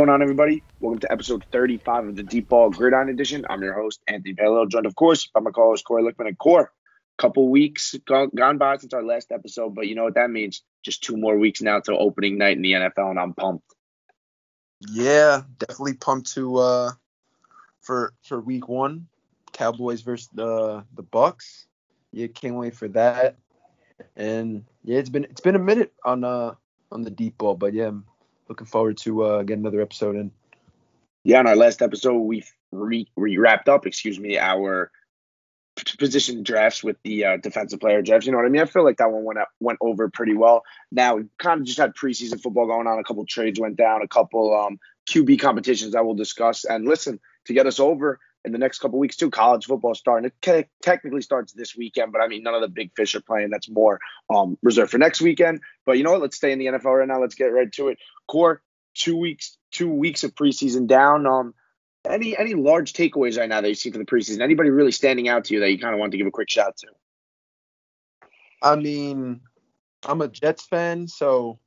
Going 0.00 0.08
on, 0.08 0.22
everybody? 0.22 0.62
Welcome 0.80 1.00
to 1.00 1.12
episode 1.12 1.44
35 1.52 2.06
of 2.06 2.16
the 2.16 2.22
Deep 2.22 2.48
Ball 2.48 2.70
Gridiron 2.70 3.10
Edition. 3.10 3.44
I'm 3.50 3.60
your 3.60 3.74
host, 3.74 4.00
Anthony 4.08 4.32
Paleo, 4.32 4.66
joined, 4.66 4.86
of 4.86 4.94
course, 4.96 5.26
by 5.26 5.40
my 5.40 5.50
co-host 5.50 5.84
Corey 5.84 6.02
Lickman 6.02 6.26
and 6.26 6.38
Core. 6.38 6.72
Couple 7.18 7.50
weeks 7.50 7.94
gone, 8.06 8.30
gone 8.34 8.56
by 8.56 8.78
since 8.78 8.94
our 8.94 9.02
last 9.02 9.30
episode, 9.30 9.74
but 9.74 9.88
you 9.88 9.94
know 9.94 10.04
what 10.04 10.14
that 10.14 10.30
means? 10.30 10.62
Just 10.82 11.02
two 11.02 11.18
more 11.18 11.36
weeks 11.36 11.60
now 11.60 11.80
till 11.80 12.00
opening 12.00 12.38
night 12.38 12.56
in 12.56 12.62
the 12.62 12.72
NFL, 12.72 13.10
and 13.10 13.20
I'm 13.20 13.34
pumped. 13.34 13.74
Yeah, 14.88 15.42
definitely 15.58 15.96
pumped 15.96 16.32
to 16.32 16.56
uh 16.56 16.92
for 17.82 18.14
for 18.22 18.40
week 18.40 18.70
one, 18.70 19.06
Cowboys 19.52 20.00
versus 20.00 20.30
the 20.32 20.82
the 20.94 21.02
Bucs. 21.02 21.66
Yeah, 22.10 22.28
can't 22.28 22.54
wait 22.54 22.74
for 22.74 22.88
that. 22.88 23.36
And 24.16 24.64
yeah, 24.82 24.96
it's 24.96 25.10
been 25.10 25.24
it's 25.24 25.42
been 25.42 25.56
a 25.56 25.58
minute 25.58 25.92
on 26.06 26.24
uh 26.24 26.54
on 26.90 27.02
the 27.02 27.10
deep 27.10 27.36
ball, 27.36 27.54
but 27.54 27.74
yeah, 27.74 27.88
I'm 27.88 28.06
looking 28.50 28.66
forward 28.66 28.98
to 28.98 29.22
uh 29.22 29.42
get 29.42 29.56
another 29.56 29.80
episode 29.80 30.16
in. 30.16 30.30
Yeah, 31.24 31.38
on 31.38 31.46
our 31.46 31.56
last 31.56 31.80
episode, 31.80 32.18
we 32.18 32.44
re, 32.72 33.06
wrapped 33.16 33.68
up, 33.68 33.86
excuse 33.86 34.18
me, 34.18 34.38
our 34.38 34.90
position 35.98 36.42
drafts 36.42 36.82
with 36.82 36.96
the 37.04 37.24
uh, 37.24 37.36
defensive 37.36 37.80
player 37.80 38.02
drafts. 38.02 38.26
You 38.26 38.32
know 38.32 38.38
what 38.38 38.46
I 38.46 38.50
mean? 38.50 38.62
I 38.62 38.66
feel 38.66 38.84
like 38.84 38.98
that 38.98 39.10
one 39.10 39.24
went 39.24 39.38
went 39.60 39.78
over 39.80 40.08
pretty 40.10 40.34
well. 40.34 40.62
Now 40.90 41.16
we 41.16 41.24
kind 41.38 41.60
of 41.60 41.66
just 41.66 41.78
had 41.78 41.94
preseason 41.94 42.40
football 42.42 42.66
going 42.66 42.86
on. 42.86 42.98
A 42.98 43.04
couple 43.04 43.24
trades 43.24 43.60
went 43.60 43.76
down. 43.76 44.02
A 44.02 44.08
couple 44.08 44.54
um, 44.54 44.78
QB 45.08 45.40
competitions 45.40 45.92
that 45.92 46.04
we'll 46.04 46.14
discuss. 46.14 46.64
And 46.64 46.86
listen, 46.86 47.20
to 47.46 47.54
get 47.54 47.66
us 47.66 47.80
over 47.80 48.18
in 48.44 48.52
the 48.52 48.58
next 48.58 48.78
couple 48.78 48.98
weeks 48.98 49.16
too, 49.16 49.30
college 49.30 49.66
football 49.66 49.94
starting. 49.94 50.30
It 50.42 50.68
technically 50.82 51.22
starts 51.22 51.52
this 51.52 51.76
weekend, 51.76 52.12
but 52.12 52.22
I 52.22 52.28
mean 52.28 52.42
none 52.42 52.54
of 52.54 52.62
the 52.62 52.68
big 52.68 52.92
fish 52.96 53.14
are 53.14 53.20
playing. 53.20 53.50
That's 53.50 53.68
more 53.68 54.00
um, 54.34 54.56
reserved 54.62 54.90
for 54.90 54.98
next 54.98 55.20
weekend. 55.20 55.60
But 55.84 55.98
you 55.98 56.04
know 56.04 56.12
what? 56.12 56.22
Let's 56.22 56.36
stay 56.36 56.52
in 56.52 56.58
the 56.58 56.66
NFL 56.66 56.98
right 56.98 57.08
now. 57.08 57.20
Let's 57.20 57.34
get 57.34 57.46
right 57.46 57.70
to 57.72 57.88
it. 57.88 57.98
Core 58.26 58.62
two 58.94 59.16
weeks 59.16 59.56
two 59.70 59.90
weeks 59.90 60.24
of 60.24 60.34
preseason 60.34 60.86
down. 60.86 61.26
Um, 61.26 61.54
any 62.08 62.36
any 62.36 62.54
large 62.54 62.92
takeaways 62.92 63.38
right 63.38 63.48
now 63.48 63.60
that 63.60 63.68
you 63.68 63.74
see 63.74 63.90
from 63.90 64.00
the 64.00 64.06
preseason? 64.06 64.40
Anybody 64.40 64.70
really 64.70 64.92
standing 64.92 65.28
out 65.28 65.44
to 65.46 65.54
you 65.54 65.60
that 65.60 65.70
you 65.70 65.78
kind 65.78 65.94
of 65.94 66.00
want 66.00 66.12
to 66.12 66.18
give 66.18 66.26
a 66.26 66.32
quick 66.32 66.48
shout 66.48 66.76
to? 66.78 66.86
I 68.62 68.76
mean, 68.76 69.40
I'm 70.04 70.20
a 70.20 70.28
Jets 70.28 70.66
fan, 70.66 71.08
so 71.08 71.58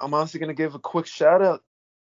I'm 0.00 0.14
also 0.14 0.38
gonna 0.38 0.54
give 0.54 0.74
a 0.74 0.80
quick 0.80 1.06
shout 1.06 1.42
out 1.42 1.62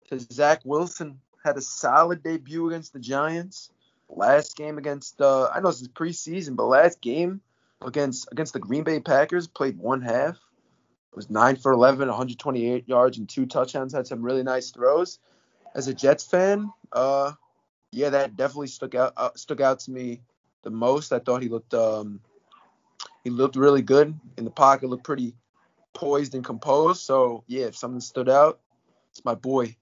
to 0.10 0.20
Zach 0.20 0.62
Wilson. 0.64 1.20
Had 1.44 1.58
a 1.58 1.62
solid 1.62 2.24
debut 2.24 2.68
against 2.68 2.94
the 2.94 3.00
Giants. 3.00 3.72
Last 4.10 4.56
game 4.56 4.78
against 4.78 5.22
uh, 5.22 5.50
I 5.54 5.60
know 5.60 5.70
this 5.70 5.82
is 5.82 5.90
preseason, 5.90 6.56
but 6.56 6.66
last 6.66 7.02
game 7.02 7.42
against 7.82 8.30
against 8.32 8.54
the 8.54 8.60
Green 8.60 8.84
Bay 8.84 9.00
Packers 9.00 9.48
played 9.48 9.78
one 9.78 10.02
half. 10.02 10.36
It 10.36 11.16
was 11.16 11.30
nine 11.30 11.56
for 11.56 11.72
11, 11.72 12.08
128 12.08 12.88
yards 12.88 13.18
and 13.18 13.28
two 13.28 13.46
touchdowns. 13.46 13.94
Had 13.94 14.08
some 14.08 14.22
really 14.22 14.44
nice 14.44 14.72
throws 14.72 15.20
as 15.78 15.88
a 15.88 15.94
Jets 15.94 16.26
fan, 16.26 16.74
uh, 16.92 17.34
yeah, 17.92 18.10
that 18.10 18.36
definitely 18.36 18.68
stuck 18.68 18.96
out 18.96 19.14
uh, 19.16 19.30
stuck 19.36 19.62
out 19.62 19.80
to 19.82 19.92
me 19.92 20.22
the 20.64 20.70
most. 20.70 21.14
I 21.14 21.20
thought 21.20 21.42
he 21.42 21.50
looked 21.50 21.74
um, 21.74 22.20
he 23.24 23.30
looked 23.30 23.56
really 23.56 23.82
good 23.82 24.20
in 24.38 24.44
the 24.44 24.52
pocket, 24.52 24.90
looked 24.90 25.04
pretty 25.04 25.36
poised 25.94 26.36
and 26.36 26.44
composed. 26.44 27.02
So 27.02 27.44
yeah, 27.48 27.66
if 27.66 27.78
something 27.78 28.02
stood 28.02 28.28
out, 28.28 28.60
it's 29.12 29.24
my 29.24 29.36
boy. 29.36 29.76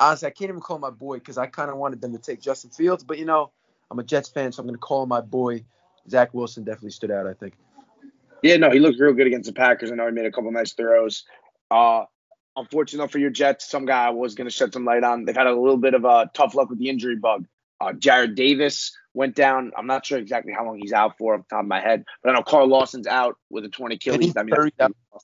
Honestly, 0.00 0.26
I 0.26 0.30
can't 0.30 0.48
even 0.48 0.60
call 0.60 0.78
my 0.78 0.90
boy 0.90 1.18
because 1.18 1.38
I 1.38 1.46
kind 1.46 1.70
of 1.70 1.76
wanted 1.76 2.00
them 2.00 2.12
to 2.12 2.18
take 2.18 2.40
Justin 2.40 2.70
Fields, 2.70 3.04
but 3.04 3.18
you 3.18 3.26
know, 3.26 3.52
I'm 3.90 3.98
a 3.98 4.02
Jets 4.02 4.30
fan, 4.30 4.50
so 4.50 4.60
I'm 4.60 4.66
gonna 4.66 4.78
call 4.78 5.06
my 5.06 5.20
boy. 5.20 5.64
Zach 6.08 6.32
Wilson 6.32 6.64
definitely 6.64 6.90
stood 6.90 7.10
out, 7.10 7.26
I 7.26 7.34
think. 7.34 7.54
Yeah, 8.42 8.56
no, 8.56 8.70
he 8.70 8.78
looked 8.78 8.98
real 8.98 9.12
good 9.12 9.26
against 9.26 9.46
the 9.46 9.52
Packers. 9.52 9.92
I 9.92 9.94
know 9.94 10.06
he 10.06 10.12
made 10.12 10.24
a 10.24 10.32
couple 10.32 10.50
nice 10.50 10.72
throws. 10.72 11.24
Uh, 11.70 12.04
unfortunate 12.56 13.10
for 13.10 13.18
your 13.18 13.30
Jets, 13.30 13.68
some 13.68 13.84
guy 13.84 14.10
was 14.10 14.34
going 14.34 14.48
to 14.48 14.54
shed 14.54 14.72
some 14.72 14.84
light 14.84 15.04
on. 15.04 15.24
They've 15.24 15.36
had 15.36 15.46
a 15.46 15.54
little 15.54 15.76
bit 15.76 15.94
of 15.94 16.04
a 16.04 16.30
tough 16.32 16.54
luck 16.54 16.70
with 16.70 16.78
the 16.78 16.88
injury 16.88 17.16
bug. 17.16 17.46
Uh, 17.80 17.92
Jarrad 17.92 18.34
Davis 18.34 18.96
went 19.14 19.34
down. 19.34 19.72
I'm 19.76 19.86
not 19.86 20.06
sure 20.06 20.18
exactly 20.18 20.52
how 20.52 20.64
long 20.64 20.78
he's 20.78 20.92
out 20.92 21.18
for 21.18 21.34
off 21.34 21.42
the 21.42 21.56
top 21.56 21.62
of 21.62 21.68
my 21.68 21.80
head, 21.80 22.04
but 22.22 22.30
I 22.30 22.34
know 22.34 22.42
Carl 22.42 22.68
Lawson's 22.68 23.06
out 23.06 23.36
with 23.50 23.64
a 23.64 23.68
torn 23.68 23.92
Achilles. 23.92 24.36
I 24.36 24.42
mean, 24.42 24.54
Curry 24.54 24.72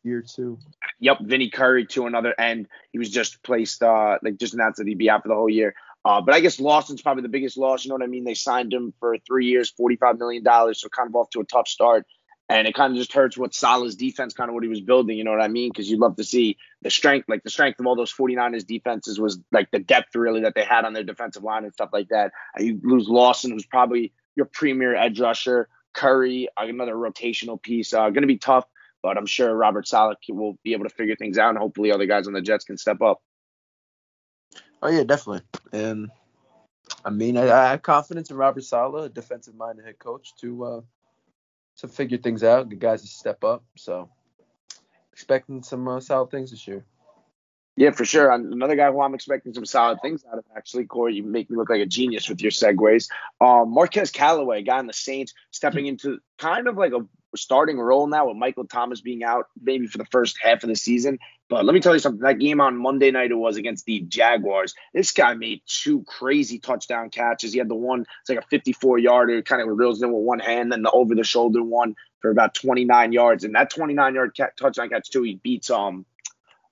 year 0.03 0.23
too. 0.23 0.59
Yep, 1.01 1.19
Vinny 1.23 1.51
Curry 1.51 1.87
to 1.87 2.07
another 2.07 2.35
end. 2.39 2.69
He 2.93 2.99
was 2.99 3.11
just 3.11 3.43
placed, 3.43 3.83
uh, 3.83 4.19
like 4.23 4.37
just 4.39 4.55
announced 4.55 4.79
that 4.79 4.87
he'd 4.87 4.99
be 4.99 5.11
out 5.11 5.23
for 5.23 5.29
the 5.29 5.35
whole 5.35 5.51
year. 5.51 5.75
Uh, 6.05 6.21
but 6.21 6.35
I 6.35 6.41
guess 6.41 6.61
Lawson's 6.61 7.03
probably 7.03 7.23
the 7.23 7.29
biggest 7.29 7.57
loss. 7.57 7.85
You 7.85 7.89
know 7.89 7.97
what 7.97 8.05
I 8.05 8.07
mean? 8.07 8.25
They 8.25 8.35
signed 8.35 8.73
him 8.73 8.95
for 9.01 9.17
three 9.27 9.47
years, 9.47 9.73
$45 9.73 10.19
million, 10.19 10.45
so 10.45 10.89
kind 10.89 11.09
of 11.09 11.17
off 11.17 11.31
to 11.31 11.41
a 11.41 11.45
tough 11.45 11.67
start. 11.67 12.07
And 12.49 12.69
it 12.69 12.75
kind 12.75 12.93
of 12.93 12.97
just 12.97 13.13
hurts 13.13 13.37
what 13.37 13.55
Saleh's 13.55 13.97
defense, 13.97 14.33
kind 14.33 14.49
of 14.49 14.55
what 14.55 14.63
he 14.63 14.69
was 14.69 14.81
building. 14.81 15.19
You 15.19 15.25
know 15.25 15.33
what 15.33 15.43
I 15.43 15.49
mean? 15.49 15.71
Because 15.71 15.91
you'd 15.91 15.99
love 15.99 16.17
to 16.17 16.25
see 16.25 16.59
the 16.83 16.91
strength, 16.91 17.29
like 17.29 17.43
the 17.43 17.51
strength 17.51 17.81
of 17.81 17.87
all 17.87 17.97
those 17.97 18.13
49ers 18.13 18.65
defenses 18.67 19.19
was 19.19 19.41
like 19.51 19.71
the 19.73 19.81
depth 19.81 20.15
really 20.15 20.43
that 20.43 20.55
they 20.55 20.63
had 20.63 20.85
on 20.85 20.93
their 20.93 21.03
defensive 21.03 21.43
line 21.43 21.65
and 21.65 21.73
stuff 21.73 21.91
like 21.93 22.09
that. 22.11 22.31
You 22.59 22.81
lose 22.85 23.09
Lawson, 23.09 23.51
who's 23.51 23.67
probably 23.67 24.13
your 24.37 24.47
premier 24.47 24.95
edge 24.95 25.19
rusher. 25.19 25.69
Curry, 25.97 26.49
another 26.57 26.95
rotational 26.95 27.61
piece. 27.61 27.93
Uh, 27.95 28.11
going 28.11 28.21
to 28.21 28.27
be 28.27 28.37
tough, 28.37 28.67
but 29.03 29.17
I'm 29.17 29.27
sure 29.27 29.53
Robert 29.53 29.89
Saleh 29.89 30.19
will 30.29 30.59
be 30.63 30.75
able 30.75 30.85
to 30.85 30.95
figure 30.95 31.17
things 31.17 31.39
out, 31.39 31.49
and 31.49 31.59
hopefully 31.59 31.91
other 31.91 32.07
guys 32.07 32.27
on 32.27 32.35
the 32.35 32.43
Jets 32.43 32.67
can 32.67 32.77
step 32.77 33.01
up. 33.01 33.23
Oh 34.83 34.91
yeah, 34.91 35.05
definitely. 35.05 35.43
And 35.73 36.11
I 37.05 37.11
mean, 37.11 37.39
I, 37.39 37.51
I 37.51 37.71
have 37.71 37.83
confidence 37.83 38.31
in 38.31 38.37
Robert 38.37 38.63
Saleh, 38.63 39.07
a 39.07 39.09
defensive-minded 39.09 39.87
head 39.87 39.99
coach, 39.99 40.35
to 40.43 40.65
uh, 40.65 40.81
to 41.79 41.89
figure 41.89 42.19
things 42.19 42.43
out, 42.43 42.69
get 42.69 42.79
guys 42.79 43.03
to 43.03 43.09
step 43.09 43.45
up. 43.45 43.65
So 43.77 44.09
expecting 45.13 45.63
some 45.63 45.87
uh, 45.89 46.01
solid 46.01 46.31
things 46.31 46.51
this 46.51 46.67
year. 46.67 46.85
Yeah, 47.77 47.91
for 47.91 48.07
sure. 48.07 48.31
Another 48.31 48.75
guy 48.75 48.91
who 48.91 49.03
I'm 49.03 49.15
expecting 49.15 49.53
some 49.53 49.67
solid 49.67 49.99
things 50.01 50.25
out 50.31 50.39
of, 50.39 50.45
actually, 50.57 50.87
Corey, 50.87 51.15
you 51.15 51.23
make 51.23 51.51
me 51.51 51.59
look 51.59 51.69
like 51.69 51.83
a 51.83 51.87
genius 51.87 52.27
with 52.27 52.41
your 52.41 52.51
segues. 52.51 53.11
Um, 53.39 53.73
Marquez 53.73 54.11
Callaway, 54.11 54.63
guy 54.63 54.81
in 54.81 54.87
the 54.87 54.95
Saints, 54.95 55.35
stepping 55.51 55.87
into 55.93 56.19
kind 56.39 56.69
of 56.69 56.79
like 56.79 56.93
a 56.93 57.07
starting 57.37 57.79
role 57.79 58.07
now 58.07 58.29
with 58.29 58.37
Michael 58.37 58.67
Thomas 58.67 59.01
being 59.01 59.23
out 59.23 59.47
maybe 59.61 59.87
for 59.87 59.99
the 59.99 60.07
first 60.07 60.39
half 60.41 60.63
of 60.63 60.69
the 60.69 60.77
season. 60.77 61.19
But 61.49 61.65
let 61.65 61.75
me 61.75 61.81
tell 61.81 61.93
you 61.93 62.01
something. 62.01 62.23
That 62.23 62.39
game 62.39 62.61
on 62.61 62.77
Monday 62.77 63.11
night 63.11 63.31
it 63.31 63.37
was 63.37 63.57
against 63.57 63.87
the 63.87 64.01
Jaguars. 64.01 64.75
This 64.93 65.13
guy 65.13 65.35
made 65.35 65.63
two 65.67 66.03
crazy 66.05 66.59
touchdown 66.59 67.11
catches. 67.11 67.53
He 67.53 67.59
had 67.59 67.69
the 67.69 67.75
one, 67.75 68.07
it's 68.21 68.29
like 68.29 68.39
a 68.39 68.47
54 68.49 68.99
yarder, 68.99 69.43
kind 69.43 69.63
of 69.63 69.77
reels 69.77 70.03
in 70.03 70.13
with 70.13 70.23
one 70.23 70.41
hand, 70.41 70.73
then 70.73 70.83
the 70.83 70.91
over 70.91 71.15
the 71.15 71.25
shoulder 71.25 71.63
one 71.63 71.95
for 72.21 72.31
about 72.31 72.55
29 72.55 73.13
yards. 73.13 73.45
And 73.45 73.55
that 73.55 73.71
29 73.71 74.15
yard 74.15 74.37
touchdown 74.59 74.89
catch 74.89 75.11
too, 75.11 75.23
he 75.23 75.37
beats 75.37 75.71
um 75.71 76.05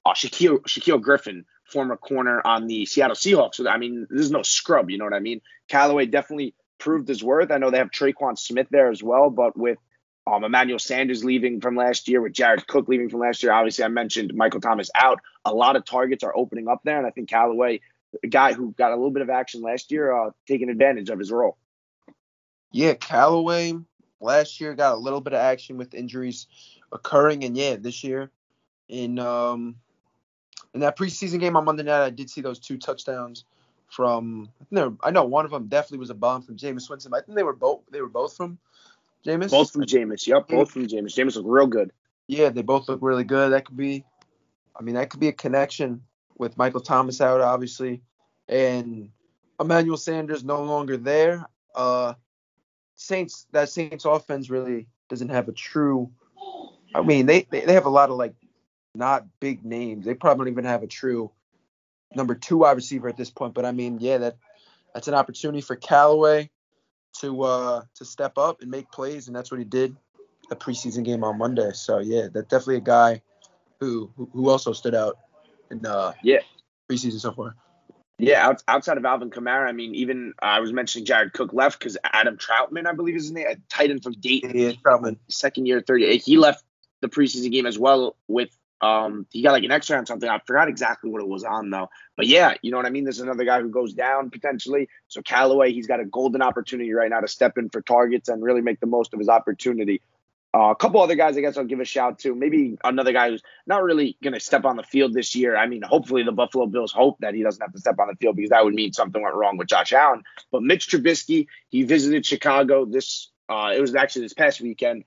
uh, 0.05 0.13
Shaquill 0.13 0.61
Shaquill 0.63 1.01
Griffin, 1.01 1.45
former 1.65 1.97
corner 1.97 2.43
on 2.45 2.67
the 2.67 2.87
Seattle 2.87 3.17
Seahawks. 3.17 3.57
So 3.57 3.69
I 3.69 3.79
mean, 3.79 4.07
this 4.11 4.23
is 4.23 4.31
no 4.31 4.43
scrub. 4.43 4.91
You 4.91 4.99
know 4.99 5.05
what 5.05 5.15
I 5.15 5.21
mean? 5.21 5.41
Callaway 5.69 6.07
definitely 6.07 6.55
proved 6.79 7.09
his 7.09 7.23
worth. 7.23 7.51
I 7.51 7.59
know 7.59 7.71
they 7.71 7.79
have 7.79 7.91
Tre'Quan 7.91 8.39
Smith 8.39 8.67
there 8.71 8.91
as 8.91 9.03
well, 9.03 9.31
but 9.31 9.57
with 9.57 9.79
um, 10.27 10.45
Emmanuel 10.45 10.79
Sanders 10.79 11.25
leaving 11.25 11.61
from 11.61 11.77
last 11.77 12.09
year, 12.09 12.21
with 12.21 12.33
Jared 12.33 12.67
Cook 12.67 12.89
leaving 12.89 13.09
from 13.09 13.21
last 13.21 13.43
year. 13.43 13.53
Obviously, 13.53 13.85
I 13.85 13.89
mentioned 13.89 14.35
Michael 14.35 14.61
Thomas 14.61 14.91
out. 14.95 15.21
A 15.45 15.53
lot 15.53 15.77
of 15.77 15.85
targets 15.85 16.25
are 16.25 16.35
opening 16.37 16.69
up 16.69 16.81
there, 16.85 16.99
and 16.99 17.07
I 17.07 17.11
think 17.11 17.29
Callaway, 17.29 17.81
a 18.23 18.27
guy 18.27 18.55
who 18.55 18.73
got 18.73 18.93
a 18.93 18.97
little 18.97 19.11
bit 19.11 19.23
of 19.23 19.31
action 19.31 19.61
last 19.61 19.93
year, 19.93 20.13
uh, 20.13 20.31
taking 20.49 20.71
advantage 20.71 21.11
of 21.11 21.19
his 21.19 21.31
role. 21.31 21.59
Yeah, 22.73 22.95
Callaway 22.95 23.75
last 24.21 24.61
year 24.61 24.75
got 24.75 24.95
a 24.95 24.99
little 24.99 25.21
bit 25.21 25.35
of 25.35 25.41
action 25.41 25.77
with 25.77 25.95
injuries 25.95 26.47
occurring, 26.91 27.45
and 27.45 27.57
yeah, 27.57 27.77
this 27.77 28.03
year 28.03 28.31
in 28.89 29.19
um 29.19 29.77
in 30.73 30.81
that 30.81 30.99
preseason 30.99 31.41
game 31.41 31.57
on 31.57 31.65
Monday 31.65 31.85
night, 31.85 32.05
I 32.05 32.11
did 32.11 32.31
see 32.31 32.41
those 32.41 32.59
two 32.59 32.79
touchdowns 32.79 33.45
from. 33.89 34.49
I, 34.61 34.65
think 34.65 34.99
I 35.03 35.11
know 35.11 35.25
one 35.25 35.45
of 35.45 35.51
them 35.51 35.69
definitely 35.69 35.99
was 35.99 36.11
a 36.11 36.15
bomb 36.15 36.43
from 36.43 36.57
Jameis 36.57 36.89
Winston. 36.89 37.15
I 37.15 37.21
think 37.21 37.37
they 37.37 37.43
were 37.43 37.55
both 37.55 37.83
they 37.91 38.01
were 38.01 38.09
both 38.09 38.37
from 38.37 38.59
Jameis? 39.27 39.51
Both 39.51 39.73
from 39.73 39.83
Jameis. 39.83 40.27
Yep, 40.27 40.49
both 40.49 40.71
from 40.71 40.87
Jameis. 40.87 41.15
Jameis 41.15 41.37
look 41.37 41.47
real 41.47 41.67
good. 41.67 41.93
Yeah, 42.29 42.51
they 42.51 42.63
both 42.63 42.89
look 42.89 43.01
really 43.03 43.25
good. 43.25 43.53
That 43.53 43.65
could 43.67 43.77
be, 43.77 44.05
I 44.79 44.83
mean, 44.83 44.95
that 44.95 45.11
could 45.11 45.21
be 45.21 45.29
a 45.29 45.33
connection 45.33 46.03
with 46.37 46.57
Michael 46.57 46.81
Thomas 46.81 47.21
out, 47.21 47.41
obviously, 47.41 48.03
and 48.49 49.11
Emmanuel 49.61 49.97
Sanders 49.97 50.45
no 50.45 50.63
longer 50.63 50.97
there. 50.97 51.47
Uh, 51.75 52.15
Saints, 52.97 53.47
that 53.53 53.69
Saints 53.69 54.05
offense 54.05 54.51
really 54.51 54.87
doesn't 55.09 55.29
have 55.29 55.49
a 55.49 55.53
true. 55.53 56.11
I 56.95 57.03
mean, 57.03 57.27
they 57.27 57.43
they, 57.51 57.61
they 57.61 57.75
have 57.75 57.87
a 57.87 57.91
lot 57.91 58.11
of 58.11 58.17
like 58.17 58.35
not 58.95 59.27
big 59.41 59.65
names. 59.65 60.05
They 60.05 60.15
probably 60.15 60.45
don't 60.45 60.53
even 60.53 60.65
have 60.65 60.83
a 60.83 60.87
true 60.87 61.31
number 62.15 62.35
two 62.35 62.59
wide 62.59 62.77
receiver 62.77 63.09
at 63.09 63.17
this 63.17 63.31
point. 63.31 63.55
But 63.55 63.65
I 63.65 63.73
mean, 63.73 63.99
yeah, 64.01 64.19
that 64.19 64.37
that's 64.95 65.09
an 65.09 65.15
opportunity 65.15 65.61
for 65.61 65.77
Callaway 65.77 66.51
to 67.21 67.43
uh 67.43 67.83
to 67.95 68.05
step 68.05 68.39
up 68.39 68.63
and 68.63 68.71
make 68.71 68.91
plays, 68.91 69.27
and 69.27 69.37
that's 69.37 69.51
what 69.51 69.59
he 69.59 69.65
did 69.65 69.97
the 70.49 70.57
preseason 70.57 71.05
game 71.05 71.25
on 71.25 71.39
Monday. 71.39 71.71
So 71.73 71.99
yeah, 71.99 72.29
that's 72.33 72.49
definitely 72.49 72.77
a 72.77 72.81
guy 72.81 73.23
who 73.81 74.11
who 74.17 74.49
also 74.49 74.73
stood 74.73 74.95
out 74.95 75.19
in 75.71 75.85
uh 75.85 76.13
yeah 76.23 76.41
preseason 76.91 77.21
so 77.21 77.33
far. 77.33 77.55
Yeah, 78.19 78.47
out, 78.47 78.63
outside 78.69 78.97
of 78.97 79.05
Alvin 79.05 79.31
Kamara, 79.31 79.69
I 79.69 79.73
mean, 79.73 79.93
even 79.97 80.35
uh, 80.41 80.47
I 80.47 80.61
was 80.61 80.73
mentioning 80.73 81.05
Jared 81.05 81.33
Cook 81.33 81.53
left 81.53 81.81
because 81.81 81.99
Adam 82.05 82.37
Trautman, 82.37 82.87
I 82.87 82.93
believe 82.93 83.17
is 83.17 83.25
his 83.25 83.33
name, 83.33 83.49
a 83.49 83.57
tight 83.69 83.91
end 83.91 84.05
from 84.05 84.13
Dayton. 84.13 84.57
Yeah, 84.57 84.71
Trautman. 84.85 85.17
Second 85.29 85.67
year. 85.67 85.83
He 86.25 86.37
left 86.37 86.63
the 87.01 87.09
preseason 87.09 87.51
game 87.51 87.67
as 87.67 87.77
well 87.77 88.15
with 88.29 88.57
Um, 88.85 89.27
he 89.31 89.43
got 89.43 89.53
like 89.53 89.65
an 89.65 89.71
X-ray 89.71 89.97
on 89.97 90.05
something. 90.05 90.29
I 90.29 90.41
forgot 90.47 90.69
exactly 90.69 91.11
what 91.11 91.23
it 91.23 91.29
was 91.29 91.43
on 91.43 91.71
though. 91.71 91.89
But 92.19 92.27
yeah, 92.27 92.55
you 92.61 92.71
know 92.71 92.77
what 92.77 92.85
I 92.85 92.91
mean. 92.91 93.05
There's 93.05 93.21
another 93.21 93.45
guy 93.45 93.63
who 93.63 93.71
goes 93.71 93.95
down 93.95 94.29
potentially. 94.29 94.91
So 95.09 95.23
Callaway, 95.23 95.73
he's 95.73 95.87
got 95.87 96.01
a 96.01 96.05
golden 96.05 96.43
opportunity 96.43 96.93
right 96.93 97.09
now 97.09 97.21
to 97.21 97.29
step 97.29 97.57
in 97.57 97.71
for 97.71 97.81
targets 97.81 98.29
and 98.29 98.43
really 98.43 98.61
make 98.61 98.81
the 98.81 98.87
most 98.87 99.15
of 99.15 99.21
his 99.21 99.31
opportunity. 99.31 100.03
Uh, 100.55 100.71
a 100.71 100.77
couple 100.77 101.01
other 101.01 101.15
guys, 101.15 101.37
I 101.37 101.41
guess 101.41 101.57
I'll 101.57 101.65
give 101.65 101.81
a 101.81 101.85
shout 101.85 102.19
to. 102.21 102.35
Maybe 102.35 102.77
another 102.85 103.13
guy 103.13 103.31
who's 103.31 103.43
not 103.67 103.83
really 103.83 104.19
going 104.23 104.35
to 104.35 104.41
step 104.41 104.67
on 104.67 104.77
the 104.77 104.83
field 104.83 105.15
this 105.15 105.35
year. 105.35 105.57
I 105.57 105.67
mean, 105.67 105.81
hopefully 105.81 106.23
the 106.23 106.31
Buffalo 106.31 106.67
Bills 106.67 106.93
hope 106.93 107.17
that 107.21 107.35
he 107.35 107.43
doesn't 107.43 107.63
have 107.63 107.73
to 107.73 107.81
step 107.81 107.99
on 107.99 108.09
the 108.09 108.17
field 108.17 108.37
because 108.37 108.51
that 108.51 108.65
would 108.65 108.75
mean 108.75 108.93
something 108.93 109.21
went 109.23 109.35
wrong 109.35 109.57
with 109.57 109.69
Josh 109.69 109.95
Allen. 109.95 110.23
But 110.53 110.63
Mitch 110.63 110.89
Trubisky, 110.89 111.47
he 111.71 111.85
visited 111.85 112.27
Chicago 112.27 112.85
this. 112.85 113.31
Uh, 113.49 113.73
it 113.75 113.81
was 113.81 113.95
actually 113.95 114.23
this 114.23 114.33
past 114.35 114.61
weekend 114.61 115.05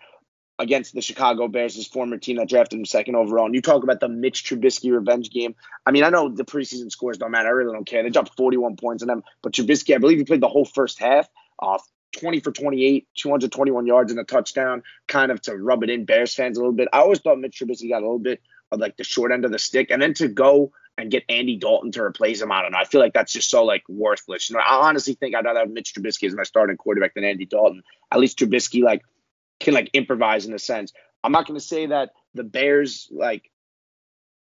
against 0.60 0.94
the 0.94 1.02
Chicago 1.02 1.48
Bears, 1.48 1.76
his 1.76 1.88
former 1.88 2.18
team 2.18 2.38
that 2.38 2.50
drafted 2.50 2.80
him 2.80 2.86
second 2.86 3.16
overall. 3.16 3.46
And 3.46 3.54
you 3.54 3.62
talk 3.62 3.84
about 3.84 4.00
the 4.00 4.10
Mitch 4.10 4.44
Trubisky 4.44 4.92
revenge 4.92 5.30
game. 5.30 5.56
I 5.86 5.92
mean, 5.92 6.04
I 6.04 6.10
know 6.10 6.30
the 6.30 6.46
preseason 6.46 6.92
scores 6.92 7.18
don't 7.18 7.32
matter. 7.32 7.50
I 7.50 7.52
really 7.52 7.74
don't 7.74 7.86
care. 7.86 8.04
They 8.04 8.10
dropped 8.10 8.36
41 8.36 8.76
points 8.76 9.04
on 9.04 9.08
them. 9.08 9.24
But 9.42 9.54
Trubisky, 9.54 9.94
I 9.94 10.00
believe 10.00 10.18
he 10.18 10.24
played 10.24 10.42
the 10.42 10.48
whole 10.48 10.66
first 10.66 11.00
half. 11.00 11.30
Uh, 11.62 11.78
20 12.18 12.40
for 12.40 12.52
28, 12.52 13.08
221 13.16 13.86
yards 13.86 14.12
and 14.12 14.20
a 14.20 14.24
touchdown, 14.24 14.82
kind 15.08 15.32
of 15.32 15.42
to 15.42 15.56
rub 15.56 15.84
it 15.84 15.90
in 15.90 16.06
Bears 16.06 16.34
fans 16.34 16.58
a 16.58 16.62
little 16.62 16.74
bit. 16.74 16.88
I 16.92 17.00
always 17.00 17.20
thought 17.20 17.40
Mitch 17.40 17.60
Trubisky 17.60 17.90
got 17.90 17.98
a 17.98 18.06
little 18.06 18.20
bit 18.20 18.42
of 18.72 18.80
like 18.80 18.98
the 18.98 19.04
short 19.04 19.32
end 19.32 19.46
of 19.46 19.52
the 19.52 19.60
stick, 19.60 19.92
and 19.92 20.02
then 20.02 20.14
to 20.16 20.28
go 20.28 20.72
and 20.98 21.12
get 21.12 21.24
Andy 21.30 21.58
Dalton 21.58 21.92
to 21.92 22.02
replace 22.02 22.42
him, 22.42 22.52
I 22.52 22.62
don't 22.62 22.72
know. 22.72 22.80
I 22.80 22.86
feel 22.86 23.00
like 23.00 23.14
that's 23.14 23.32
just 23.32 23.50
so 23.50 23.64
like 23.64 23.84
worthless. 23.88 24.50
You 24.50 24.56
know, 24.56 24.64
I 24.68 24.88
honestly 24.88 25.14
think 25.14 25.36
I'd 25.36 25.46
rather 25.46 25.60
have 25.60 25.70
Mitch 25.70 25.94
Trubisky 25.94 26.28
as 26.28 26.34
my 26.34 26.44
starting 26.44 26.78
quarterback 26.78 27.14
than 27.14 27.24
Andy 27.24 27.46
Dalton. 27.46 27.84
At 28.12 28.20
least 28.20 28.40
Trubisky 28.40 28.82
like 28.82 29.04
can 29.68 29.74
like 29.74 29.90
improvise 29.94 30.46
in 30.46 30.54
a 30.54 30.60
sense. 30.60 30.94
I'm 31.26 31.34
not 31.34 31.46
going 31.46 31.60
to 31.60 31.66
say 31.66 31.88
that 31.88 32.12
the 32.34 32.46
Bears 32.46 33.10
like 33.12 33.52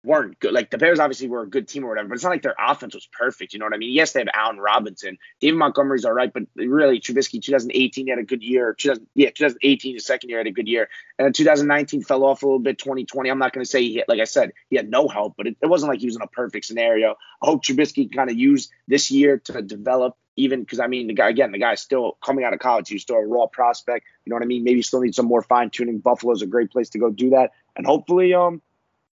weren't 0.03 0.39
good. 0.39 0.53
Like 0.53 0.71
the 0.71 0.77
Bears 0.77 0.99
obviously 0.99 1.27
were 1.27 1.41
a 1.41 1.49
good 1.49 1.67
team 1.67 1.83
or 1.83 1.89
whatever, 1.89 2.09
but 2.09 2.15
it's 2.15 2.23
not 2.23 2.29
like 2.29 2.41
their 2.41 2.55
offense 2.57 2.95
was 2.95 3.07
perfect. 3.11 3.53
You 3.53 3.59
know 3.59 3.65
what 3.65 3.73
I 3.73 3.77
mean? 3.77 3.91
Yes, 3.91 4.13
they 4.13 4.21
have 4.21 4.29
Allen 4.33 4.59
Robinson. 4.59 5.17
David 5.41 5.57
Montgomery's 5.57 6.05
all 6.05 6.13
right, 6.13 6.31
but 6.31 6.43
really 6.55 6.99
Trubisky 6.99 7.41
2018 7.41 8.07
had 8.07 8.19
a 8.19 8.23
good 8.23 8.41
year. 8.41 8.73
2000, 8.73 9.07
yeah, 9.15 9.29
2018 9.29 9.95
his 9.95 10.05
second 10.05 10.29
year 10.29 10.39
had 10.39 10.47
a 10.47 10.51
good 10.51 10.67
year, 10.67 10.89
and 11.17 11.33
2019 11.35 12.03
fell 12.03 12.23
off 12.23 12.43
a 12.43 12.45
little 12.45 12.59
bit. 12.59 12.77
2020, 12.77 13.29
I'm 13.29 13.39
not 13.39 13.53
going 13.53 13.63
to 13.63 13.69
say 13.69 13.81
he 13.81 14.03
like 14.07 14.19
I 14.19 14.25
said 14.25 14.53
he 14.69 14.77
had 14.77 14.89
no 14.89 15.07
help, 15.07 15.35
but 15.37 15.47
it, 15.47 15.57
it 15.61 15.67
wasn't 15.67 15.91
like 15.91 15.99
he 15.99 16.05
was 16.05 16.15
in 16.15 16.21
a 16.21 16.27
perfect 16.27 16.65
scenario. 16.65 17.15
I 17.41 17.45
hope 17.45 17.63
Trubisky 17.63 18.13
kind 18.13 18.29
of 18.29 18.37
used 18.37 18.71
this 18.87 19.11
year 19.11 19.37
to 19.45 19.61
develop. 19.61 20.15
Even 20.35 20.61
because 20.61 20.79
I 20.79 20.87
mean 20.87 21.07
the 21.07 21.13
guy 21.13 21.27
again, 21.27 21.51
the 21.51 21.59
guy's 21.59 21.81
still 21.81 22.17
coming 22.23 22.45
out 22.45 22.53
of 22.53 22.59
college. 22.59 22.87
He's 22.87 23.01
still 23.01 23.17
a 23.17 23.27
raw 23.27 23.47
prospect. 23.47 24.05
You 24.23 24.29
know 24.29 24.37
what 24.37 24.43
I 24.43 24.45
mean? 24.45 24.63
Maybe 24.63 24.81
still 24.81 25.01
needs 25.01 25.17
some 25.17 25.25
more 25.25 25.41
fine 25.41 25.69
tuning. 25.69 25.99
Buffalo's 25.99 26.41
a 26.41 26.47
great 26.47 26.71
place 26.71 26.91
to 26.91 26.97
go 26.97 27.09
do 27.09 27.31
that, 27.31 27.51
and 27.75 27.85
hopefully, 27.85 28.33
um, 28.33 28.61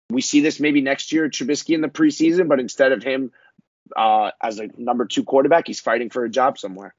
we 0.10 0.22
see 0.22 0.42
this 0.42 0.60
maybe 0.60 0.82
next 0.82 1.12
year, 1.12 1.30
Trubisky 1.30 1.76
in 1.76 1.82
the 1.82 1.88
preseason, 1.88 2.48
but 2.48 2.60
instead 2.60 2.92
of 2.92 3.04
him 3.04 3.32
uh, 3.96 4.32
as 4.42 4.60
a 4.60 4.70
number 4.78 5.06
two 5.06 5.24
quarterback, 5.24 5.68
he's 5.68 5.80
fighting 5.80 6.10
for 6.10 6.24
a 6.24 6.30
job 6.30 6.58
somewhere. 6.58 6.96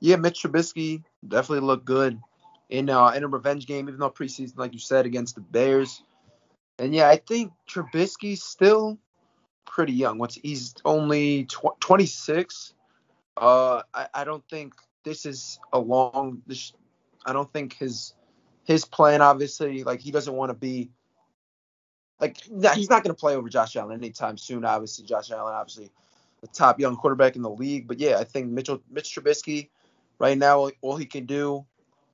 Yeah, 0.00 0.16
Mitch 0.16 0.42
Trubisky 0.42 1.02
definitely 1.26 1.66
looked 1.66 1.84
good 1.84 2.20
in 2.68 2.90
uh, 2.90 3.08
in 3.08 3.24
a 3.24 3.28
revenge 3.28 3.66
game, 3.66 3.88
even 3.88 4.00
though 4.00 4.10
preseason, 4.10 4.58
like 4.58 4.72
you 4.72 4.78
said, 4.78 5.06
against 5.06 5.34
the 5.36 5.40
Bears. 5.40 6.02
And 6.78 6.94
yeah, 6.94 7.08
I 7.08 7.16
think 7.16 7.52
Trubisky's 7.68 8.42
still 8.42 8.98
pretty 9.64 9.92
young. 9.92 10.18
Once 10.18 10.34
he's 10.34 10.74
only 10.84 11.44
tw- 11.44 11.80
26, 11.80 12.74
uh, 13.36 13.82
I, 13.94 14.08
I 14.12 14.24
don't 14.24 14.44
think 14.48 14.74
this 15.04 15.24
is 15.24 15.58
a 15.72 15.78
long. 15.78 16.42
This, 16.46 16.72
I 17.24 17.32
don't 17.32 17.50
think 17.52 17.76
his 17.76 18.14
his 18.64 18.84
plan, 18.84 19.22
obviously, 19.22 19.84
like 19.84 20.00
he 20.00 20.10
doesn't 20.10 20.34
want 20.34 20.50
to 20.50 20.54
be 20.54 20.90
like 22.20 22.38
he's 22.40 22.90
not 22.90 23.02
going 23.02 23.14
to 23.14 23.20
play 23.20 23.34
over 23.36 23.48
Josh 23.48 23.76
Allen 23.76 23.98
anytime 23.98 24.38
soon. 24.38 24.64
Obviously, 24.64 25.04
Josh 25.04 25.30
Allen, 25.30 25.52
obviously 25.52 25.90
the 26.40 26.46
top 26.48 26.78
young 26.78 26.96
quarterback 26.96 27.36
in 27.36 27.42
the 27.42 27.50
league. 27.50 27.88
But 27.88 27.98
yeah, 27.98 28.18
I 28.18 28.24
think 28.24 28.48
Mitchell 28.50 28.82
Mitch 28.90 29.14
Trubisky 29.14 29.68
right 30.18 30.38
now 30.38 30.70
all 30.80 30.96
he 30.96 31.06
can 31.06 31.26
do 31.26 31.64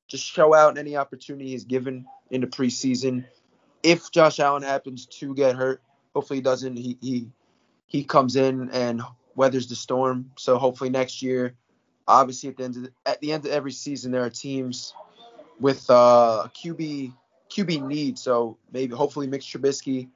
just 0.09 0.25
show 0.25 0.55
out 0.55 0.77
any 0.77 0.97
opportunity 0.97 1.51
he's 1.51 1.65
given 1.65 2.05
in 2.31 2.41
the 2.41 2.47
preseason. 2.47 3.25
If 3.83 4.11
Josh 4.11 4.41
Allen 4.41 4.63
happens 4.63 5.07
to 5.07 5.35
get 5.35 5.55
hurt, 5.55 5.81
hopefully 6.15 6.39
he 6.39 6.43
doesn't. 6.43 6.77
He 6.77 6.99
he 7.01 7.29
he 7.87 8.05
comes 8.05 8.37
in 8.37 8.71
and 8.71 9.03
weathers 9.35 9.69
the 9.69 9.77
storm. 9.77 10.33
So 10.37 10.59
hopefully 10.59 10.91
next 10.91 11.23
year, 11.23 11.55
obviously 12.07 12.51
at 12.51 12.57
the 12.57 12.65
end 12.65 12.77
of 12.77 12.83
the, 12.83 12.93
at 13.07 13.21
the 13.21 13.33
end 13.33 13.47
of 13.47 13.53
every 13.53 13.73
season, 13.73 14.13
there 14.13 14.25
are 14.25 14.31
teams 14.31 14.93
with 15.61 15.89
uh, 15.89 16.49
QB 16.55 17.13
QB 17.51 17.87
need. 17.87 18.19
So 18.19 18.59
maybe 18.73 18.95
hopefully 18.95 19.27
Mitch 19.27 19.47
Trubisky, 19.47 20.09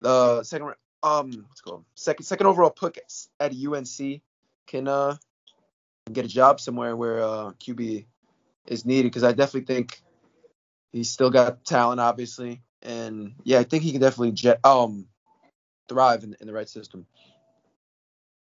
the 0.00 0.42
second 0.42 0.74
um 1.02 1.46
what's 1.48 1.60
called 1.60 1.84
second 1.94 2.24
second 2.24 2.46
overall 2.46 2.70
pick 2.70 3.02
at 3.38 3.52
UNC 3.54 4.20
can 4.66 4.86
uh 4.88 5.16
get 6.12 6.24
a 6.24 6.28
job 6.28 6.60
somewhere 6.60 6.96
where 6.96 7.22
uh 7.22 7.52
QB 7.52 8.04
is 8.66 8.84
needed 8.84 9.04
because 9.04 9.24
I 9.24 9.32
definitely 9.32 9.74
think 9.74 10.02
he's 10.92 11.10
still 11.10 11.30
got 11.30 11.64
talent 11.64 12.00
obviously 12.00 12.62
and 12.82 13.34
yeah 13.44 13.58
I 13.58 13.64
think 13.64 13.82
he 13.82 13.92
can 13.92 14.00
definitely 14.00 14.32
jet 14.32 14.60
um 14.64 15.06
thrive 15.88 16.22
in, 16.22 16.36
in 16.40 16.46
the 16.46 16.52
right 16.52 16.68
system. 16.68 17.06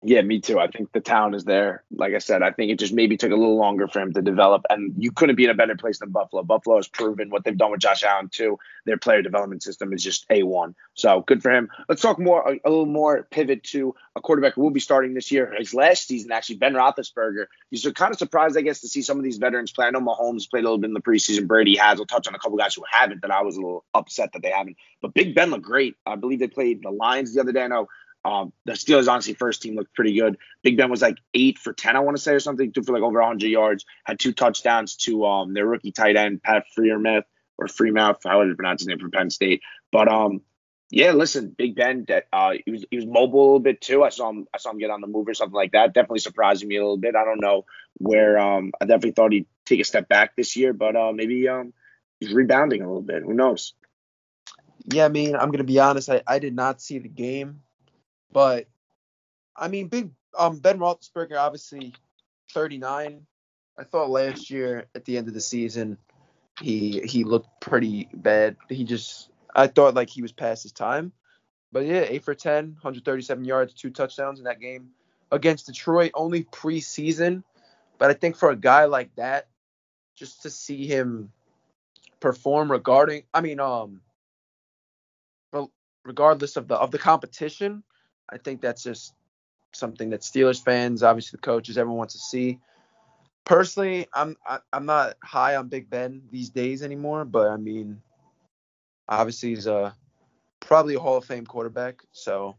Yeah, 0.03 0.21
me 0.21 0.39
too. 0.39 0.59
I 0.59 0.67
think 0.67 0.91
the 0.91 0.99
town 0.99 1.33
is 1.33 1.43
there. 1.43 1.83
Like 1.89 2.13
I 2.13 2.19
said, 2.19 2.43
I 2.43 2.51
think 2.51 2.71
it 2.71 2.77
just 2.77 2.93
maybe 2.93 3.17
took 3.17 3.31
a 3.31 3.35
little 3.35 3.57
longer 3.57 3.87
for 3.87 3.99
him 3.99 4.13
to 4.13 4.21
develop. 4.21 4.63
And 4.69 4.93
you 4.95 5.11
couldn't 5.11 5.37
be 5.37 5.45
in 5.45 5.49
a 5.49 5.55
better 5.55 5.75
place 5.75 5.97
than 5.97 6.11
Buffalo. 6.11 6.43
Buffalo 6.43 6.75
has 6.75 6.87
proven 6.87 7.31
what 7.31 7.43
they've 7.43 7.57
done 7.57 7.71
with 7.71 7.79
Josh 7.79 8.03
Allen 8.03 8.29
too. 8.29 8.59
Their 8.85 8.97
player 8.97 9.23
development 9.23 9.63
system 9.63 9.93
is 9.93 10.03
just 10.03 10.27
a 10.29 10.43
one. 10.43 10.75
So 10.93 11.21
good 11.21 11.41
for 11.41 11.51
him. 11.51 11.69
Let's 11.89 12.03
talk 12.03 12.19
more, 12.19 12.47
a, 12.47 12.59
a, 12.63 12.69
little 12.69 12.85
more 12.85 13.27
pivot 13.31 13.63
to 13.65 13.95
a 14.15 14.21
quarterback 14.21 14.53
who 14.53 14.61
will 14.61 14.69
be 14.69 14.79
starting 14.79 15.15
this 15.15 15.31
year. 15.31 15.55
His 15.57 15.73
last 15.73 16.07
season, 16.07 16.31
actually, 16.31 16.57
Ben 16.57 16.73
Roethlisberger. 16.73 17.47
You're 17.71 17.93
kind 17.93 18.11
of 18.11 18.19
surprised, 18.19 18.55
I 18.55 18.61
guess, 18.61 18.81
to 18.81 18.87
see 18.87 19.01
some 19.01 19.17
of 19.17 19.23
these 19.23 19.37
veterans 19.37 19.71
play. 19.71 19.87
I 19.87 19.89
know 19.89 19.99
Mahomes 19.99 20.47
played 20.47 20.61
a 20.61 20.67
little 20.67 20.77
bit 20.77 20.89
in 20.89 20.93
the 20.93 21.01
preseason. 21.01 21.47
Brady 21.47 21.75
has. 21.75 21.99
I'll 21.99 22.05
touch 22.05 22.27
on 22.27 22.35
a 22.35 22.39
couple 22.39 22.57
guys 22.57 22.75
who 22.75 22.83
haven't. 22.89 23.23
That 23.23 23.31
I 23.31 23.41
was 23.41 23.57
a 23.57 23.61
little 23.61 23.83
upset 23.95 24.33
that 24.33 24.43
they 24.43 24.51
haven't. 24.51 24.77
But 25.01 25.15
Big 25.15 25.33
Ben 25.33 25.49
looked 25.49 25.65
great. 25.65 25.95
I 26.05 26.15
believe 26.15 26.39
they 26.39 26.47
played 26.47 26.83
the 26.83 26.91
Lions 26.91 27.33
the 27.33 27.41
other 27.41 27.51
day. 27.51 27.63
I 27.63 27.67
know 27.67 27.87
um, 28.27 28.51
the 28.65 28.73
Steelers 28.73 29.07
honestly 29.07 29.33
first 29.33 29.61
team 29.61 29.75
looked 29.75 29.93
pretty 29.93 30.19
good. 30.19 30.37
Big 30.61 30.75
Ben 30.75 30.89
was 30.89 31.01
like 31.01 31.17
eight 31.33 31.57
for 31.57 31.71
ten, 31.71 31.95
I 31.95 32.01
want 32.01 32.17
to 32.17 32.21
say, 32.21 32.33
or 32.33 32.41
something. 32.41 32.73
For 32.73 32.91
like 32.91 33.01
over 33.01 33.19
100 33.19 33.47
yards. 33.47 33.85
Had 34.03 34.19
two 34.19 34.33
touchdowns 34.33 34.97
to 34.97 35.25
um, 35.25 35.53
their 35.53 35.65
rookie 35.65 35.93
tight 35.93 36.17
end 36.17 36.43
Pat 36.43 36.65
Freiermuth 36.77 37.23
or 37.57 37.67
Freemouth, 37.67 38.17
how 38.25 38.39
would 38.39 38.49
you 38.49 38.55
pronounce 38.55 38.81
his 38.81 38.87
name 38.87 38.99
from 38.99 39.11
Penn 39.11 39.29
State. 39.29 39.61
But 39.93 40.11
um, 40.11 40.41
yeah, 40.89 41.11
listen, 41.11 41.55
Big 41.57 41.75
Ben, 41.75 42.05
uh, 42.33 42.53
he 42.65 42.71
was 42.71 42.85
he 42.91 42.97
was 42.97 43.05
mobile 43.05 43.39
a 43.39 43.45
little 43.45 43.59
bit 43.59 43.79
too. 43.79 44.03
I 44.03 44.09
saw 44.09 44.29
him 44.29 44.45
I 44.53 44.57
saw 44.57 44.71
him 44.71 44.77
get 44.77 44.89
on 44.89 44.99
the 44.99 45.07
move 45.07 45.29
or 45.29 45.33
something 45.33 45.55
like 45.55 45.71
that. 45.71 45.93
Definitely 45.93 46.19
surprising 46.19 46.67
me 46.67 46.75
a 46.75 46.81
little 46.81 46.97
bit. 46.97 47.15
I 47.15 47.23
don't 47.23 47.41
know 47.41 47.65
where 47.93 48.37
um 48.37 48.73
I 48.81 48.85
definitely 48.85 49.11
thought 49.11 49.31
he'd 49.31 49.47
take 49.65 49.79
a 49.79 49.85
step 49.85 50.09
back 50.09 50.35
this 50.35 50.57
year, 50.57 50.73
but 50.73 50.97
uh 50.97 51.13
maybe 51.13 51.47
um 51.47 51.73
he's 52.19 52.33
rebounding 52.33 52.81
a 52.81 52.87
little 52.87 53.01
bit. 53.01 53.23
Who 53.23 53.33
knows? 53.33 53.73
Yeah, 54.85 55.05
I 55.05 55.09
mean, 55.09 55.35
I'm 55.35 55.51
gonna 55.51 55.63
be 55.63 55.79
honest. 55.79 56.09
I, 56.09 56.23
I 56.27 56.39
did 56.39 56.55
not 56.55 56.81
see 56.81 56.99
the 56.99 57.09
game. 57.09 57.61
But 58.31 58.67
I 59.55 59.67
mean, 59.67 59.87
big 59.87 60.11
um 60.37 60.59
Ben 60.59 60.79
Roethlisberger 60.79 61.37
obviously 61.37 61.93
39. 62.53 63.25
I 63.79 63.83
thought 63.83 64.09
last 64.09 64.49
year 64.49 64.85
at 64.95 65.05
the 65.05 65.17
end 65.17 65.27
of 65.27 65.33
the 65.33 65.41
season 65.41 65.97
he 66.61 67.01
he 67.01 67.23
looked 67.23 67.49
pretty 67.61 68.09
bad. 68.13 68.57
He 68.69 68.83
just 68.83 69.29
I 69.55 69.67
thought 69.67 69.93
like 69.93 70.09
he 70.09 70.21
was 70.21 70.31
past 70.31 70.63
his 70.63 70.71
time. 70.71 71.11
But 71.71 71.85
yeah, 71.85 72.05
8 72.07 72.23
for 72.23 72.33
10, 72.33 72.65
137 72.81 73.43
yards, 73.43 73.73
two 73.73 73.89
touchdowns 73.89 74.39
in 74.39 74.45
that 74.45 74.61
game 74.61 74.89
against 75.31 75.65
Detroit, 75.67 76.11
only 76.13 76.45
preseason. 76.45 77.43
But 77.97 78.09
I 78.09 78.13
think 78.13 78.37
for 78.37 78.51
a 78.51 78.55
guy 78.55 78.85
like 78.85 79.13
that, 79.15 79.47
just 80.15 80.43
to 80.43 80.49
see 80.49 80.87
him 80.87 81.31
perform 82.19 82.71
regarding 82.71 83.23
I 83.33 83.41
mean 83.41 83.59
um 83.59 84.01
regardless 86.03 86.55
of 86.55 86.67
the 86.67 86.75
of 86.75 86.91
the 86.91 86.97
competition, 86.97 87.83
I 88.29 88.37
think 88.37 88.61
that's 88.61 88.83
just 88.83 89.13
something 89.73 90.09
that 90.09 90.21
Steelers 90.21 90.63
fans, 90.63 91.03
obviously 91.03 91.37
the 91.37 91.41
coaches, 91.41 91.77
everyone 91.77 91.99
wants 91.99 92.13
to 92.13 92.19
see. 92.19 92.59
Personally, 93.45 94.07
I'm 94.13 94.35
I, 94.45 94.55
am 94.55 94.61
i 94.73 94.77
am 94.77 94.85
not 94.85 95.17
high 95.23 95.55
on 95.55 95.69
Big 95.69 95.89
Ben 95.89 96.21
these 96.31 96.49
days 96.49 96.83
anymore, 96.83 97.23
but 97.23 97.49
I 97.49 97.57
mean, 97.57 98.01
obviously 99.07 99.49
he's 99.49 99.67
a 99.67 99.95
probably 100.59 100.95
a 100.95 100.99
Hall 100.99 101.17
of 101.17 101.25
Fame 101.25 101.45
quarterback. 101.45 102.03
So 102.11 102.57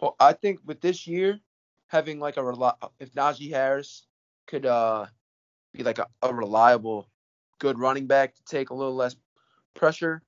well, 0.00 0.14
I 0.20 0.32
think 0.32 0.60
with 0.64 0.80
this 0.80 1.06
year 1.06 1.40
having 1.88 2.20
like 2.20 2.36
a 2.36 2.74
if 3.00 3.12
Najee 3.14 3.50
Harris 3.50 4.06
could 4.46 4.66
uh 4.66 5.06
be 5.72 5.82
like 5.82 5.98
a, 5.98 6.06
a 6.22 6.32
reliable 6.32 7.08
good 7.58 7.78
running 7.78 8.06
back 8.06 8.34
to 8.34 8.44
take 8.44 8.70
a 8.70 8.74
little 8.74 8.94
less 8.94 9.16
pressure 9.74 10.22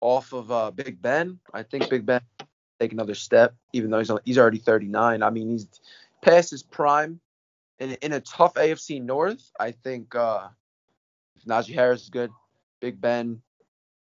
off 0.00 0.32
of 0.32 0.50
uh, 0.50 0.70
Big 0.70 1.00
Ben, 1.00 1.38
I 1.52 1.62
think 1.62 1.88
Big 1.90 2.06
Ben 2.06 2.22
take 2.80 2.92
another 2.92 3.14
step, 3.14 3.54
even 3.72 3.90
though 3.90 3.98
he's 3.98 4.10
he's 4.24 4.38
already 4.38 4.58
39. 4.58 5.22
I 5.22 5.30
mean, 5.30 5.50
he's 5.50 5.66
past 6.22 6.50
his 6.50 6.62
prime. 6.62 7.20
In, 7.78 7.92
in 8.02 8.12
a 8.12 8.20
tough 8.20 8.54
AFC 8.54 9.02
North, 9.02 9.50
I 9.58 9.70
think 9.70 10.14
uh, 10.14 10.48
Najee 11.46 11.74
Harris 11.74 12.02
is 12.02 12.10
good, 12.10 12.30
Big 12.80 13.00
Ben, 13.00 13.40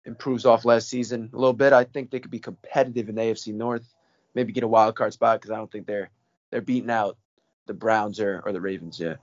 improves 0.08 0.46
off 0.46 0.64
last 0.64 0.88
season 0.88 1.30
a 1.32 1.36
little 1.36 1.52
bit, 1.52 1.72
I 1.72 1.84
think 1.84 2.10
they 2.10 2.18
could 2.18 2.30
be 2.30 2.40
competitive 2.40 3.08
in 3.08 3.14
AFC 3.14 3.54
North. 3.54 3.94
Maybe 4.34 4.52
get 4.52 4.64
a 4.64 4.68
wild 4.68 4.96
card 4.96 5.12
spot 5.12 5.40
because 5.40 5.50
I 5.50 5.56
don't 5.56 5.70
think 5.70 5.86
they're 5.86 6.10
they're 6.50 6.60
beating 6.60 6.90
out 6.90 7.16
the 7.66 7.74
Browns 7.74 8.20
or, 8.20 8.42
or 8.44 8.52
the 8.52 8.60
Ravens 8.60 8.98
yet. 8.98 9.18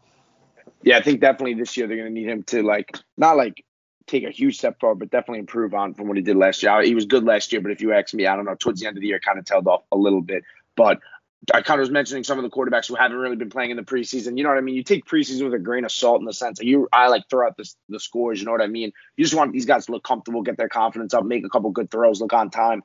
Yeah, 0.83 0.97
I 0.97 1.01
think 1.01 1.19
definitely 1.19 1.55
this 1.55 1.75
year 1.75 1.87
they're 1.87 1.97
going 1.97 2.13
to 2.13 2.13
need 2.13 2.29
him 2.29 2.43
to 2.43 2.61
like 2.61 2.97
not 3.17 3.35
like 3.35 3.64
take 4.07 4.23
a 4.23 4.31
huge 4.31 4.57
step 4.57 4.79
forward, 4.79 4.99
but 4.99 5.09
definitely 5.09 5.39
improve 5.39 5.73
on 5.73 5.93
from 5.93 6.07
what 6.07 6.17
he 6.17 6.23
did 6.23 6.35
last 6.35 6.61
year. 6.63 6.81
He 6.81 6.95
was 6.95 7.05
good 7.05 7.23
last 7.23 7.51
year, 7.51 7.61
but 7.61 7.71
if 7.71 7.81
you 7.81 7.93
ask 7.93 8.13
me, 8.13 8.27
I 8.27 8.35
don't 8.35 8.45
know. 8.45 8.55
Towards 8.55 8.79
the 8.79 8.87
end 8.87 8.97
of 8.97 9.01
the 9.01 9.07
year, 9.07 9.19
kind 9.19 9.39
of 9.39 9.45
tailed 9.45 9.67
off 9.67 9.83
a 9.91 9.97
little 9.97 10.21
bit. 10.21 10.43
But 10.75 10.99
I 11.53 11.61
kind 11.61 11.79
of 11.79 11.83
was 11.83 11.91
mentioning 11.91 12.23
some 12.23 12.39
of 12.39 12.43
the 12.43 12.49
quarterbacks 12.49 12.87
who 12.87 12.95
haven't 12.95 13.17
really 13.17 13.35
been 13.35 13.49
playing 13.49 13.71
in 13.71 13.77
the 13.77 13.83
preseason. 13.83 14.37
You 14.37 14.43
know 14.43 14.49
what 14.49 14.57
I 14.57 14.61
mean? 14.61 14.75
You 14.75 14.83
take 14.83 15.05
preseason 15.05 15.43
with 15.43 15.53
a 15.53 15.59
grain 15.59 15.85
of 15.85 15.91
salt 15.91 16.19
in 16.19 16.25
the 16.25 16.33
sense 16.33 16.59
that 16.59 16.65
you, 16.65 16.87
I 16.91 17.07
like 17.07 17.29
throw 17.29 17.45
out 17.45 17.57
the, 17.57 17.71
the 17.89 17.99
scores. 17.99 18.39
You 18.39 18.45
know 18.45 18.51
what 18.51 18.61
I 18.61 18.67
mean? 18.67 18.91
You 19.15 19.23
just 19.23 19.35
want 19.35 19.53
these 19.53 19.65
guys 19.65 19.85
to 19.85 19.91
look 19.91 20.03
comfortable, 20.03 20.41
get 20.41 20.57
their 20.57 20.69
confidence 20.69 21.13
up, 21.13 21.23
make 21.23 21.45
a 21.45 21.49
couple 21.49 21.69
good 21.71 21.91
throws, 21.91 22.19
look 22.19 22.33
on 22.33 22.49
time. 22.49 22.83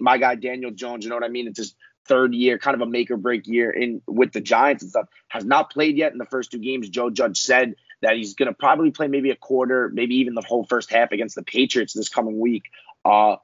My 0.00 0.18
guy 0.18 0.36
Daniel 0.36 0.70
Jones, 0.70 1.04
you 1.04 1.10
know 1.10 1.16
what 1.16 1.24
I 1.24 1.28
mean? 1.28 1.48
It's 1.48 1.58
his 1.58 1.74
third 2.06 2.34
year, 2.34 2.58
kind 2.58 2.74
of 2.74 2.80
a 2.80 2.86
make 2.86 3.10
or 3.10 3.16
break 3.16 3.46
year 3.46 3.70
in 3.70 4.02
with 4.06 4.32
the 4.32 4.40
Giants 4.40 4.82
and 4.82 4.90
stuff. 4.90 5.08
Has 5.28 5.44
not 5.44 5.70
played 5.70 5.96
yet 5.96 6.12
in 6.12 6.18
the 6.18 6.26
first 6.26 6.50
two 6.50 6.58
games. 6.58 6.88
Joe 6.88 7.10
Judge 7.10 7.40
said 7.40 7.74
that 8.02 8.16
he's 8.16 8.34
going 8.34 8.48
to 8.48 8.54
probably 8.54 8.90
play 8.90 9.08
maybe 9.08 9.30
a 9.30 9.36
quarter, 9.36 9.90
maybe 9.92 10.16
even 10.16 10.34
the 10.34 10.42
whole 10.46 10.64
first 10.64 10.90
half 10.90 11.12
against 11.12 11.34
the 11.34 11.42
Patriots 11.42 11.92
this 11.92 12.08
coming 12.08 12.38
week. 12.38 12.64
Uh, 13.04 13.36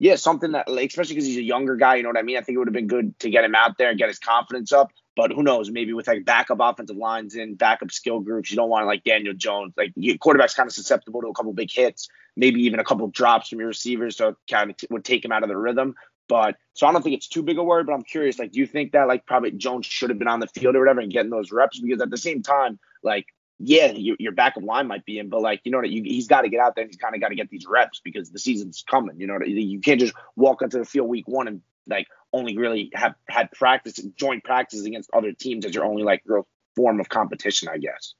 yeah, 0.00 0.14
something 0.14 0.52
that, 0.52 0.68
like, 0.68 0.90
especially 0.90 1.14
because 1.14 1.26
he's 1.26 1.38
a 1.38 1.42
younger 1.42 1.74
guy, 1.76 1.96
you 1.96 2.04
know 2.04 2.08
what 2.08 2.18
I 2.18 2.22
mean? 2.22 2.36
I 2.36 2.40
think 2.40 2.54
it 2.54 2.58
would 2.58 2.68
have 2.68 2.74
been 2.74 2.86
good 2.86 3.18
to 3.20 3.30
get 3.30 3.44
him 3.44 3.54
out 3.54 3.78
there 3.78 3.90
and 3.90 3.98
get 3.98 4.08
his 4.08 4.18
confidence 4.18 4.72
up. 4.72 4.92
But 5.16 5.32
who 5.32 5.42
knows? 5.42 5.68
Maybe 5.68 5.92
with 5.92 6.06
like 6.06 6.24
backup 6.24 6.58
offensive 6.60 6.96
lines 6.96 7.34
and 7.34 7.58
backup 7.58 7.90
skill 7.90 8.20
groups, 8.20 8.52
you 8.52 8.56
don't 8.56 8.68
want 8.68 8.86
like 8.86 9.02
Daniel 9.02 9.34
Jones. 9.34 9.74
Like 9.76 9.92
you, 9.96 10.16
quarterback's 10.16 10.54
kind 10.54 10.68
of 10.68 10.72
susceptible 10.72 11.20
to 11.22 11.26
a 11.26 11.34
couple 11.34 11.52
big 11.52 11.72
hits, 11.72 12.08
maybe 12.36 12.60
even 12.60 12.78
a 12.78 12.84
couple 12.84 13.08
drops 13.08 13.48
from 13.48 13.58
your 13.58 13.66
receivers, 13.66 14.16
so 14.16 14.36
kind 14.48 14.70
of 14.70 14.76
t- 14.76 14.86
would 14.90 15.04
take 15.04 15.24
him 15.24 15.32
out 15.32 15.42
of 15.42 15.48
the 15.48 15.56
rhythm. 15.56 15.96
But 16.28 16.54
so 16.74 16.86
I 16.86 16.92
don't 16.92 17.02
think 17.02 17.16
it's 17.16 17.26
too 17.26 17.42
big 17.42 17.58
a 17.58 17.64
word. 17.64 17.86
But 17.86 17.94
I'm 17.94 18.04
curious, 18.04 18.38
like, 18.38 18.52
do 18.52 18.60
you 18.60 18.66
think 18.66 18.92
that 18.92 19.08
like 19.08 19.26
probably 19.26 19.50
Jones 19.50 19.86
should 19.86 20.10
have 20.10 20.20
been 20.20 20.28
on 20.28 20.38
the 20.38 20.46
field 20.46 20.76
or 20.76 20.78
whatever 20.78 21.00
and 21.00 21.10
getting 21.10 21.32
those 21.32 21.50
reps? 21.50 21.80
Because 21.80 22.00
at 22.00 22.10
the 22.10 22.16
same 22.16 22.42
time, 22.42 22.78
like 23.02 23.26
yeah, 23.60 23.90
your, 23.90 24.16
your 24.18 24.32
backup 24.32 24.62
line 24.62 24.86
might 24.86 25.04
be 25.04 25.18
in, 25.18 25.28
but 25.28 25.42
like 25.42 25.60
you 25.64 25.72
know 25.72 25.82
you, 25.82 26.02
he's 26.04 26.28
got 26.28 26.42
to 26.42 26.48
get 26.48 26.60
out 26.60 26.74
there 26.74 26.82
and 26.82 26.90
he's 26.90 26.96
kind 26.96 27.14
of 27.14 27.20
got 27.20 27.28
to 27.28 27.34
get 27.34 27.50
these 27.50 27.66
reps 27.66 28.00
because 28.02 28.30
the 28.30 28.38
season's 28.38 28.84
coming. 28.88 29.20
You 29.20 29.26
know 29.26 29.34
what, 29.34 29.48
you 29.48 29.80
can't 29.80 30.00
just 30.00 30.14
walk 30.36 30.62
onto 30.62 30.78
the 30.78 30.84
field 30.84 31.08
week 31.08 31.26
one 31.26 31.48
and 31.48 31.62
like 31.88 32.06
only 32.32 32.56
really 32.56 32.90
have 32.94 33.14
had 33.28 33.50
practice 33.52 34.00
joint 34.16 34.44
practices 34.44 34.86
against 34.86 35.10
other 35.12 35.32
teams 35.32 35.64
as 35.64 35.74
your 35.74 35.84
only 35.84 36.02
like 36.04 36.22
real 36.24 36.46
form 36.76 37.00
of 37.00 37.08
competition, 37.08 37.68
I 37.68 37.78
guess. 37.78 38.14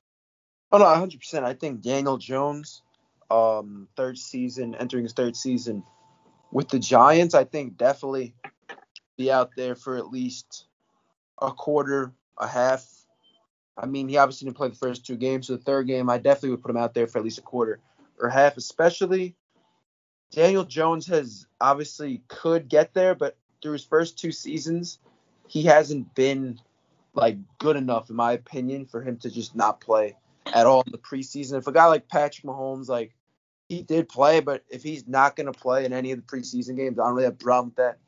Oh 0.73 0.79
no, 0.79 0.85
100. 0.85 1.21
percent 1.21 1.45
I 1.45 1.55
think 1.55 1.83
Daniel 1.83 2.19
Jones, 2.19 2.83
um, 3.31 3.89
third 3.97 4.19
season, 4.19 4.75
entering 4.75 5.05
his 5.05 5.13
third 5.13 5.37
season 5.37 5.85
with 6.51 6.69
the 6.69 6.79
Giants, 6.79 7.35
I 7.35 7.45
think 7.45 7.77
definitely 7.77 8.35
be 9.17 9.31
out 9.31 9.51
there 9.57 9.77
for 9.77 9.97
at 9.97 10.09
least 10.09 10.67
a 11.41 11.53
quarter, 11.53 12.13
a 12.39 12.49
half, 12.49 12.85
I 13.79 13.87
mean, 13.87 14.09
he 14.09 14.17
obviously 14.17 14.47
didn't 14.47 14.57
play 14.57 14.69
the 14.69 14.75
first 14.75 15.07
two 15.07 15.17
games. 15.17 15.47
So 15.47 15.57
the 15.57 15.63
third 15.63 15.87
game, 15.87 16.11
I 16.11 16.19
definitely 16.19 16.51
would 16.51 16.63
put 16.63 16.71
him 16.71 16.77
out 16.77 16.95
there 16.95 17.07
for 17.07 17.19
at 17.19 17.25
least 17.25 17.39
a 17.39 17.43
quarter 17.43 17.79
or 18.21 18.29
half, 18.29 18.57
especially 18.57 19.37
Daniel 20.33 20.65
Jones 20.65 21.07
has 21.07 21.47
obviously 21.61 22.23
could 22.29 22.69
get 22.69 22.93
there, 22.93 23.15
but 23.15 23.37
through 23.63 23.73
his 23.73 23.85
first 23.85 24.19
two 24.19 24.33
seasons, 24.33 24.99
he 25.47 25.63
hasn't 25.63 26.15
been 26.15 26.61
like 27.15 27.39
good 27.59 27.77
enough, 27.77 28.11
in 28.11 28.17
my 28.17 28.33
opinion, 28.33 28.87
for 28.87 29.03
him 29.03 29.17
to 29.19 29.31
just 29.31 29.57
not 29.57 29.81
play 29.81 30.17
at 30.47 30.67
all 30.67 30.83
in 30.83 30.93
the 30.93 30.99
preseason. 30.99 31.59
If 31.59 31.67
a 31.67 31.73
guy 31.73 31.87
like 31.87 32.09
Patrick 32.09 32.45
Mahomes, 32.45 32.89
like 32.89 33.15
he 33.69 33.83
did 33.83 34.09
play, 34.09 34.41
but 34.41 34.65
if 34.69 34.83
he's 34.83 35.07
not 35.07 35.37
to 35.37 35.53
play 35.53 35.85
in 35.85 35.93
any 35.93 36.13
of 36.13 36.19
the 36.19 36.37
preseason 36.37 36.77
games, 36.77 36.99
I 36.99 37.05
don't 37.05 37.15
really 37.15 37.25
have 37.25 37.35
a 37.35 37.37
problem 37.37 37.69
with 37.69 37.77
that 37.77 37.99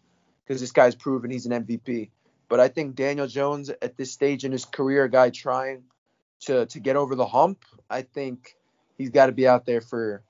because 0.44 0.60
this 0.60 0.72
guy's 0.72 0.94
proven 0.94 1.30
he's 1.30 1.46
an 1.46 1.64
MVP. 1.64 2.10
But 2.50 2.58
I 2.58 2.66
think 2.66 2.96
Daniel 2.96 3.28
Jones 3.28 3.70
at 3.70 3.96
this 3.96 4.10
stage 4.10 4.44
in 4.44 4.50
his 4.50 4.64
career, 4.64 5.04
a 5.04 5.08
guy 5.08 5.30
trying 5.30 5.84
to 6.40 6.66
to 6.66 6.80
get 6.80 6.96
over 6.96 7.14
the 7.14 7.24
hump, 7.24 7.64
I 7.88 8.02
think 8.02 8.56
he's 8.98 9.10
got 9.10 9.26
to 9.26 9.32
be 9.32 9.46
out 9.46 9.64
there 9.64 9.80
for 9.80 10.24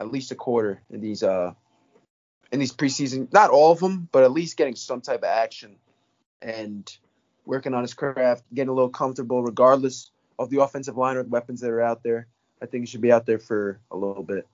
at 0.00 0.10
least 0.10 0.32
a 0.32 0.34
quarter 0.34 0.82
in 0.88 1.02
these 1.02 1.22
uh 1.22 1.52
in 2.50 2.60
these 2.60 2.72
preseason. 2.72 3.30
Not 3.30 3.50
all 3.50 3.72
of 3.72 3.78
them, 3.78 4.08
but 4.10 4.24
at 4.24 4.32
least 4.32 4.56
getting 4.56 4.74
some 4.74 5.02
type 5.02 5.18
of 5.18 5.24
action 5.24 5.76
and 6.40 6.90
working 7.44 7.74
on 7.74 7.82
his 7.82 7.92
craft, 7.92 8.42
getting 8.54 8.70
a 8.70 8.74
little 8.74 8.88
comfortable 8.88 9.42
regardless 9.42 10.10
of 10.38 10.48
the 10.48 10.62
offensive 10.62 10.96
line 10.96 11.18
or 11.18 11.24
the 11.24 11.28
weapons 11.28 11.60
that 11.60 11.70
are 11.70 11.82
out 11.82 12.02
there. 12.02 12.26
I 12.62 12.66
think 12.66 12.82
he 12.82 12.86
should 12.86 13.02
be 13.02 13.12
out 13.12 13.26
there 13.26 13.38
for 13.38 13.80
a 13.90 13.96
little 13.96 14.22
bit. 14.22 14.48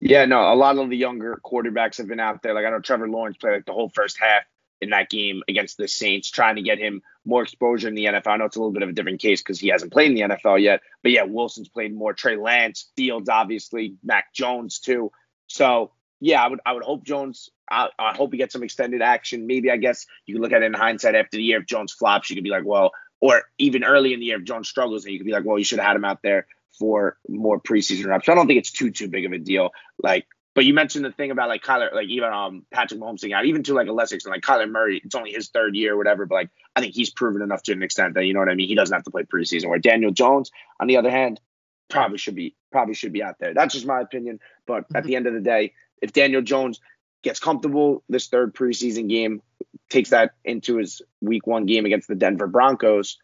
Yeah, 0.00 0.24
no, 0.24 0.52
a 0.52 0.56
lot 0.56 0.78
of 0.78 0.90
the 0.90 0.96
younger 0.96 1.40
quarterbacks 1.44 1.98
have 1.98 2.08
been 2.08 2.18
out 2.18 2.42
there. 2.42 2.54
Like 2.54 2.66
I 2.66 2.70
know 2.70 2.80
Trevor 2.80 3.08
Lawrence 3.08 3.36
played 3.36 3.52
like 3.52 3.66
the 3.66 3.72
whole 3.72 3.88
first 3.88 4.18
half 4.18 4.42
in 4.84 4.90
that 4.90 5.10
game 5.10 5.42
against 5.48 5.76
the 5.76 5.88
Saints, 5.88 6.30
trying 6.30 6.56
to 6.56 6.62
get 6.62 6.78
him 6.78 7.02
more 7.24 7.42
exposure 7.42 7.88
in 7.88 7.94
the 7.94 8.04
NFL. 8.04 8.28
I 8.28 8.36
know 8.36 8.44
it's 8.44 8.56
a 8.56 8.60
little 8.60 8.72
bit 8.72 8.82
of 8.82 8.88
a 8.88 8.92
different 8.92 9.20
case 9.20 9.42
because 9.42 9.58
he 9.58 9.68
hasn't 9.68 9.92
played 9.92 10.10
in 10.10 10.14
the 10.14 10.34
NFL 10.36 10.62
yet, 10.62 10.82
but 11.02 11.12
yeah, 11.12 11.24
Wilson's 11.24 11.68
played 11.68 11.94
more. 11.94 12.12
Trey 12.12 12.36
Lance, 12.36 12.90
Fields, 12.96 13.28
obviously, 13.28 13.96
Mac 14.04 14.32
Jones 14.32 14.78
too. 14.78 15.10
So 15.48 15.90
yeah, 16.20 16.42
I 16.42 16.48
would 16.48 16.60
I 16.64 16.72
would 16.72 16.84
hope 16.84 17.04
Jones. 17.04 17.50
I, 17.70 17.88
I 17.98 18.14
hope 18.14 18.32
he 18.32 18.38
gets 18.38 18.52
some 18.52 18.62
extended 18.62 19.02
action. 19.02 19.46
Maybe 19.46 19.70
I 19.70 19.78
guess 19.78 20.06
you 20.26 20.34
can 20.34 20.42
look 20.42 20.52
at 20.52 20.62
it 20.62 20.66
in 20.66 20.74
hindsight 20.74 21.14
after 21.14 21.36
the 21.36 21.42
year. 21.42 21.60
If 21.60 21.66
Jones 21.66 21.92
flops, 21.92 22.30
you 22.30 22.36
could 22.36 22.44
be 22.44 22.50
like, 22.50 22.64
well, 22.64 22.92
or 23.20 23.42
even 23.58 23.84
early 23.84 24.12
in 24.12 24.20
the 24.20 24.26
year 24.26 24.38
if 24.38 24.44
Jones 24.44 24.68
struggles, 24.68 25.04
and 25.04 25.12
you 25.12 25.18
could 25.18 25.26
be 25.26 25.32
like, 25.32 25.44
well, 25.44 25.58
you 25.58 25.64
should 25.64 25.78
have 25.78 25.88
had 25.88 25.96
him 25.96 26.04
out 26.04 26.20
there 26.22 26.46
for 26.78 27.16
more 27.28 27.60
preseason 27.60 28.06
reps. 28.06 28.26
So 28.26 28.32
I 28.32 28.34
don't 28.34 28.46
think 28.46 28.58
it's 28.58 28.72
too 28.72 28.90
too 28.90 29.08
big 29.08 29.24
of 29.24 29.32
a 29.32 29.38
deal. 29.38 29.70
Like 30.02 30.26
but 30.54 30.64
you 30.64 30.72
mentioned 30.72 31.04
the 31.04 31.12
thing 31.12 31.30
about 31.30 31.48
like 31.48 31.62
Kyler, 31.62 31.92
like 31.92 32.08
even 32.08 32.32
um 32.32 32.64
Patrick 32.70 33.00
Mahomes 33.00 33.20
thing 33.20 33.32
out, 33.32 33.44
even 33.44 33.62
to 33.64 33.74
like 33.74 33.88
a 33.88 33.92
lesser 33.92 34.14
extent, 34.14 34.34
like 34.34 34.42
Kyler 34.42 34.70
Murray, 34.70 35.00
it's 35.04 35.14
only 35.14 35.32
his 35.32 35.48
third 35.48 35.74
year 35.74 35.94
or 35.94 35.96
whatever, 35.96 36.26
but 36.26 36.36
like 36.36 36.50
I 36.76 36.80
think 36.80 36.94
he's 36.94 37.10
proven 37.10 37.42
enough 37.42 37.62
to 37.64 37.72
an 37.72 37.82
extent 37.82 38.14
that 38.14 38.24
you 38.24 38.34
know 38.34 38.40
what 38.40 38.48
I 38.48 38.54
mean. 38.54 38.68
He 38.68 38.74
doesn't 38.74 38.94
have 38.94 39.04
to 39.04 39.10
play 39.10 39.24
preseason. 39.24 39.68
Where 39.68 39.78
Daniel 39.78 40.12
Jones, 40.12 40.50
on 40.78 40.86
the 40.86 40.96
other 40.96 41.10
hand, 41.10 41.40
probably 41.88 42.18
should 42.18 42.34
be 42.34 42.54
probably 42.70 42.94
should 42.94 43.12
be 43.12 43.22
out 43.22 43.38
there. 43.38 43.54
That's 43.54 43.74
just 43.74 43.86
my 43.86 44.00
opinion. 44.00 44.40
But 44.66 44.84
at 44.94 45.04
the 45.04 45.16
end 45.16 45.26
of 45.26 45.34
the 45.34 45.40
day, 45.40 45.74
if 46.00 46.12
Daniel 46.12 46.42
Jones 46.42 46.80
gets 47.22 47.40
comfortable 47.40 48.04
this 48.08 48.28
third 48.28 48.54
preseason 48.54 49.08
game, 49.08 49.42
takes 49.90 50.10
that 50.10 50.32
into 50.44 50.76
his 50.76 51.02
week 51.20 51.46
one 51.46 51.66
game 51.66 51.86
against 51.86 52.08
the 52.08 52.14
Denver 52.14 52.46
Broncos, 52.46 53.18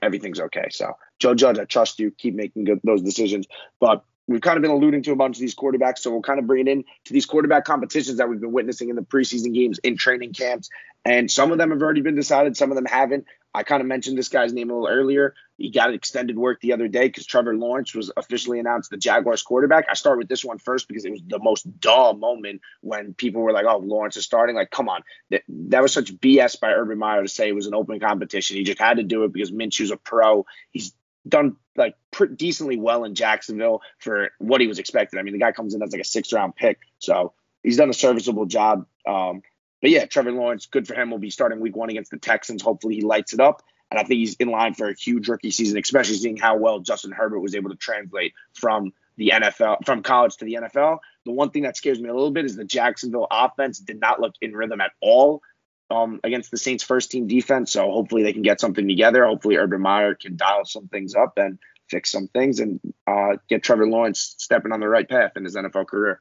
everything's 0.00 0.40
okay. 0.40 0.68
So 0.70 0.94
Joe 1.18 1.34
Judge, 1.34 1.58
I 1.58 1.64
trust 1.64 1.98
you. 2.00 2.10
Keep 2.10 2.34
making 2.34 2.64
good, 2.64 2.80
those 2.84 3.02
decisions. 3.02 3.46
But 3.80 4.04
we've 4.26 4.40
kind 4.40 4.56
of 4.56 4.62
been 4.62 4.70
alluding 4.70 5.02
to 5.04 5.12
a 5.12 5.16
bunch 5.16 5.36
of 5.36 5.40
these 5.40 5.54
quarterbacks, 5.54 5.98
so 5.98 6.10
we'll 6.10 6.22
kind 6.22 6.38
of 6.38 6.46
bring 6.46 6.66
it 6.66 6.70
in 6.70 6.84
to 7.04 7.12
these 7.12 7.26
quarterback 7.26 7.64
competitions 7.64 8.18
that 8.18 8.28
we've 8.28 8.40
been 8.40 8.52
witnessing 8.52 8.88
in 8.88 8.96
the 8.96 9.02
preseason 9.02 9.54
games 9.54 9.78
in 9.78 9.96
training 9.96 10.32
camps. 10.32 10.70
And 11.04 11.30
some 11.30 11.50
of 11.50 11.58
them 11.58 11.70
have 11.70 11.82
already 11.82 12.00
been 12.00 12.14
decided, 12.14 12.56
some 12.56 12.70
of 12.70 12.76
them 12.76 12.86
haven't. 12.86 13.26
I 13.54 13.64
kind 13.64 13.82
of 13.82 13.86
mentioned 13.86 14.16
this 14.16 14.30
guy's 14.30 14.52
name 14.52 14.70
a 14.70 14.72
little 14.72 14.88
earlier. 14.88 15.34
He 15.58 15.70
got 15.70 15.92
extended 15.92 16.38
work 16.38 16.60
the 16.60 16.72
other 16.72 16.88
day 16.88 17.06
because 17.06 17.26
Trevor 17.26 17.54
Lawrence 17.54 17.94
was 17.94 18.10
officially 18.16 18.58
announced 18.58 18.90
the 18.90 18.96
Jaguars 18.96 19.42
quarterback. 19.42 19.86
I 19.90 19.94
start 19.94 20.18
with 20.18 20.28
this 20.28 20.44
one 20.44 20.58
first 20.58 20.88
because 20.88 21.04
it 21.04 21.10
was 21.10 21.22
the 21.26 21.38
most 21.38 21.80
dull 21.80 22.14
moment 22.14 22.62
when 22.80 23.12
people 23.12 23.42
were 23.42 23.52
like, 23.52 23.66
"Oh, 23.68 23.78
Lawrence 23.78 24.16
is 24.16 24.24
starting." 24.24 24.56
Like, 24.56 24.70
come 24.70 24.88
on, 24.88 25.02
that, 25.30 25.42
that 25.48 25.82
was 25.82 25.92
such 25.92 26.14
BS 26.14 26.58
by 26.60 26.72
Urban 26.72 26.98
Meyer 26.98 27.22
to 27.22 27.28
say 27.28 27.48
it 27.48 27.54
was 27.54 27.66
an 27.66 27.74
open 27.74 28.00
competition. 28.00 28.56
He 28.56 28.64
just 28.64 28.78
had 28.78 28.96
to 28.96 29.02
do 29.02 29.24
it 29.24 29.32
because 29.32 29.52
Minshew's 29.52 29.90
a 29.90 29.98
pro. 29.98 30.46
He's 30.70 30.94
done 31.28 31.56
like 31.76 31.94
pretty 32.10 32.34
decently 32.34 32.76
well 32.76 33.04
in 33.04 33.14
Jacksonville 33.14 33.82
for 33.98 34.30
what 34.38 34.60
he 34.60 34.66
was 34.66 34.78
expected. 34.78 35.18
I 35.18 35.22
mean, 35.22 35.32
the 35.32 35.40
guy 35.40 35.52
comes 35.52 35.74
in 35.74 35.82
as 35.82 35.92
like 35.92 36.00
a 36.00 36.04
six 36.04 36.32
round 36.32 36.54
pick, 36.54 36.78
so 36.98 37.32
he's 37.62 37.76
done 37.76 37.90
a 37.90 37.94
serviceable 37.94 38.46
job. 38.46 38.86
Um, 39.06 39.42
but 39.80 39.90
yeah, 39.90 40.06
Trevor 40.06 40.32
Lawrence, 40.32 40.66
good 40.66 40.86
for 40.86 40.94
him. 40.94 41.10
Will 41.10 41.18
be 41.18 41.30
starting 41.30 41.60
week 41.60 41.76
one 41.76 41.90
against 41.90 42.10
the 42.10 42.18
Texans. 42.18 42.62
Hopefully, 42.62 42.94
he 42.94 43.02
lights 43.02 43.32
it 43.32 43.40
up. 43.40 43.62
And 43.90 43.98
I 43.98 44.04
think 44.04 44.20
he's 44.20 44.36
in 44.36 44.48
line 44.48 44.72
for 44.72 44.88
a 44.88 44.94
huge 44.94 45.28
rookie 45.28 45.50
season, 45.50 45.78
especially 45.78 46.16
seeing 46.16 46.38
how 46.38 46.56
well 46.56 46.78
Justin 46.78 47.12
Herbert 47.12 47.40
was 47.40 47.54
able 47.54 47.68
to 47.68 47.76
translate 47.76 48.32
from 48.54 48.92
the 49.18 49.32
NFL, 49.34 49.84
from 49.84 50.02
college 50.02 50.36
to 50.38 50.46
the 50.46 50.54
NFL. 50.62 51.00
The 51.26 51.32
one 51.32 51.50
thing 51.50 51.64
that 51.64 51.76
scares 51.76 52.00
me 52.00 52.08
a 52.08 52.14
little 52.14 52.30
bit 52.30 52.46
is 52.46 52.56
the 52.56 52.64
Jacksonville 52.64 53.26
offense 53.30 53.78
did 53.78 54.00
not 54.00 54.18
look 54.18 54.34
in 54.40 54.54
rhythm 54.54 54.80
at 54.80 54.92
all 55.02 55.42
um, 55.92 56.20
against 56.24 56.50
the 56.50 56.56
Saints 56.56 56.82
first 56.82 57.10
team 57.10 57.26
defense. 57.26 57.72
So 57.72 57.90
hopefully 57.90 58.22
they 58.22 58.32
can 58.32 58.42
get 58.42 58.60
something 58.60 58.88
together. 58.88 59.24
Hopefully 59.26 59.56
Urban 59.56 59.80
Meyer 59.82 60.14
can 60.14 60.36
dial 60.36 60.64
some 60.64 60.88
things 60.88 61.14
up 61.14 61.34
and 61.36 61.58
fix 61.88 62.10
some 62.10 62.28
things 62.28 62.60
and 62.60 62.80
uh, 63.06 63.36
get 63.48 63.62
Trevor 63.62 63.86
Lawrence 63.86 64.34
stepping 64.38 64.72
on 64.72 64.80
the 64.80 64.88
right 64.88 65.08
path 65.08 65.32
in 65.36 65.44
his 65.44 65.56
NFL 65.56 65.86
career. 65.86 66.20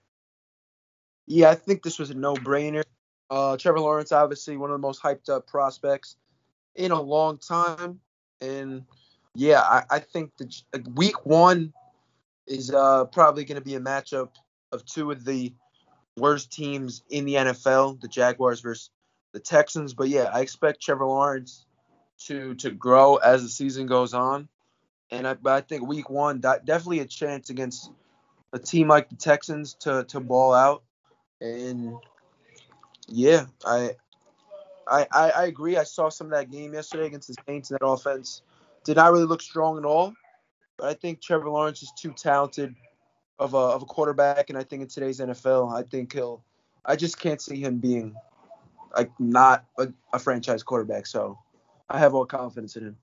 Yeah, 1.28 1.50
I 1.50 1.56
think 1.56 1.84
this 1.84 1.98
was 1.98 2.10
a 2.10 2.14
no 2.14 2.34
brainer. 2.34 2.84
Uh, 3.30 3.56
Trevor 3.56 3.80
Lawrence, 3.80 4.12
obviously 4.12 4.58
one 4.58 4.70
of 4.70 4.74
the 4.74 4.86
most 4.86 5.02
hyped 5.02 5.30
up 5.30 5.48
prospects 5.48 6.18
in 6.76 6.92
a 6.92 7.02
long 7.02 7.38
time. 7.38 8.02
And 8.42 8.84
yeah, 9.36 9.62
I, 9.62 9.84
I 9.90 10.00
think 10.00 10.32
the 10.38 10.84
week 10.96 11.26
one 11.26 11.72
is 12.48 12.72
uh, 12.72 13.06
probably 13.06 13.46
going 13.46 13.60
to 13.60 13.64
be 13.64 13.76
a 13.76 13.80
matchup 13.80 14.30
of 14.74 14.86
two 14.86 15.12
of 15.12 15.24
the 15.24 15.54
worst 16.18 16.52
teams 16.52 17.04
in 17.10 17.24
the 17.24 17.36
NFL, 17.36 18.02
the 18.02 18.10
Jaguars 18.10 18.60
versus 18.60 18.90
the 19.34 19.40
Texans. 19.40 19.94
But 19.94 20.10
yeah, 20.10 20.30
I 20.34 20.42
expect 20.42 20.82
Trevor 20.82 21.06
Lawrence 21.06 21.66
to 22.26 22.56
to 22.56 22.72
grow 22.72 23.16
as 23.18 23.44
the 23.44 23.50
season 23.50 23.88
goes 23.88 24.14
on, 24.14 24.48
and 25.10 25.28
I, 25.28 25.36
I 25.46 25.62
think 25.62 25.88
Week 25.88 26.10
One 26.10 26.40
definitely 26.40 27.00
a 27.00 27.06
chance 27.06 27.50
against 27.50 27.92
a 28.54 28.60
team 28.60 28.88
like 28.88 29.10
the 29.10 29.16
Texans 29.16 29.74
to 29.82 30.04
to 30.06 30.20
ball 30.20 30.54
out. 30.54 30.84
And 31.40 31.96
yeah, 33.08 33.46
I 33.66 33.96
I, 34.88 35.08
I, 35.12 35.30
I 35.32 35.46
agree. 35.46 35.78
I 35.78 35.84
saw 35.84 36.10
some 36.10 36.28
of 36.28 36.32
that 36.32 36.52
game 36.52 36.74
yesterday 36.74 37.08
against 37.08 37.28
the 37.28 37.36
Saints, 37.48 37.72
and 37.72 37.80
that 37.80 37.86
offense 37.86 38.42
did 38.84 38.98
not 38.98 39.12
really 39.12 39.26
look 39.26 39.42
strong 39.42 39.78
at 39.78 39.86
all. 39.86 40.14
But 40.78 40.90
I 40.90 40.94
think 40.94 41.22
Trevor 41.22 41.50
Lawrence 41.50 41.82
is 41.84 41.92
too 41.98 42.12
talented 42.12 42.76
of 43.40 43.54
a 43.54 43.58
of 43.58 43.84
a 43.84 43.86
quarterback, 43.86 44.50
and 44.50 44.58
I 44.58 44.64
think 44.64 44.82
in 44.82 44.88
today's 44.88 45.20
NFL, 45.20 45.74
I 45.74 45.84
think 45.84 46.14
he'll. 46.14 46.44
I 46.84 46.96
just 46.96 47.20
can't 47.20 47.40
see 47.40 47.62
him 47.62 47.78
being 47.78 48.16
like 48.96 49.12
not 49.20 49.66
a, 49.78 49.90
a 50.14 50.20
franchise 50.20 50.64
quarterback. 50.64 51.08
So 51.08 51.38
I 51.90 52.00
have 52.00 52.14
all 52.14 52.26
confidence 52.26 52.76
in 52.76 52.84
him. 52.84 52.98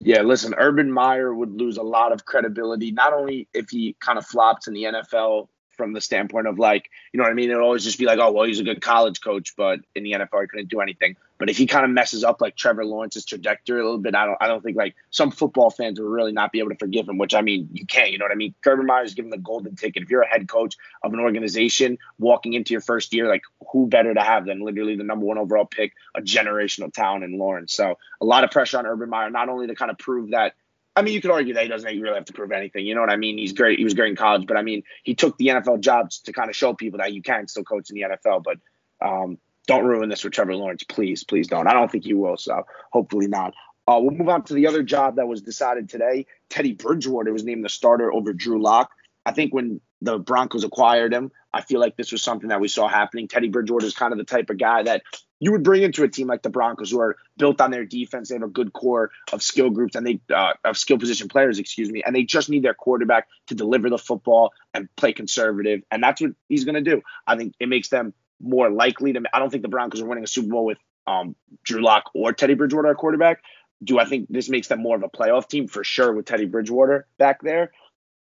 Yeah, 0.00 0.22
listen, 0.22 0.54
Urban 0.56 0.90
Meyer 0.90 1.34
would 1.34 1.52
lose 1.52 1.76
a 1.76 1.82
lot 1.82 2.12
of 2.12 2.24
credibility, 2.24 2.90
not 2.90 3.12
only 3.12 3.48
if 3.52 3.68
he 3.68 3.94
kind 4.00 4.18
of 4.18 4.26
flops 4.26 4.66
in 4.66 4.72
the 4.72 4.84
NFL 4.84 5.48
from 5.76 5.92
the 5.92 6.00
standpoint 6.00 6.46
of 6.46 6.58
like, 6.58 6.88
you 7.12 7.18
know 7.18 7.24
what 7.24 7.30
I 7.30 7.34
mean? 7.34 7.50
It'll 7.50 7.64
always 7.64 7.84
just 7.84 7.98
be 7.98 8.06
like, 8.06 8.18
oh, 8.18 8.32
well, 8.32 8.46
he's 8.46 8.60
a 8.60 8.64
good 8.64 8.80
college 8.80 9.20
coach, 9.20 9.54
but 9.56 9.80
in 9.94 10.04
the 10.04 10.12
NFL, 10.12 10.40
he 10.40 10.46
couldn't 10.46 10.70
do 10.70 10.80
anything. 10.80 11.16
But 11.40 11.48
if 11.48 11.56
he 11.56 11.66
kind 11.66 11.86
of 11.86 11.90
messes 11.90 12.22
up 12.22 12.42
like 12.42 12.54
Trevor 12.54 12.84
Lawrence's 12.84 13.24
trajectory 13.24 13.80
a 13.80 13.82
little 13.82 13.98
bit, 13.98 14.14
I 14.14 14.26
don't, 14.26 14.36
I 14.42 14.46
don't 14.46 14.62
think 14.62 14.76
like 14.76 14.94
some 15.08 15.30
football 15.30 15.70
fans 15.70 15.98
will 15.98 16.08
really 16.08 16.32
not 16.32 16.52
be 16.52 16.58
able 16.58 16.68
to 16.68 16.76
forgive 16.76 17.08
him. 17.08 17.16
Which 17.16 17.34
I 17.34 17.40
mean, 17.40 17.70
you 17.72 17.86
can't. 17.86 18.12
You 18.12 18.18
know 18.18 18.26
what 18.26 18.32
I 18.32 18.36
mean? 18.36 18.54
Urban 18.64 18.84
Meyer's 18.84 19.14
given 19.14 19.30
the 19.30 19.38
golden 19.38 19.74
ticket. 19.74 20.02
If 20.02 20.10
you're 20.10 20.20
a 20.20 20.28
head 20.28 20.48
coach 20.48 20.76
of 21.02 21.14
an 21.14 21.18
organization 21.18 21.96
walking 22.18 22.52
into 22.52 22.74
your 22.74 22.82
first 22.82 23.14
year, 23.14 23.26
like 23.26 23.42
who 23.72 23.88
better 23.88 24.12
to 24.12 24.20
have 24.20 24.44
than 24.44 24.60
literally 24.60 24.96
the 24.96 25.02
number 25.02 25.24
one 25.24 25.38
overall 25.38 25.64
pick, 25.64 25.94
a 26.14 26.20
generational 26.20 26.92
talent 26.92 27.24
in 27.24 27.38
Lawrence. 27.38 27.72
So 27.72 27.96
a 28.20 28.24
lot 28.26 28.44
of 28.44 28.50
pressure 28.50 28.78
on 28.78 28.84
Urban 28.84 29.08
Meyer, 29.08 29.30
not 29.30 29.48
only 29.48 29.66
to 29.66 29.74
kind 29.74 29.90
of 29.90 29.96
prove 29.96 30.32
that 30.32 30.52
I 30.96 31.02
mean, 31.02 31.14
you 31.14 31.22
could 31.22 31.30
argue 31.30 31.54
that 31.54 31.62
he 31.62 31.68
doesn't 31.68 32.00
really 32.00 32.16
have 32.16 32.24
to 32.26 32.32
prove 32.32 32.52
anything. 32.52 32.84
You 32.84 32.94
know 32.94 33.00
what 33.00 33.10
I 33.10 33.16
mean? 33.16 33.38
He's 33.38 33.52
great. 33.52 33.78
He 33.78 33.84
was 33.84 33.94
great 33.94 34.10
in 34.10 34.16
college, 34.16 34.46
but 34.46 34.56
I 34.56 34.62
mean, 34.62 34.82
he 35.04 35.14
took 35.14 35.38
the 35.38 35.46
NFL 35.46 35.80
jobs 35.80 36.18
to 36.22 36.32
kind 36.32 36.50
of 36.50 36.56
show 36.56 36.74
people 36.74 36.98
that 36.98 37.14
you 37.14 37.22
can 37.22 37.46
still 37.48 37.62
coach 37.62 37.90
in 37.90 37.94
the 37.94 38.02
NFL. 38.02 38.42
But 38.42 38.58
um, 39.00 39.38
don't 39.70 39.84
ruin 39.84 40.08
this 40.08 40.24
with 40.24 40.32
Trevor 40.32 40.56
Lawrence, 40.56 40.82
please, 40.82 41.22
please 41.22 41.46
don't. 41.46 41.68
I 41.68 41.72
don't 41.72 41.90
think 41.90 42.04
you 42.04 42.18
will. 42.18 42.36
So 42.36 42.64
hopefully 42.92 43.28
not. 43.28 43.54
Uh, 43.86 43.98
we'll 44.00 44.10
move 44.10 44.28
on 44.28 44.42
to 44.44 44.54
the 44.54 44.66
other 44.66 44.82
job 44.82 45.16
that 45.16 45.28
was 45.28 45.42
decided 45.42 45.88
today. 45.88 46.26
Teddy 46.48 46.72
Bridgewater 46.72 47.32
was 47.32 47.44
named 47.44 47.64
the 47.64 47.68
starter 47.68 48.12
over 48.12 48.32
Drew 48.32 48.60
Lock. 48.60 48.90
I 49.24 49.32
think 49.32 49.54
when 49.54 49.80
the 50.02 50.18
Broncos 50.18 50.64
acquired 50.64 51.14
him, 51.14 51.30
I 51.52 51.60
feel 51.62 51.78
like 51.78 51.96
this 51.96 52.10
was 52.10 52.20
something 52.22 52.48
that 52.48 52.60
we 52.60 52.66
saw 52.66 52.88
happening. 52.88 53.28
Teddy 53.28 53.48
Bridgewater 53.48 53.86
is 53.86 53.94
kind 53.94 54.12
of 54.12 54.18
the 54.18 54.24
type 54.24 54.50
of 54.50 54.58
guy 54.58 54.82
that 54.82 55.02
you 55.38 55.52
would 55.52 55.62
bring 55.62 55.82
into 55.82 56.02
a 56.02 56.08
team 56.08 56.26
like 56.26 56.42
the 56.42 56.50
Broncos, 56.50 56.90
who 56.90 57.00
are 57.00 57.16
built 57.36 57.60
on 57.60 57.70
their 57.70 57.84
defense. 57.84 58.28
They 58.28 58.34
have 58.34 58.42
a 58.42 58.48
good 58.48 58.72
core 58.72 59.10
of 59.32 59.42
skill 59.42 59.70
groups 59.70 59.94
and 59.94 60.06
they 60.06 60.20
uh, 60.34 60.54
of 60.64 60.76
skill 60.76 60.98
position 60.98 61.28
players, 61.28 61.58
excuse 61.58 61.90
me, 61.90 62.02
and 62.04 62.14
they 62.14 62.24
just 62.24 62.50
need 62.50 62.64
their 62.64 62.74
quarterback 62.74 63.28
to 63.46 63.54
deliver 63.54 63.88
the 63.88 63.98
football 63.98 64.52
and 64.74 64.88
play 64.96 65.12
conservative, 65.12 65.82
and 65.90 66.02
that's 66.02 66.20
what 66.20 66.32
he's 66.48 66.64
going 66.64 66.74
to 66.74 66.90
do. 66.90 67.02
I 67.26 67.36
think 67.36 67.54
it 67.60 67.68
makes 67.68 67.88
them 67.88 68.14
more 68.40 68.70
likely 68.70 69.12
to. 69.12 69.22
I 69.32 69.38
don't 69.38 69.50
think 69.50 69.62
the 69.62 69.68
Broncos 69.68 70.00
are 70.00 70.06
winning 70.06 70.24
a 70.24 70.28
Super 70.28 70.48
Bowl 70.48 70.64
with 70.64 70.78
um, 71.06 71.36
Drew 71.64 71.82
Lock 71.82 72.10
or 72.14 72.32
Teddy 72.32 72.54
Bridgewater 72.54 72.88
at 72.88 72.96
quarterback. 72.96 73.42
Do 73.82 73.98
I 73.98 74.04
think 74.04 74.26
this 74.28 74.48
makes 74.48 74.68
them 74.68 74.82
more 74.82 74.96
of 74.96 75.02
a 75.02 75.08
playoff 75.08 75.48
team 75.48 75.66
for 75.66 75.84
sure 75.84 76.12
with 76.12 76.26
Teddy 76.26 76.46
Bridgewater 76.46 77.06
back 77.18 77.42
there? 77.42 77.72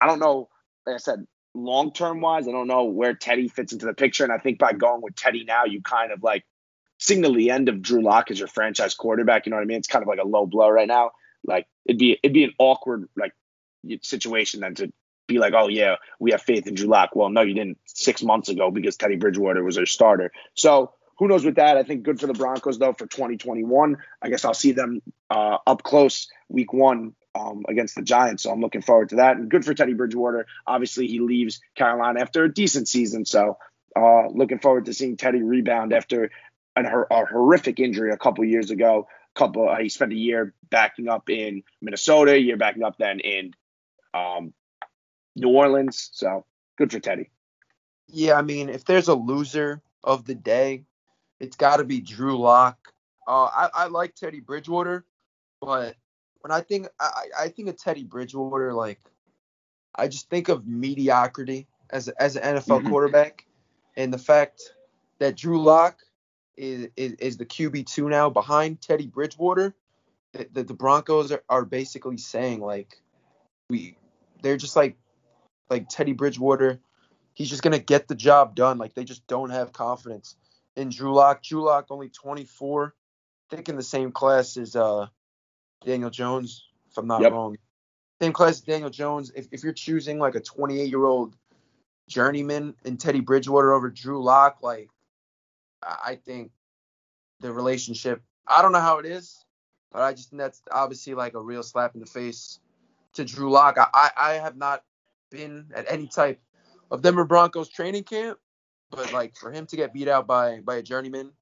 I 0.01 0.07
don't 0.07 0.19
know. 0.19 0.49
Like 0.87 0.97
I 0.97 0.99
said, 0.99 1.27
long 1.55 1.93
term 1.93 2.21
wise, 2.21 2.49
I 2.49 2.53
don't 2.53 2.67
know 2.67 2.85
where 2.85 3.15
Teddy 3.15 3.49
fits 3.49 3.73
into 3.73 3.87
the 3.87 3.95
picture, 3.95 4.25
and 4.25 4.33
I 4.33 4.39
think 4.39 4.59
by 4.59 4.73
going 4.73 5.03
with 5.03 5.15
Teddy 5.15 5.45
now, 5.45 5.65
you 5.65 5.81
kind 5.81 6.13
of 6.13 6.23
like 6.23 6.45
signal 6.99 7.35
the 7.35 7.51
end 7.51 7.69
of 7.69 7.83
Drew 7.83 8.03
Lock 8.03 8.31
as 8.31 8.39
your 8.39 8.49
franchise 8.49 8.95
quarterback. 8.95 9.47
You 9.47 9.51
know 9.51 9.57
what 9.57 9.63
I 9.63 9.67
mean? 9.67 9.79
It's 9.79 9.89
kind 9.89 10.03
of 10.03 10.09
like 10.09 10.19
a 10.19 10.27
low 10.27 10.47
blow 10.47 10.69
right 10.69 10.89
now. 10.89 11.13
Like 11.47 11.67
it'd 11.85 11.99
be 11.99 12.19
it'd 12.23 12.35
be 12.35 12.45
an 12.45 12.55
awkward 12.59 13.09
like 13.17 13.33
situation 14.03 14.61
then 14.61 14.75
to 14.77 14.93
be 15.27 15.39
like, 15.39 15.55
oh 15.55 15.69
yeah, 15.69 15.97
we 16.19 16.33
have 16.33 16.43
faith 16.43 16.67
in 16.67 16.75
Drew 16.75 16.89
Lock. 16.89 17.11
Well, 17.15 17.31
no, 17.31 17.43
you 17.43 17.55
didn't 17.55 17.79
six 17.87 18.23
months 18.23 18.49
ago 18.49 18.71
because 18.71 18.97
Teddy 18.97 19.17
Bridgewater 19.17 19.63
was 19.63 19.77
their 19.77 19.87
starter. 19.87 20.33
So 20.55 20.93
who 21.19 21.29
knows 21.29 21.45
with 21.45 21.57
that? 21.57 21.77
I 21.77 21.83
think 21.83 22.03
good 22.03 22.21
for 22.21 22.27
the 22.27 22.35
Broncos 22.35 22.79
though 22.79 22.93
for 22.93 23.07
2021. 23.07 23.97
I 24.23 24.29
guess 24.29 24.45
I'll 24.45 24.55
see 24.55 24.73
them 24.73 25.01
uh, 25.31 25.59
up 25.67 25.83
close 25.83 26.29
week 26.49 26.73
one 26.73 27.15
um, 27.35 27.65
against 27.69 27.95
the 27.95 28.03
Giants. 28.03 28.43
So 28.43 28.51
I'm 28.51 28.61
looking 28.61 28.83
forward 28.83 29.11
to 29.11 29.17
that. 29.17 29.37
And 29.37 29.51
good 29.51 29.65
for 29.65 29.75
Teddy 29.75 29.95
Bridgewater. 29.95 30.47
Obviously, 30.67 31.07
he 31.07 31.21
leaves 31.21 31.61
Carolina 31.75 32.21
after 32.21 32.45
a 32.45 32.53
decent 32.53 32.89
season. 32.89 33.25
So 33.25 33.59
uh, 33.97 34.29
looking 34.29 34.59
forward 34.59 34.87
to 34.87 34.95
seeing 34.95 35.17
Teddy 35.17 35.43
rebound 35.43 35.93
after 35.93 36.31
an, 36.77 36.87
a 36.87 37.25
horrific 37.27 37.81
injury 37.81 38.13
a 38.13 38.17
couple 38.17 38.45
years 38.45 38.71
ago. 38.71 39.09
Couple, 39.35 39.69
uh, 39.69 39.79
he 39.81 39.89
spent 39.89 40.13
a 40.13 40.17
year 40.17 40.55
backing 40.71 41.09
up 41.09 41.29
in 41.29 41.65
Minnesota, 41.83 42.35
a 42.35 42.39
year 42.39 42.57
backing 42.57 42.85
up 42.85 42.97
then 42.99 43.19
in 43.19 43.53
um, 44.15 44.55
New 45.37 45.49
Orleans. 45.49 46.11
So 46.13 46.45
good 46.77 46.93
for 46.93 47.01
Teddy. 47.01 47.31
Yeah, 48.09 48.35
I 48.35 48.43
mean, 48.43 48.69
if 48.69 48.85
there's 48.85 49.09
a 49.09 49.15
loser 49.15 49.83
of 50.03 50.25
the 50.25 50.35
day, 50.35 50.85
it's 51.41 51.57
got 51.57 51.79
to 51.79 51.85
be 51.85 52.01
Drew 52.01 52.39
Lock. 52.39 52.93
Uh, 53.27 53.45
I, 53.45 53.69
I 53.75 53.87
like 53.87 54.15
Teddy 54.15 54.41
Bridgewater, 54.41 55.05
but 55.61 55.97
when 56.41 56.53
I 56.53 56.61
think 56.61 56.89
I, 57.01 57.27
I 57.41 57.49
think 57.49 57.69
of 57.69 57.79
Teddy 57.79 58.05
Bridgewater, 58.05 58.75
like 58.75 59.01
I 59.95 60.09
just 60.09 60.29
think 60.29 60.49
of 60.49 60.67
mediocrity 60.67 61.67
as 61.91 62.09
as 62.09 62.37
an 62.37 62.57
NFL 62.57 62.81
mm-hmm. 62.81 62.89
quarterback, 62.89 63.47
and 63.97 64.13
the 64.13 64.19
fact 64.19 64.63
that 65.19 65.37
Drew 65.37 65.63
Lock 65.63 66.01
is, 66.57 66.89
is, 66.97 67.13
is 67.15 67.37
the 67.39 67.47
QB 67.47 67.87
two 67.87 68.09
now 68.09 68.29
behind 68.29 68.81
Teddy 68.81 69.07
Bridgewater. 69.07 69.75
That 70.35 70.53
the, 70.53 70.65
the, 70.65 70.75
Broncos 70.75 71.33
are, 71.33 71.43
are 71.49 71.65
basically 71.65 72.19
saying 72.19 72.61
like 72.61 73.01
we 73.71 73.97
they're 74.43 74.57
just 74.57 74.77
like 74.77 74.97
like 75.71 75.89
Teddy 75.89 76.13
Bridgewater, 76.13 76.81
he's 77.35 77.51
just 77.51 77.63
gonna 77.63 77.79
get 77.79 78.09
the 78.09 78.15
job 78.15 78.55
done. 78.55 78.79
Like 78.79 78.95
they 78.95 79.05
just 79.05 79.27
don't 79.27 79.51
have 79.51 79.73
confidence 79.73 80.37
in 80.77 80.91
Drew 80.91 81.15
Lock. 81.15 81.43
Drew 81.43 81.65
Lock 81.65 81.87
only 81.91 82.09
24, 82.09 82.95
I 83.51 83.57
think 83.57 83.69
in 83.69 83.77
the 83.77 83.83
same 83.83 84.13
class 84.13 84.57
as 84.57 84.77
uh 84.77 85.07
Daniel 85.85 86.11
Jones, 86.11 86.67
if 86.91 86.99
I'm 86.99 87.07
not 87.07 87.23
yep. 87.23 87.33
wrong. 87.33 87.57
Same 88.21 88.33
class 88.33 88.53
as 88.53 88.61
Daniel 88.61 88.91
Jones. 88.91 89.33
If 89.35 89.49
if 89.53 89.63
you're 89.63 89.73
choosing 89.73 90.19
like 90.19 90.35
a 90.35 90.41
28 90.41 90.89
year 90.89 91.05
old 91.05 91.37
journeyman 92.09 92.75
and 92.85 92.99
Teddy 92.99 93.21
Bridgewater 93.21 93.73
over 93.73 93.91
Drew 93.91 94.23
Lock, 94.23 94.59
like 94.63 94.89
I 95.83 96.19
think 96.25 96.51
the 97.41 97.53
relationship. 97.53 98.23
I 98.47 98.63
don't 98.63 98.73
know 98.73 98.81
how 98.81 98.99
it 98.99 99.07
is, 99.07 99.45
but 99.91 100.03
I 100.03 100.13
just 100.13 100.31
think 100.31 100.41
that's 100.41 100.63
obviously 100.71 101.15
like 101.15 101.35
a 101.35 101.41
real 101.41 101.63
slap 101.63 101.95
in 101.95 102.01
the 102.01 102.07
face 102.07 102.61
to 103.15 103.25
Drew 103.25 103.51
Lock. 103.51 103.77
I, 103.79 104.11
I 104.17 104.33
have 104.35 104.57
not 104.57 104.83
been 105.35 105.67
at 105.75 105.87
any 105.89 106.07
type 106.07 106.41
of 106.91 107.03
Denver 107.03 107.25
Broncos 107.25 107.69
training 107.69 108.05
camp, 108.05 108.39
but 108.91 109.13
like 109.13 109.37
for 109.37 109.51
him 109.53 109.67
to 109.67 109.77
get 109.77 109.93
beat 109.93 110.09
out 110.09 110.27
by 110.27 110.61
by 110.61 110.77
a 110.77 110.83
journeyman 110.83 111.33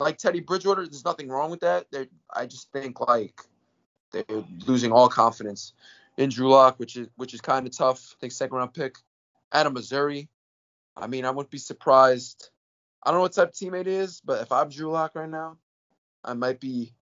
like 0.00 0.18
Teddy 0.18 0.40
Bridgewater, 0.40 0.84
there's 0.86 1.04
nothing 1.04 1.28
wrong 1.28 1.50
with 1.50 1.60
that. 1.60 1.86
They're, 1.90 2.06
I 2.32 2.46
just 2.46 2.70
think 2.72 3.00
like 3.00 3.40
they're 4.12 4.24
losing 4.66 4.92
all 4.92 5.08
confidence 5.08 5.72
in 6.16 6.30
Drew 6.30 6.50
Lock, 6.50 6.78
which 6.78 6.96
is 6.96 7.08
which 7.16 7.34
is 7.34 7.40
kind 7.40 7.66
of 7.66 7.76
tough. 7.76 8.14
I 8.14 8.16
think 8.20 8.32
second 8.32 8.56
round 8.56 8.74
pick 8.74 8.96
out 9.52 9.66
of 9.66 9.72
Missouri. 9.72 10.28
I 10.96 11.06
mean, 11.06 11.24
I 11.24 11.30
wouldn't 11.30 11.50
be 11.50 11.58
surprised. 11.58 12.50
I 13.02 13.10
don't 13.10 13.18
know 13.18 13.22
what 13.22 13.32
type 13.32 13.48
of 13.48 13.54
teammate 13.54 13.86
is, 13.86 14.20
but 14.24 14.42
if 14.42 14.52
I'm 14.52 14.68
Drew 14.68 14.90
Lock 14.90 15.14
right 15.14 15.28
now, 15.28 15.56
I 16.24 16.34
might 16.34 16.60
be 16.60 16.94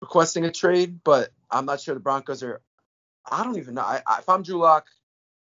requesting 0.00 0.44
a 0.44 0.52
trade. 0.52 1.00
But 1.02 1.30
I'm 1.50 1.66
not 1.66 1.80
sure 1.80 1.94
the 1.94 2.00
Broncos 2.00 2.42
are. 2.42 2.60
I 3.30 3.44
don't 3.44 3.58
even 3.58 3.74
know. 3.74 3.82
I, 3.82 4.00
I, 4.06 4.18
if 4.20 4.28
I'm 4.28 4.42
Drew 4.42 4.58
Lock, 4.58 4.86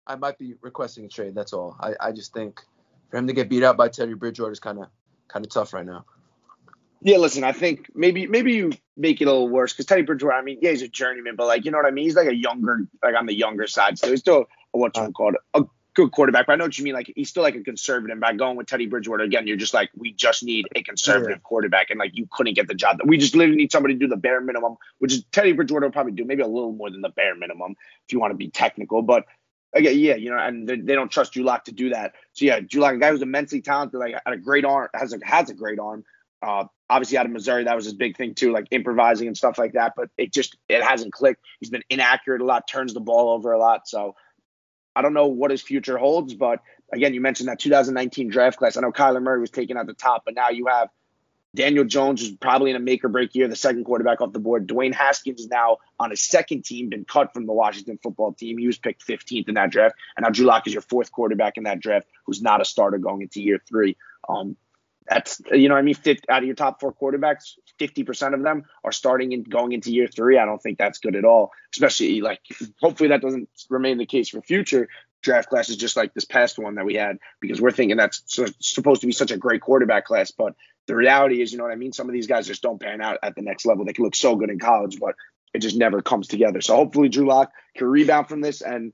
I 0.06 0.16
might 0.16 0.38
be 0.38 0.54
requesting 0.60 1.04
a 1.04 1.08
trade. 1.08 1.34
That's 1.34 1.52
all. 1.52 1.76
I, 1.80 1.94
I 2.00 2.12
just 2.12 2.32
think 2.32 2.60
for 3.10 3.16
him 3.16 3.26
to 3.26 3.32
get 3.32 3.48
beat 3.48 3.62
out 3.62 3.76
by 3.76 3.88
Teddy 3.88 4.14
Bridgewater 4.14 4.52
is 4.52 4.60
kind 4.60 4.78
of 4.78 4.86
kind 5.28 5.44
of 5.44 5.50
tough 5.50 5.72
right 5.72 5.86
now. 5.86 6.04
Yeah, 7.02 7.18
listen, 7.18 7.44
I 7.44 7.52
think 7.52 7.90
maybe 7.94 8.26
maybe 8.26 8.52
you 8.52 8.72
make 8.96 9.20
it 9.20 9.24
a 9.24 9.30
little 9.30 9.48
worse 9.48 9.72
because 9.72 9.86
Teddy 9.86 10.02
Bridgewater, 10.02 10.36
I 10.36 10.42
mean, 10.42 10.58
yeah, 10.62 10.70
he's 10.70 10.82
a 10.82 10.88
journeyman, 10.88 11.36
but 11.36 11.46
like 11.46 11.64
you 11.64 11.70
know 11.70 11.78
what 11.78 11.86
I 11.86 11.90
mean. 11.90 12.04
He's 12.04 12.16
like 12.16 12.28
a 12.28 12.34
younger, 12.34 12.86
like 13.02 13.14
on 13.14 13.26
the 13.26 13.34
younger 13.34 13.66
side, 13.66 13.98
so 13.98 14.10
he's 14.10 14.20
still 14.20 14.46
a, 14.74 14.78
what's 14.78 14.98
uh, 14.98 15.10
called 15.10 15.36
a 15.54 15.64
good 15.94 16.12
quarterback. 16.12 16.46
But 16.46 16.54
I 16.54 16.56
know 16.56 16.64
what 16.64 16.78
you 16.78 16.84
mean. 16.84 16.94
Like 16.94 17.12
he's 17.14 17.28
still 17.28 17.42
like 17.42 17.54
a 17.54 17.62
conservative. 17.62 18.18
By 18.20 18.32
going 18.32 18.56
with 18.56 18.66
Teddy 18.66 18.86
Bridgewater 18.86 19.24
again, 19.24 19.46
you're 19.46 19.56
just 19.56 19.74
like 19.74 19.90
we 19.96 20.12
just 20.12 20.42
need 20.42 20.66
a 20.74 20.82
conservative 20.82 21.38
yeah. 21.38 21.42
quarterback, 21.42 21.90
and 21.90 21.98
like 21.98 22.16
you 22.16 22.28
couldn't 22.30 22.54
get 22.54 22.68
the 22.68 22.74
job. 22.74 23.00
We 23.04 23.18
just 23.18 23.34
literally 23.34 23.58
need 23.58 23.72
somebody 23.72 23.94
to 23.94 24.00
do 24.00 24.06
the 24.06 24.16
bare 24.16 24.40
minimum, 24.40 24.76
which 24.98 25.12
is 25.12 25.24
Teddy 25.32 25.52
Bridgewater 25.52 25.86
will 25.86 25.92
probably 25.92 26.12
do 26.12 26.24
maybe 26.24 26.42
a 26.42 26.46
little 26.46 26.72
more 26.72 26.90
than 26.90 27.02
the 27.02 27.08
bare 27.10 27.34
minimum 27.34 27.76
if 28.06 28.12
you 28.12 28.20
want 28.20 28.30
to 28.30 28.36
be 28.36 28.48
technical. 28.48 29.02
But 29.02 29.26
again, 29.76 29.98
yeah, 29.98 30.16
you 30.16 30.30
know, 30.30 30.38
and 30.38 30.68
they, 30.68 30.76
they 30.76 30.94
don't 30.94 31.10
trust 31.10 31.32
Drew 31.32 31.44
to 31.44 31.72
do 31.72 31.90
that. 31.90 32.14
So 32.32 32.44
yeah, 32.44 32.60
Drew 32.60 32.84
a 32.84 32.96
guy 32.96 33.10
who's 33.10 33.22
immensely 33.22 33.60
talented, 33.60 34.00
like 34.00 34.14
had 34.24 34.34
a 34.34 34.38
great 34.38 34.64
arm, 34.64 34.88
has 34.94 35.12
a 35.12 35.18
has 35.24 35.50
a 35.50 35.54
great 35.54 35.78
arm. 35.78 36.04
Uh, 36.42 36.64
obviously 36.88 37.18
out 37.18 37.26
of 37.26 37.32
Missouri, 37.32 37.64
that 37.64 37.76
was 37.76 37.84
his 37.84 37.94
big 37.94 38.16
thing 38.16 38.34
too, 38.34 38.52
like 38.52 38.66
improvising 38.70 39.26
and 39.26 39.36
stuff 39.36 39.58
like 39.58 39.72
that. 39.72 39.94
But 39.96 40.10
it 40.16 40.32
just 40.32 40.56
it 40.68 40.82
hasn't 40.82 41.12
clicked. 41.12 41.44
He's 41.60 41.70
been 41.70 41.84
inaccurate 41.90 42.40
a 42.40 42.44
lot, 42.44 42.68
turns 42.68 42.94
the 42.94 43.00
ball 43.00 43.30
over 43.30 43.52
a 43.52 43.58
lot. 43.58 43.88
So 43.88 44.14
I 44.94 45.02
don't 45.02 45.14
know 45.14 45.26
what 45.26 45.50
his 45.50 45.62
future 45.62 45.98
holds. 45.98 46.34
But 46.34 46.60
again, 46.92 47.14
you 47.14 47.20
mentioned 47.20 47.48
that 47.48 47.58
2019 47.58 48.28
draft 48.28 48.58
class. 48.58 48.76
I 48.76 48.80
know 48.80 48.92
Kyler 48.92 49.22
Murray 49.22 49.40
was 49.40 49.50
taken 49.50 49.76
at 49.76 49.86
the 49.86 49.94
top, 49.94 50.22
but 50.24 50.34
now 50.34 50.50
you 50.50 50.66
have 50.66 50.88
Daniel 51.54 51.84
Jones 51.84 52.22
is 52.22 52.32
probably 52.32 52.70
in 52.70 52.76
a 52.76 52.80
make 52.80 53.04
or 53.04 53.08
break 53.08 53.34
year, 53.34 53.48
the 53.48 53.56
second 53.56 53.84
quarterback 53.84 54.20
off 54.20 54.32
the 54.32 54.38
board. 54.38 54.66
Dwayne 54.66 54.92
Haskins 54.92 55.40
is 55.40 55.48
now 55.48 55.78
on 55.98 56.10
his 56.10 56.20
second 56.20 56.64
team, 56.64 56.90
been 56.90 57.04
cut 57.04 57.32
from 57.32 57.46
the 57.46 57.52
Washington 57.52 57.98
football 58.02 58.32
team. 58.32 58.58
He 58.58 58.66
was 58.66 58.78
picked 58.78 59.06
15th 59.06 59.48
in 59.48 59.54
that 59.54 59.70
draft. 59.70 59.94
And 60.16 60.24
now 60.24 60.30
Drew 60.30 60.46
Lock 60.46 60.66
is 60.66 60.74
your 60.74 60.82
fourth 60.82 61.10
quarterback 61.12 61.56
in 61.56 61.64
that 61.64 61.80
draft 61.80 62.06
who's 62.26 62.42
not 62.42 62.60
a 62.60 62.64
starter 62.64 62.98
going 62.98 63.22
into 63.22 63.40
year 63.40 63.60
three. 63.66 63.96
Um, 64.28 64.56
that's 65.08 65.40
you 65.52 65.68
know 65.68 65.76
I 65.76 65.82
mean 65.82 65.94
50, 65.94 66.28
out 66.28 66.42
of 66.42 66.46
your 66.46 66.54
top 66.54 66.80
four 66.80 66.92
quarterbacks 66.92 67.52
50% 67.78 68.34
of 68.34 68.42
them 68.42 68.64
are 68.84 68.92
starting 68.92 69.32
and 69.34 69.48
going 69.48 69.72
into 69.72 69.92
year 69.92 70.08
three 70.08 70.38
I 70.38 70.44
don't 70.44 70.60
think 70.60 70.78
that's 70.78 70.98
good 70.98 71.16
at 71.16 71.24
all 71.24 71.52
especially 71.72 72.20
like 72.20 72.40
hopefully 72.80 73.10
that 73.10 73.22
doesn't 73.22 73.48
remain 73.70 73.98
the 73.98 74.06
case 74.06 74.28
for 74.28 74.40
future 74.42 74.88
draft 75.22 75.48
classes 75.48 75.76
just 75.76 75.96
like 75.96 76.14
this 76.14 76.24
past 76.24 76.58
one 76.58 76.74
that 76.76 76.84
we 76.84 76.94
had 76.94 77.18
because 77.40 77.60
we're 77.60 77.70
thinking 77.70 77.96
that's 77.96 78.22
supposed 78.60 79.00
to 79.02 79.06
be 79.06 79.12
such 79.12 79.30
a 79.30 79.36
great 79.36 79.60
quarterback 79.60 80.06
class 80.06 80.30
but 80.30 80.54
the 80.86 80.96
reality 80.96 81.42
is 81.42 81.52
you 81.52 81.58
know 81.58 81.64
what 81.64 81.72
I 81.72 81.76
mean 81.76 81.92
some 81.92 82.08
of 82.08 82.12
these 82.12 82.26
guys 82.26 82.46
just 82.46 82.62
don't 82.62 82.80
pan 82.80 83.00
out 83.00 83.18
at 83.22 83.34
the 83.34 83.42
next 83.42 83.66
level 83.66 83.84
they 83.84 83.92
can 83.92 84.04
look 84.04 84.16
so 84.16 84.36
good 84.36 84.50
in 84.50 84.58
college 84.58 84.98
but 85.00 85.14
it 85.54 85.60
just 85.60 85.76
never 85.76 86.02
comes 86.02 86.28
together 86.28 86.60
so 86.60 86.76
hopefully 86.76 87.08
Drew 87.08 87.26
Lock 87.26 87.52
can 87.76 87.86
rebound 87.86 88.28
from 88.28 88.40
this 88.40 88.62
and 88.62 88.92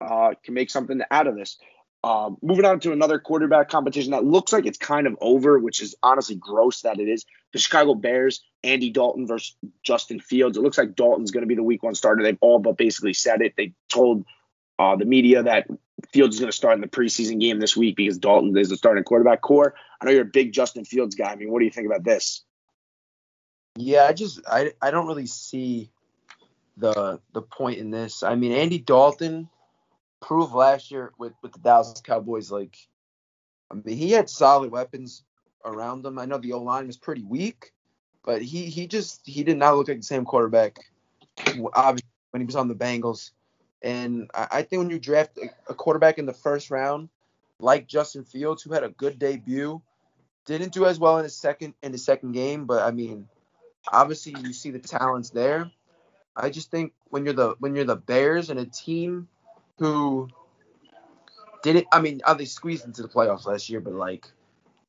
uh, 0.00 0.34
can 0.42 0.54
make 0.54 0.70
something 0.70 1.00
out 1.10 1.26
of 1.26 1.36
this 1.36 1.58
um, 2.02 2.38
moving 2.42 2.64
on 2.64 2.80
to 2.80 2.92
another 2.92 3.18
quarterback 3.18 3.68
competition 3.68 4.12
that 4.12 4.24
looks 4.24 4.52
like 4.52 4.64
it's 4.64 4.78
kind 4.78 5.06
of 5.06 5.16
over, 5.20 5.58
which 5.58 5.82
is 5.82 5.94
honestly 6.02 6.34
gross 6.34 6.82
that 6.82 6.98
it 6.98 7.08
is. 7.08 7.26
The 7.52 7.58
Chicago 7.58 7.94
Bears, 7.94 8.42
Andy 8.64 8.90
Dalton 8.90 9.26
versus 9.26 9.54
Justin 9.82 10.18
Fields. 10.18 10.56
It 10.56 10.62
looks 10.62 10.78
like 10.78 10.94
Dalton's 10.94 11.30
going 11.30 11.42
to 11.42 11.48
be 11.48 11.56
the 11.56 11.62
week 11.62 11.82
one 11.82 11.94
starter. 11.94 12.22
They've 12.22 12.38
all 12.40 12.58
but 12.58 12.78
basically 12.78 13.12
said 13.12 13.42
it. 13.42 13.54
They 13.56 13.74
told 13.90 14.24
uh, 14.78 14.96
the 14.96 15.04
media 15.04 15.42
that 15.42 15.66
Fields 16.10 16.36
is 16.36 16.40
going 16.40 16.50
to 16.50 16.56
start 16.56 16.76
in 16.76 16.80
the 16.80 16.88
preseason 16.88 17.38
game 17.38 17.60
this 17.60 17.76
week 17.76 17.96
because 17.96 18.16
Dalton 18.16 18.56
is 18.56 18.70
the 18.70 18.76
starting 18.78 19.04
quarterback 19.04 19.42
core. 19.42 19.74
I 20.00 20.06
know 20.06 20.12
you're 20.12 20.22
a 20.22 20.26
big 20.26 20.52
Justin 20.52 20.84
Fields 20.84 21.14
guy. 21.14 21.30
I 21.30 21.36
mean, 21.36 21.50
what 21.50 21.58
do 21.58 21.64
you 21.64 21.70
think 21.70 21.86
about 21.86 22.04
this? 22.04 22.42
Yeah, 23.76 24.04
I 24.04 24.12
just 24.12 24.40
I 24.46 24.72
I 24.80 24.90
don't 24.90 25.06
really 25.06 25.26
see 25.26 25.90
the 26.76 27.20
the 27.32 27.42
point 27.42 27.78
in 27.78 27.90
this. 27.90 28.22
I 28.22 28.34
mean, 28.34 28.52
Andy 28.52 28.78
Dalton 28.78 29.48
proved 30.20 30.52
last 30.52 30.90
year 30.90 31.12
with 31.18 31.32
with 31.42 31.52
the 31.52 31.58
Dallas 31.60 32.00
Cowboys. 32.04 32.50
Like, 32.50 32.76
I 33.70 33.74
mean, 33.74 33.96
he 33.96 34.10
had 34.10 34.28
solid 34.28 34.70
weapons 34.70 35.22
around 35.64 36.04
him. 36.04 36.18
I 36.18 36.24
know 36.24 36.38
the 36.38 36.54
O 36.54 36.62
line 36.62 36.86
was 36.86 36.96
pretty 36.96 37.22
weak, 37.22 37.72
but 38.24 38.42
he 38.42 38.66
he 38.66 38.86
just 38.86 39.20
he 39.24 39.44
did 39.44 39.58
not 39.58 39.76
look 39.76 39.88
like 39.88 39.98
the 39.98 40.02
same 40.02 40.24
quarterback. 40.24 40.78
Obviously, 41.74 42.08
when 42.30 42.40
he 42.40 42.46
was 42.46 42.56
on 42.56 42.68
the 42.68 42.74
Bengals, 42.74 43.30
and 43.82 44.30
I, 44.34 44.62
think 44.62 44.80
when 44.80 44.90
you 44.90 44.98
draft 44.98 45.38
a 45.68 45.74
quarterback 45.74 46.18
in 46.18 46.26
the 46.26 46.34
first 46.34 46.70
round, 46.70 47.08
like 47.58 47.86
Justin 47.86 48.24
Fields, 48.24 48.62
who 48.62 48.72
had 48.72 48.84
a 48.84 48.90
good 48.90 49.18
debut, 49.18 49.80
didn't 50.46 50.72
do 50.72 50.86
as 50.86 50.98
well 50.98 51.18
in 51.18 51.24
his 51.24 51.36
second 51.36 51.74
in 51.82 51.92
the 51.92 51.98
second 51.98 52.32
game, 52.32 52.66
but 52.66 52.82
I 52.82 52.90
mean, 52.90 53.28
obviously 53.90 54.34
you 54.40 54.52
see 54.52 54.70
the 54.70 54.78
talents 54.78 55.30
there. 55.30 55.70
I 56.36 56.50
just 56.50 56.70
think 56.70 56.92
when 57.08 57.24
you're 57.24 57.34
the 57.34 57.54
when 57.58 57.74
you're 57.74 57.84
the 57.84 57.96
Bears 57.96 58.50
and 58.50 58.58
a 58.58 58.66
team 58.66 59.28
who 59.78 60.28
didn't. 61.62 61.86
I 61.92 62.00
mean, 62.00 62.20
they 62.38 62.44
squeezed 62.44 62.84
into 62.84 63.02
the 63.02 63.08
playoffs 63.08 63.46
last 63.46 63.68
year, 63.68 63.80
but 63.80 63.94
like 63.94 64.26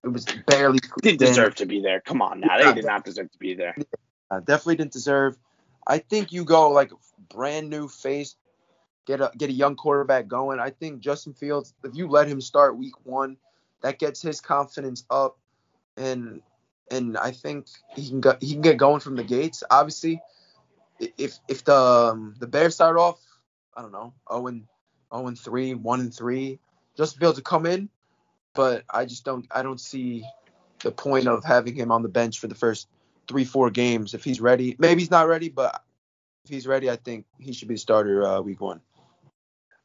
it 0.03 0.09
was 0.09 0.25
barely. 0.47 0.79
Didn't 1.01 1.19
deserve 1.19 1.55
to 1.55 1.65
be 1.65 1.81
there. 1.81 2.01
Come 2.01 2.21
on 2.21 2.39
now, 2.39 2.57
they 2.57 2.73
did 2.73 2.85
not 2.85 3.03
deserve 3.03 3.31
to 3.31 3.37
be 3.37 3.53
there. 3.53 3.75
Uh, 4.29 4.39
definitely 4.39 4.77
didn't 4.77 4.93
deserve. 4.93 5.37
I 5.85 5.97
think 5.97 6.31
you 6.31 6.45
go 6.45 6.69
like 6.69 6.91
brand 7.29 7.69
new 7.69 7.87
face, 7.87 8.35
get 9.05 9.21
a 9.21 9.31
get 9.37 9.49
a 9.49 9.53
young 9.53 9.75
quarterback 9.75 10.27
going. 10.27 10.59
I 10.59 10.69
think 10.69 11.01
Justin 11.01 11.33
Fields, 11.33 11.73
if 11.83 11.95
you 11.95 12.07
let 12.07 12.27
him 12.27 12.41
start 12.41 12.77
week 12.77 12.93
one, 13.03 13.37
that 13.81 13.99
gets 13.99 14.21
his 14.21 14.41
confidence 14.41 15.03
up, 15.09 15.37
and 15.97 16.41
and 16.89 17.17
I 17.17 17.31
think 17.31 17.67
he 17.95 18.07
can 18.09 18.21
go, 18.21 18.35
he 18.39 18.53
can 18.53 18.61
get 18.61 18.77
going 18.77 18.99
from 18.99 19.15
the 19.15 19.23
gates. 19.23 19.63
Obviously, 19.69 20.21
if 20.99 21.39
if 21.47 21.63
the 21.63 21.75
um, 21.75 22.35
the 22.39 22.47
Bears 22.47 22.75
start 22.75 22.97
off, 22.97 23.19
I 23.75 23.81
don't 23.81 23.91
know, 23.91 24.13
0 24.31 24.61
0 25.13 25.27
and 25.27 25.39
3, 25.39 25.73
1 25.75 25.99
and 25.99 26.13
3, 26.13 26.59
just 26.97 27.19
be 27.19 27.25
able 27.25 27.33
to 27.33 27.41
come 27.41 27.65
in. 27.65 27.89
But 28.53 28.83
I 28.89 29.05
just 29.05 29.23
don't 29.23 29.47
I 29.51 29.63
don't 29.63 29.79
see 29.79 30.25
the 30.83 30.91
point 30.91 31.27
of 31.27 31.43
having 31.43 31.75
him 31.75 31.91
on 31.91 32.03
the 32.03 32.09
bench 32.09 32.39
for 32.39 32.47
the 32.47 32.55
first 32.55 32.87
three, 33.27 33.45
four 33.45 33.69
games. 33.69 34.13
If 34.13 34.23
he's 34.23 34.41
ready, 34.41 34.75
maybe 34.77 35.01
he's 35.01 35.11
not 35.11 35.27
ready, 35.27 35.47
but 35.49 35.81
if 36.43 36.49
he's 36.49 36.67
ready, 36.67 36.89
I 36.89 36.97
think 36.97 37.25
he 37.39 37.53
should 37.53 37.67
be 37.67 37.75
the 37.75 37.79
starter 37.79 38.25
uh, 38.25 38.41
week 38.41 38.59
one. 38.59 38.81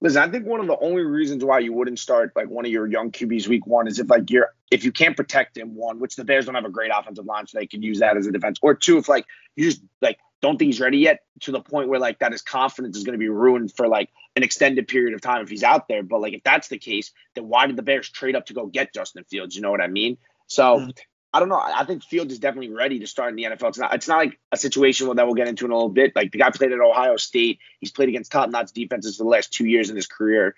Listen, 0.00 0.22
I 0.22 0.28
think 0.28 0.46
one 0.46 0.60
of 0.60 0.66
the 0.66 0.78
only 0.78 1.02
reasons 1.02 1.44
why 1.44 1.60
you 1.60 1.72
wouldn't 1.72 1.98
start 1.98 2.32
like 2.34 2.48
one 2.48 2.66
of 2.66 2.72
your 2.72 2.86
young 2.86 3.12
QBs 3.12 3.46
week 3.48 3.66
one 3.66 3.86
is 3.86 3.98
if 3.98 4.10
like 4.10 4.30
you're 4.30 4.54
if 4.70 4.84
you 4.84 4.92
can't 4.92 5.16
protect 5.16 5.56
him, 5.56 5.74
one, 5.74 6.00
which 6.00 6.16
the 6.16 6.24
Bears 6.24 6.46
don't 6.46 6.54
have 6.54 6.64
a 6.64 6.70
great 6.70 6.90
offensive 6.94 7.24
line, 7.24 7.46
so 7.46 7.58
they 7.58 7.66
can 7.66 7.82
use 7.82 8.00
that 8.00 8.16
as 8.16 8.26
a 8.26 8.32
defense, 8.32 8.58
or 8.62 8.74
two, 8.74 8.98
if 8.98 9.08
like 9.08 9.26
you 9.54 9.64
just 9.64 9.82
like 10.02 10.18
don't 10.42 10.58
think 10.58 10.68
he's 10.68 10.80
ready 10.80 10.98
yet 10.98 11.20
to 11.40 11.52
the 11.52 11.60
point 11.60 11.88
where 11.88 12.00
like 12.00 12.18
that 12.18 12.32
his 12.32 12.42
confidence 12.42 12.96
is 12.96 13.04
going 13.04 13.14
to 13.14 13.18
be 13.18 13.28
ruined 13.28 13.72
for 13.74 13.88
like 13.88 14.10
an 14.34 14.42
extended 14.42 14.88
period 14.88 15.14
of 15.14 15.20
time 15.20 15.42
if 15.42 15.48
he's 15.48 15.62
out 15.62 15.88
there. 15.88 16.02
But 16.02 16.20
like 16.20 16.34
if 16.34 16.42
that's 16.42 16.68
the 16.68 16.78
case, 16.78 17.12
then 17.34 17.48
why 17.48 17.66
did 17.66 17.76
the 17.76 17.82
Bears 17.82 18.08
trade 18.08 18.36
up 18.36 18.46
to 18.46 18.54
go 18.54 18.66
get 18.66 18.92
Justin 18.92 19.24
Fields? 19.24 19.54
You 19.54 19.62
know 19.62 19.70
what 19.70 19.80
I 19.80 19.86
mean? 19.86 20.18
So 20.46 20.78
mm-hmm. 20.78 20.90
I 21.32 21.40
don't 21.40 21.48
know. 21.48 21.60
I 21.60 21.84
think 21.84 22.02
Fields 22.02 22.32
is 22.32 22.38
definitely 22.38 22.72
ready 22.72 23.00
to 23.00 23.06
start 23.06 23.30
in 23.30 23.36
the 23.36 23.44
NFL. 23.44 23.68
It's 23.68 23.78
not. 23.78 23.94
It's 23.94 24.08
not 24.08 24.18
like 24.18 24.38
a 24.52 24.56
situation 24.56 25.06
where 25.06 25.16
that 25.16 25.26
we'll 25.26 25.34
get 25.34 25.48
into 25.48 25.64
in 25.66 25.70
a 25.70 25.74
little 25.74 25.90
bit. 25.90 26.16
Like 26.16 26.32
the 26.32 26.38
guy 26.38 26.50
played 26.50 26.72
at 26.72 26.80
Ohio 26.80 27.16
State. 27.16 27.58
He's 27.78 27.92
played 27.92 28.08
against 28.08 28.32
top-notch 28.32 28.72
defenses 28.72 29.16
for 29.16 29.24
the 29.24 29.28
last 29.28 29.52
two 29.52 29.66
years 29.66 29.90
in 29.90 29.96
his 29.96 30.06
career 30.06 30.54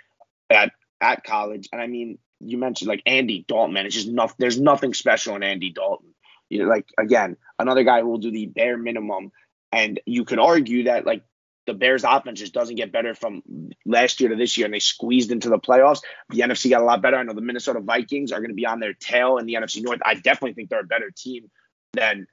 at 0.50 0.72
at 1.00 1.24
college. 1.24 1.68
And 1.72 1.80
I 1.80 1.86
mean, 1.86 2.18
you 2.40 2.58
mentioned 2.58 2.88
like 2.88 3.02
Andy 3.06 3.44
Dalton. 3.46 3.74
Man, 3.74 3.86
it's 3.86 3.94
just 3.94 4.08
nothing. 4.08 4.36
There's 4.38 4.60
nothing 4.60 4.94
special 4.94 5.36
in 5.36 5.42
Andy 5.42 5.70
Dalton. 5.70 6.14
You 6.48 6.62
know, 6.62 6.68
like 6.68 6.86
again, 6.98 7.36
another 7.58 7.84
guy 7.84 8.02
will 8.02 8.18
do 8.18 8.30
the 8.30 8.46
bare 8.46 8.78
minimum 8.78 9.32
and 9.72 10.00
you 10.06 10.24
could 10.24 10.38
argue 10.38 10.84
that 10.84 11.06
like 11.06 11.22
the 11.66 11.74
Bears 11.74 12.04
offense 12.04 12.38
just 12.38 12.54
doesn't 12.54 12.76
get 12.76 12.92
better 12.92 13.14
from 13.14 13.42
last 13.84 14.20
year 14.20 14.30
to 14.30 14.36
this 14.36 14.56
year, 14.56 14.64
and 14.64 14.72
they 14.72 14.78
squeezed 14.78 15.30
into 15.30 15.50
the 15.50 15.58
playoffs. 15.58 16.00
The 16.30 16.40
NFC 16.40 16.70
got 16.70 16.80
a 16.80 16.84
lot 16.84 17.02
better. 17.02 17.18
I 17.18 17.22
know 17.24 17.34
the 17.34 17.42
Minnesota 17.42 17.80
Vikings 17.80 18.32
are 18.32 18.40
going 18.40 18.50
to 18.50 18.54
be 18.54 18.64
on 18.64 18.80
their 18.80 18.94
tail 18.94 19.36
in 19.36 19.44
the 19.44 19.54
NFC 19.54 19.82
North. 19.82 20.00
I 20.02 20.14
definitely 20.14 20.54
think 20.54 20.70
they're 20.70 20.80
a 20.80 20.84
better 20.84 21.10
team 21.14 21.50
than 21.92 22.26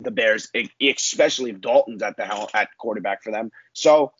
the 0.00 0.10
Bears, 0.10 0.50
especially 0.80 1.50
if 1.50 1.60
Dalton's 1.60 2.02
at 2.02 2.18
the 2.18 2.26
helm 2.26 2.48
at 2.52 2.68
quarterback 2.76 3.22
for 3.22 3.30
them. 3.30 3.50
So 3.72 4.12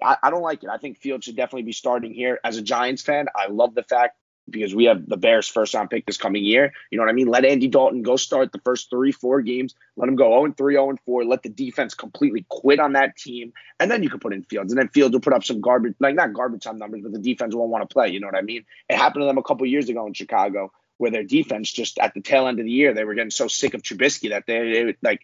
I, 0.00 0.16
I 0.22 0.30
don't 0.30 0.42
like 0.42 0.62
it. 0.62 0.70
I 0.70 0.76
think 0.78 0.98
Fields 0.98 1.24
should 1.24 1.36
definitely 1.36 1.62
be 1.62 1.72
starting 1.72 2.14
here. 2.14 2.38
As 2.44 2.56
a 2.56 2.62
Giants 2.62 3.02
fan, 3.02 3.26
I 3.34 3.48
love 3.48 3.74
the 3.74 3.82
fact 3.82 4.16
because 4.50 4.74
we 4.74 4.84
have 4.84 5.06
the 5.06 5.16
Bears 5.16 5.48
first 5.48 5.74
round 5.74 5.90
pick 5.90 6.06
this 6.06 6.16
coming 6.16 6.44
year. 6.44 6.72
You 6.90 6.98
know 6.98 7.04
what 7.04 7.10
I 7.10 7.14
mean? 7.14 7.28
Let 7.28 7.44
Andy 7.44 7.68
Dalton 7.68 8.02
go 8.02 8.16
start 8.16 8.52
the 8.52 8.60
first 8.64 8.90
three, 8.90 9.12
four 9.12 9.40
games. 9.40 9.74
Let 9.96 10.08
him 10.08 10.16
go 10.16 10.30
0 10.30 10.54
3, 10.56 10.74
0 10.74 10.96
4. 11.04 11.24
Let 11.24 11.42
the 11.42 11.48
defense 11.48 11.94
completely 11.94 12.44
quit 12.48 12.80
on 12.80 12.92
that 12.94 13.16
team. 13.16 13.52
And 13.80 13.90
then 13.90 14.02
you 14.02 14.10
can 14.10 14.20
put 14.20 14.34
in 14.34 14.42
Fields. 14.44 14.72
And 14.72 14.78
then 14.78 14.88
Fields 14.88 15.12
will 15.12 15.20
put 15.20 15.32
up 15.32 15.44
some 15.44 15.60
garbage, 15.60 15.94
like 16.00 16.14
not 16.14 16.32
garbage 16.32 16.64
time 16.64 16.78
numbers, 16.78 17.02
but 17.02 17.12
the 17.12 17.18
defense 17.18 17.54
won't 17.54 17.70
want 17.70 17.88
to 17.88 17.92
play. 17.92 18.08
You 18.08 18.20
know 18.20 18.26
what 18.26 18.36
I 18.36 18.42
mean? 18.42 18.64
It 18.88 18.96
happened 18.96 19.22
to 19.22 19.26
them 19.26 19.38
a 19.38 19.42
couple 19.42 19.66
years 19.66 19.88
ago 19.88 20.06
in 20.06 20.14
Chicago 20.14 20.72
where 20.98 21.10
their 21.10 21.24
defense 21.24 21.72
just 21.72 21.98
at 21.98 22.14
the 22.14 22.20
tail 22.20 22.46
end 22.46 22.60
of 22.60 22.64
the 22.64 22.70
year, 22.70 22.94
they 22.94 23.04
were 23.04 23.14
getting 23.14 23.30
so 23.30 23.48
sick 23.48 23.74
of 23.74 23.82
Trubisky 23.82 24.30
that 24.30 24.44
they, 24.46 24.72
they 24.72 24.96
like, 25.02 25.22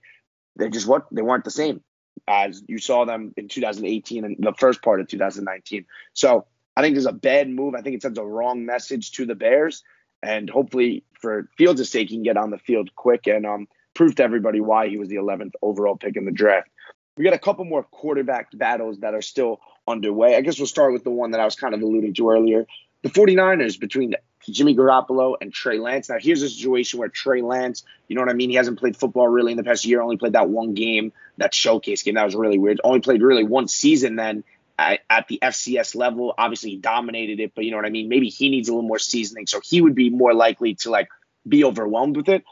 they 0.57 0.69
just 0.69 0.89
what 0.89 1.07
they 1.13 1.23
weren't 1.23 1.45
the 1.45 1.51
same 1.51 1.83
as 2.27 2.63
you 2.67 2.79
saw 2.79 3.05
them 3.05 3.33
in 3.37 3.49
2018 3.49 4.25
and 4.25 4.37
the 4.39 4.53
first 4.59 4.83
part 4.83 5.01
of 5.01 5.09
2019. 5.09 5.87
So, 6.15 6.47
I 6.79 6.81
think 6.81 6.95
there's 6.95 7.07
a 7.07 7.13
bad 7.13 7.51
move. 7.51 7.75
I 7.75 7.83
think 7.83 7.97
it 7.97 8.03
sends 8.03 8.21
a 8.21 8.25
wrong 8.25 8.65
message 8.65 9.11
to 9.13 9.27
the 9.27 9.35
Bears. 9.35 9.83
And 10.23 10.49
hopefully, 10.49 11.03
for 11.21 11.49
Fields' 11.59 11.91
sake, 11.91 12.09
he 12.09 12.15
can 12.15 12.23
get 12.23 12.37
on 12.37 12.51
the 12.51 12.59
field 12.59 12.95
quick 12.95 13.27
and 13.27 13.45
um, 13.45 13.67
prove 13.95 14.15
to 14.15 14.23
everybody 14.23 14.61
why 14.61 14.89
he 14.89 14.97
was 14.97 15.09
the 15.09 15.17
11th 15.17 15.55
overall 15.61 15.97
pick 15.97 16.15
in 16.15 16.25
the 16.25 16.31
draft. 16.31 16.69
We 17.17 17.25
got 17.25 17.33
a 17.35 17.39
couple 17.39 17.65
more 17.65 17.83
quarterback 17.83 18.57
battles 18.57 19.01
that 19.01 19.13
are 19.13 19.23
still 19.23 19.59
underway. 19.89 20.37
I 20.37 20.41
guess 20.41 20.61
we'll 20.61 20.69
start 20.69 20.93
with 20.93 21.03
the 21.03 21.11
one 21.11 21.33
that 21.33 21.41
I 21.41 21.45
was 21.45 21.57
kind 21.57 21.75
of 21.75 21.83
alluding 21.83 22.15
to 22.15 22.31
earlier. 22.31 22.65
The 23.03 23.09
49ers 23.09 23.81
between 23.81 24.15
Jimmy 24.49 24.77
Garoppolo 24.77 25.35
and 25.41 25.53
Trey 25.53 25.81
Lance. 25.81 26.09
Now, 26.09 26.19
here's 26.21 26.43
a 26.43 26.49
situation 26.49 27.01
where 27.01 27.09
Trey 27.09 27.43
Lance, 27.43 27.83
you 28.07 28.15
know 28.15 28.23
what 28.23 28.31
I 28.31 28.35
mean? 28.35 28.51
He 28.51 28.57
hasn't 28.57 28.79
played 28.79 28.97
football 28.97 29.27
really 29.27 29.51
in 29.51 29.57
the 29.57 29.65
past 29.65 29.85
year, 29.85 30.01
only 30.01 30.17
played 30.17 30.35
that 30.35 30.49
one 30.49 30.75
game, 30.75 31.13
that 31.39 31.53
showcase 31.53 32.05
game. 32.05 32.15
That 32.15 32.25
was 32.25 32.37
really 32.37 32.59
weird. 32.59 32.81
Only 32.85 33.01
played 33.01 33.21
really 33.21 33.43
one 33.43 33.67
season 33.67 34.15
then 34.15 34.45
at, 34.79 35.29
the 35.29 35.39
FCS 35.43 35.97
level. 35.97 36.35
Obviously, 36.37 36.71
he 36.71 36.77
dominated 36.77 37.41
it, 37.41 37.53
but 37.55 37.65
you 37.65 37.71
know 37.71 37.77
what 37.77 37.87
I 37.87 37.91
mean? 37.91 38.09
Maybe 38.09 38.29
he 38.29 38.49
needs 38.51 38.69
a 38.69 38.73
little 38.73 38.87
more 38.87 38.99
seasoning. 38.99 39.47
So 39.47 39.61
he 39.63 39.81
would 39.81 39.95
be 39.95 40.11
more 40.11 40.35
likely 40.35 40.77
to 40.77 40.91
like 40.91 41.09
be 41.47 41.65
overwhelmed 41.65 42.17
with 42.17 42.29
it. 42.29 42.45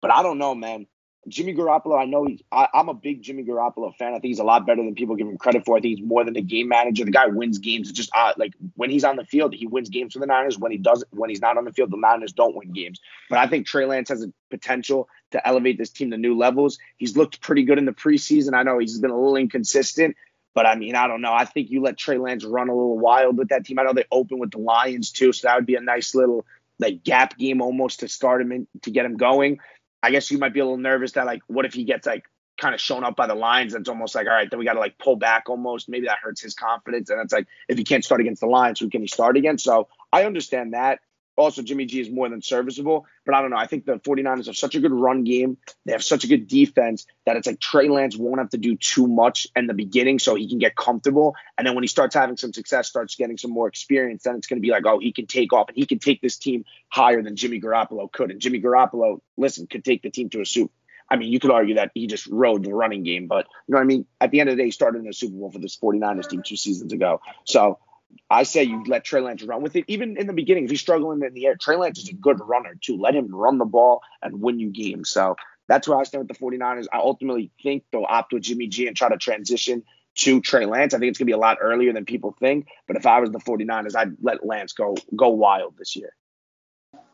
But 0.00 0.12
I 0.12 0.22
don't 0.22 0.38
know, 0.38 0.54
man. 0.54 0.86
Jimmy 1.28 1.54
Garoppolo, 1.54 2.00
I 2.00 2.04
know 2.04 2.28
I, 2.52 2.68
am 2.72 2.88
a 2.88 2.94
big 2.94 3.22
Jimmy 3.22 3.42
Garoppolo 3.42 3.94
fan. 3.96 4.10
I 4.10 4.12
think 4.12 4.26
he's 4.26 4.38
a 4.38 4.44
lot 4.44 4.64
better 4.64 4.82
than 4.82 4.94
people 4.94 5.16
give 5.16 5.26
him 5.26 5.36
credit 5.36 5.64
for. 5.64 5.76
I 5.76 5.80
think 5.80 5.98
he's 5.98 6.06
more 6.06 6.24
than 6.24 6.36
a 6.36 6.40
game 6.40 6.68
manager. 6.68 7.04
The 7.04 7.10
guy 7.10 7.26
wins 7.26 7.58
games. 7.58 7.88
It's 7.90 7.96
just 7.96 8.10
uh, 8.14 8.32
like 8.36 8.52
when 8.74 8.90
he's 8.90 9.02
on 9.02 9.16
the 9.16 9.24
field, 9.24 9.52
he 9.52 9.66
wins 9.66 9.88
games 9.88 10.12
for 10.12 10.20
the 10.20 10.26
Niners. 10.26 10.56
When 10.56 10.70
he 10.70 10.78
doesn't, 10.78 11.12
when 11.12 11.28
he's 11.28 11.40
not 11.40 11.58
on 11.58 11.64
the 11.64 11.72
field, 11.72 11.90
the 11.90 11.96
Niners 11.96 12.32
don't 12.32 12.54
win 12.54 12.72
games. 12.72 13.00
But 13.28 13.40
I 13.40 13.48
think 13.48 13.66
Trey 13.66 13.86
Lance 13.86 14.08
has 14.10 14.22
a 14.22 14.32
potential 14.50 15.08
to 15.32 15.46
elevate 15.46 15.78
this 15.78 15.90
team 15.90 16.12
to 16.12 16.16
new 16.16 16.36
levels. 16.38 16.78
He's 16.96 17.16
looked 17.16 17.40
pretty 17.40 17.64
good 17.64 17.78
in 17.78 17.86
the 17.86 17.92
preseason. 17.92 18.54
I 18.54 18.62
know 18.62 18.78
he's 18.78 18.98
been 19.00 19.10
a 19.10 19.16
little 19.16 19.36
inconsistent, 19.36 20.16
but 20.56 20.64
I 20.64 20.74
mean, 20.74 20.96
I 20.96 21.06
don't 21.06 21.20
know. 21.20 21.34
I 21.34 21.44
think 21.44 21.70
you 21.70 21.82
let 21.82 21.98
Trey 21.98 22.16
Lance 22.16 22.42
run 22.42 22.70
a 22.70 22.74
little 22.74 22.98
wild 22.98 23.36
with 23.36 23.50
that 23.50 23.66
team. 23.66 23.78
I 23.78 23.82
know 23.82 23.92
they 23.92 24.06
open 24.10 24.38
with 24.38 24.52
the 24.52 24.58
Lions 24.58 25.12
too, 25.12 25.34
so 25.34 25.46
that 25.46 25.54
would 25.54 25.66
be 25.66 25.74
a 25.74 25.82
nice 25.82 26.14
little 26.14 26.46
like 26.78 27.04
gap 27.04 27.36
game 27.36 27.60
almost 27.60 28.00
to 28.00 28.08
start 28.08 28.40
him 28.40 28.52
in, 28.52 28.66
to 28.80 28.90
get 28.90 29.04
him 29.04 29.18
going. 29.18 29.60
I 30.02 30.10
guess 30.10 30.30
you 30.30 30.38
might 30.38 30.54
be 30.54 30.60
a 30.60 30.64
little 30.64 30.78
nervous 30.78 31.12
that 31.12 31.26
like, 31.26 31.42
what 31.46 31.66
if 31.66 31.74
he 31.74 31.84
gets 31.84 32.06
like 32.06 32.24
kind 32.58 32.74
of 32.74 32.80
shown 32.80 33.04
up 33.04 33.16
by 33.16 33.26
the 33.26 33.34
Lions? 33.34 33.74
That's 33.74 33.90
almost 33.90 34.14
like, 34.14 34.26
all 34.26 34.32
right, 34.32 34.48
then 34.48 34.58
we 34.58 34.64
got 34.64 34.72
to 34.72 34.80
like 34.80 34.96
pull 34.96 35.16
back 35.16 35.50
almost. 35.50 35.90
Maybe 35.90 36.06
that 36.06 36.20
hurts 36.22 36.40
his 36.40 36.54
confidence. 36.54 37.10
And 37.10 37.20
it's 37.20 37.34
like, 37.34 37.48
if 37.68 37.76
he 37.76 37.84
can't 37.84 38.02
start 38.02 38.22
against 38.22 38.40
the 38.40 38.46
Lions, 38.46 38.80
who 38.80 38.88
can 38.88 39.02
he 39.02 39.08
start 39.08 39.36
against? 39.36 39.62
So 39.62 39.88
I 40.10 40.24
understand 40.24 40.72
that. 40.72 41.00
Also, 41.36 41.62
Jimmy 41.62 41.84
G 41.84 42.00
is 42.00 42.10
more 42.10 42.28
than 42.28 42.40
serviceable, 42.40 43.06
but 43.26 43.34
I 43.34 43.42
don't 43.42 43.50
know. 43.50 43.58
I 43.58 43.66
think 43.66 43.84
the 43.84 43.98
49ers 43.98 44.46
have 44.46 44.56
such 44.56 44.74
a 44.74 44.80
good 44.80 44.92
run 44.92 45.24
game. 45.24 45.58
They 45.84 45.92
have 45.92 46.02
such 46.02 46.24
a 46.24 46.28
good 46.28 46.48
defense 46.48 47.06
that 47.26 47.36
it's 47.36 47.46
like 47.46 47.60
Trey 47.60 47.88
Lance 47.88 48.16
won't 48.16 48.38
have 48.38 48.50
to 48.50 48.58
do 48.58 48.76
too 48.76 49.06
much 49.06 49.46
in 49.54 49.66
the 49.66 49.74
beginning 49.74 50.18
so 50.18 50.34
he 50.34 50.48
can 50.48 50.58
get 50.58 50.74
comfortable. 50.74 51.34
And 51.58 51.66
then 51.66 51.74
when 51.74 51.84
he 51.84 51.88
starts 51.88 52.14
having 52.14 52.38
some 52.38 52.52
success, 52.52 52.88
starts 52.88 53.16
getting 53.16 53.36
some 53.36 53.50
more 53.50 53.68
experience, 53.68 54.22
then 54.22 54.36
it's 54.36 54.46
going 54.46 54.58
to 54.58 54.66
be 54.66 54.70
like, 54.70 54.86
oh, 54.86 54.98
he 54.98 55.12
can 55.12 55.26
take 55.26 55.52
off 55.52 55.68
and 55.68 55.76
he 55.76 55.84
can 55.84 55.98
take 55.98 56.22
this 56.22 56.38
team 56.38 56.64
higher 56.88 57.22
than 57.22 57.36
Jimmy 57.36 57.60
Garoppolo 57.60 58.10
could. 58.10 58.30
And 58.30 58.40
Jimmy 58.40 58.60
Garoppolo, 58.60 59.20
listen, 59.36 59.66
could 59.66 59.84
take 59.84 60.02
the 60.02 60.10
team 60.10 60.30
to 60.30 60.40
a 60.40 60.46
Super. 60.46 60.72
I 61.08 61.16
mean, 61.16 61.30
you 61.30 61.38
could 61.38 61.50
argue 61.50 61.76
that 61.76 61.92
he 61.94 62.06
just 62.06 62.26
rode 62.26 62.64
the 62.64 62.74
running 62.74 63.04
game, 63.04 63.28
but 63.28 63.46
you 63.66 63.72
know 63.72 63.78
what 63.78 63.84
I 63.84 63.86
mean? 63.86 64.06
At 64.20 64.30
the 64.30 64.40
end 64.40 64.48
of 64.48 64.56
the 64.56 64.62
day, 64.62 64.66
he 64.66 64.70
started 64.72 64.98
in 64.98 65.04
the 65.04 65.12
Super 65.12 65.36
Bowl 65.36 65.50
for 65.50 65.58
this 65.58 65.76
49ers 65.76 66.28
team 66.28 66.42
two 66.44 66.56
seasons 66.56 66.92
ago. 66.92 67.20
So 67.44 67.78
I 68.28 68.42
say 68.42 68.64
you 68.64 68.82
let 68.86 69.04
Trey 69.04 69.20
Lance 69.20 69.42
run 69.42 69.62
with 69.62 69.76
it. 69.76 69.84
Even 69.86 70.16
in 70.16 70.26
the 70.26 70.32
beginning, 70.32 70.64
if 70.64 70.70
he's 70.70 70.80
struggling 70.80 71.22
in 71.22 71.34
the 71.34 71.46
air, 71.46 71.56
Trey 71.56 71.76
Lance 71.76 71.98
is 71.98 72.08
a 72.08 72.14
good 72.14 72.40
runner 72.40 72.74
too. 72.80 72.96
Let 72.98 73.14
him 73.14 73.34
run 73.34 73.58
the 73.58 73.64
ball 73.64 74.02
and 74.22 74.40
win 74.40 74.58
you 74.58 74.70
games. 74.70 75.10
So 75.10 75.36
that's 75.68 75.86
where 75.86 75.98
I 75.98 76.02
stand 76.04 76.26
with 76.26 76.36
the 76.36 76.44
49ers. 76.44 76.86
I 76.92 76.98
ultimately 76.98 77.50
think 77.62 77.84
they'll 77.92 78.06
opt 78.08 78.32
with 78.32 78.42
Jimmy 78.42 78.66
G 78.66 78.86
and 78.88 78.96
try 78.96 79.08
to 79.08 79.16
transition 79.16 79.84
to 80.16 80.40
Trey 80.40 80.66
Lance. 80.66 80.94
I 80.94 80.98
think 80.98 81.10
it's 81.10 81.18
going 81.18 81.26
to 81.26 81.30
be 81.30 81.36
a 81.36 81.38
lot 81.38 81.58
earlier 81.60 81.92
than 81.92 82.04
people 82.04 82.34
think. 82.38 82.66
But 82.86 82.96
if 82.96 83.06
I 83.06 83.20
was 83.20 83.30
the 83.30 83.38
49ers, 83.38 83.94
I'd 83.96 84.16
let 84.22 84.44
Lance 84.44 84.72
go 84.72 84.96
go 85.14 85.28
wild 85.28 85.76
this 85.78 85.94
year. 85.94 86.14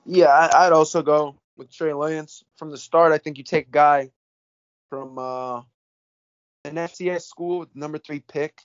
Yeah, 0.06 0.50
I'd 0.52 0.72
also 0.72 1.02
go 1.02 1.36
with 1.56 1.72
Trey 1.72 1.92
Lance 1.92 2.42
from 2.56 2.70
the 2.70 2.78
start. 2.78 3.12
I 3.12 3.18
think 3.18 3.38
you 3.38 3.44
take 3.44 3.68
a 3.68 3.70
guy 3.70 4.10
from 4.88 5.18
uh, 5.18 5.58
an 6.64 6.74
FCS 6.74 7.22
school 7.22 7.60
with 7.60 7.74
number 7.74 7.98
three 7.98 8.20
pick, 8.20 8.60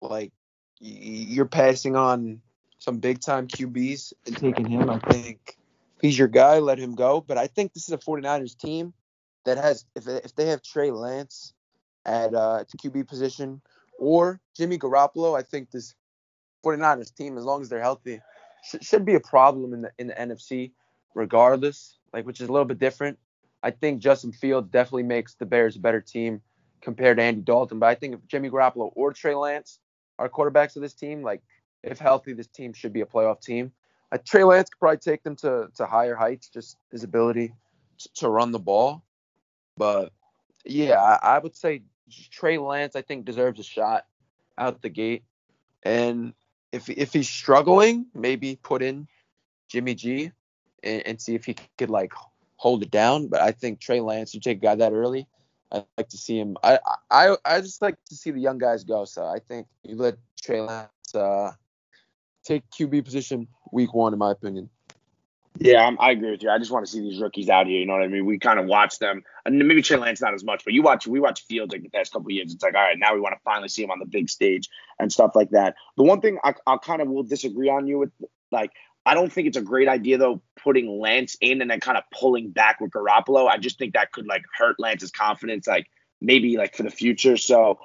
like 0.00 0.32
you're 0.80 1.46
passing 1.46 1.94
on 1.94 2.40
some 2.78 2.98
big 2.98 3.20
time 3.20 3.46
QBs 3.46 4.14
and 4.26 4.36
taking 4.36 4.66
him. 4.66 4.88
I 4.88 4.98
think 4.98 5.56
he's 6.00 6.18
your 6.18 6.28
guy, 6.28 6.58
let 6.58 6.78
him 6.78 6.94
go. 6.94 7.20
But 7.20 7.38
I 7.38 7.46
think 7.46 7.72
this 7.72 7.84
is 7.84 7.92
a 7.92 7.98
49ers 7.98 8.56
team 8.56 8.94
that 9.44 9.58
has, 9.58 9.84
if, 9.94 10.08
if 10.08 10.34
they 10.34 10.46
have 10.46 10.62
Trey 10.62 10.90
Lance 10.90 11.52
at, 12.06 12.34
uh, 12.34 12.60
at 12.60 12.68
the 12.70 12.78
QB 12.78 13.06
position 13.06 13.60
or 13.98 14.40
Jimmy 14.56 14.78
Garoppolo, 14.78 15.38
I 15.38 15.42
think 15.42 15.70
this 15.70 15.94
49ers 16.64 17.14
team, 17.14 17.36
as 17.36 17.44
long 17.44 17.60
as 17.60 17.68
they're 17.68 17.80
healthy, 17.80 18.20
sh- 18.64 18.82
should 18.86 19.04
be 19.04 19.14
a 19.14 19.20
problem 19.20 19.74
in 19.74 19.82
the 19.82 19.90
in 19.98 20.06
the 20.08 20.14
NFC, 20.14 20.72
regardless. 21.14 21.96
Like, 22.12 22.26
which 22.26 22.40
is 22.40 22.48
a 22.48 22.52
little 22.52 22.66
bit 22.66 22.78
different. 22.78 23.18
I 23.62 23.70
think 23.70 24.00
Justin 24.00 24.32
Fields 24.32 24.68
definitely 24.70 25.04
makes 25.04 25.34
the 25.34 25.46
Bears 25.46 25.76
a 25.76 25.78
better 25.78 26.00
team 26.00 26.40
compared 26.80 27.18
to 27.18 27.22
Andy 27.22 27.42
Dalton. 27.42 27.78
But 27.78 27.86
I 27.86 27.94
think 27.94 28.14
if 28.14 28.26
Jimmy 28.26 28.50
Garoppolo 28.50 28.90
or 28.94 29.12
Trey 29.12 29.34
Lance 29.34 29.78
are 30.20 30.28
quarterbacks 30.28 30.76
of 30.76 30.82
this 30.82 30.94
team. 30.94 31.22
Like, 31.22 31.42
if 31.82 31.98
healthy, 31.98 32.34
this 32.34 32.46
team 32.46 32.72
should 32.72 32.92
be 32.92 33.00
a 33.00 33.06
playoff 33.06 33.40
team. 33.40 33.72
Uh, 34.12 34.18
Trey 34.24 34.44
Lance 34.44 34.68
could 34.68 34.78
probably 34.78 34.98
take 34.98 35.22
them 35.22 35.36
to, 35.36 35.68
to 35.76 35.86
higher 35.86 36.14
heights, 36.14 36.48
just 36.48 36.76
his 36.92 37.04
ability 37.04 37.54
to 38.16 38.28
run 38.28 38.52
the 38.52 38.58
ball. 38.58 39.02
But 39.76 40.12
yeah, 40.64 41.00
I, 41.00 41.36
I 41.36 41.38
would 41.38 41.56
say 41.56 41.82
Trey 42.30 42.58
Lance, 42.58 42.96
I 42.96 43.02
think, 43.02 43.24
deserves 43.24 43.60
a 43.60 43.62
shot 43.62 44.06
out 44.58 44.82
the 44.82 44.88
gate. 44.90 45.22
And 45.82 46.34
if 46.72 46.90
if 46.90 47.12
he's 47.12 47.28
struggling, 47.28 48.06
maybe 48.14 48.56
put 48.56 48.82
in 48.82 49.08
Jimmy 49.68 49.94
G 49.94 50.32
and, 50.82 51.06
and 51.06 51.20
see 51.20 51.34
if 51.34 51.46
he 51.46 51.56
could 51.78 51.90
like 51.90 52.12
hold 52.56 52.82
it 52.82 52.90
down. 52.90 53.28
But 53.28 53.40
I 53.40 53.52
think 53.52 53.80
Trey 53.80 54.00
Lance, 54.00 54.34
you 54.34 54.40
take 54.40 54.58
a 54.58 54.60
guy 54.60 54.74
that 54.74 54.92
early, 54.92 55.26
I 55.72 55.84
like 55.96 56.08
to 56.08 56.16
see 56.16 56.38
him. 56.38 56.56
I, 56.62 56.78
I 57.10 57.36
I 57.44 57.60
just 57.60 57.80
like 57.80 57.96
to 58.06 58.16
see 58.16 58.30
the 58.30 58.40
young 58.40 58.58
guys 58.58 58.84
go. 58.84 59.04
So 59.04 59.24
I 59.24 59.38
think 59.38 59.66
you 59.84 59.96
let 59.96 60.16
Trey 60.40 60.60
Lance 60.60 61.14
uh, 61.14 61.52
take 62.44 62.68
QB 62.70 63.04
position 63.04 63.46
week 63.72 63.94
one, 63.94 64.12
in 64.12 64.18
my 64.18 64.32
opinion. 64.32 64.68
Yeah, 65.58 65.84
I'm, 65.84 65.98
i 66.00 66.12
agree 66.12 66.30
with 66.30 66.42
you. 66.42 66.48
I 66.48 66.58
just 66.58 66.70
want 66.70 66.86
to 66.86 66.90
see 66.90 67.00
these 67.00 67.20
rookies 67.20 67.50
out 67.50 67.66
here. 67.66 67.78
You 67.78 67.86
know 67.86 67.92
what 67.92 68.02
I 68.02 68.08
mean? 68.08 68.24
We 68.24 68.38
kind 68.38 68.58
of 68.58 68.66
watch 68.66 68.98
them, 68.98 69.22
and 69.44 69.58
maybe 69.58 69.82
Trey 69.82 69.98
Lance 69.98 70.20
not 70.20 70.32
as 70.32 70.42
much, 70.42 70.64
but 70.64 70.72
you 70.72 70.82
watch 70.82 71.06
we 71.06 71.20
watch 71.20 71.44
Fields 71.46 71.72
like 71.72 71.82
the 71.82 71.90
past 71.90 72.12
couple 72.12 72.30
years. 72.30 72.54
It's 72.54 72.62
like, 72.62 72.74
all 72.74 72.80
right, 72.80 72.98
now 72.98 73.14
we 73.14 73.20
want 73.20 73.34
to 73.34 73.40
finally 73.44 73.68
see 73.68 73.82
him 73.82 73.90
on 73.90 73.98
the 73.98 74.06
big 74.06 74.30
stage 74.30 74.68
and 74.98 75.12
stuff 75.12 75.32
like 75.34 75.50
that. 75.50 75.74
The 75.96 76.02
one 76.02 76.20
thing 76.20 76.38
I, 76.44 76.54
I 76.66 76.78
kind 76.78 77.02
of 77.02 77.08
will 77.08 77.24
disagree 77.24 77.68
on 77.68 77.86
you 77.86 77.98
with, 77.98 78.10
like, 78.50 78.70
I 79.06 79.14
don't 79.14 79.32
think 79.32 79.48
it's 79.48 79.56
a 79.56 79.62
great 79.62 79.88
idea 79.88 80.18
though 80.18 80.42
putting 80.62 81.00
Lance 81.00 81.36
in 81.40 81.62
and 81.62 81.70
then 81.70 81.80
kind 81.80 81.96
of 81.96 82.04
pulling 82.12 82.50
back 82.50 82.80
with 82.80 82.90
Garoppolo. 82.90 83.48
I 83.48 83.56
just 83.58 83.78
think 83.78 83.94
that 83.94 84.12
could 84.12 84.26
like 84.26 84.42
hurt 84.56 84.76
Lance's 84.78 85.10
confidence, 85.10 85.66
like 85.66 85.86
maybe 86.20 86.56
like 86.56 86.76
for 86.76 86.82
the 86.82 86.90
future. 86.90 87.36
So 87.36 87.78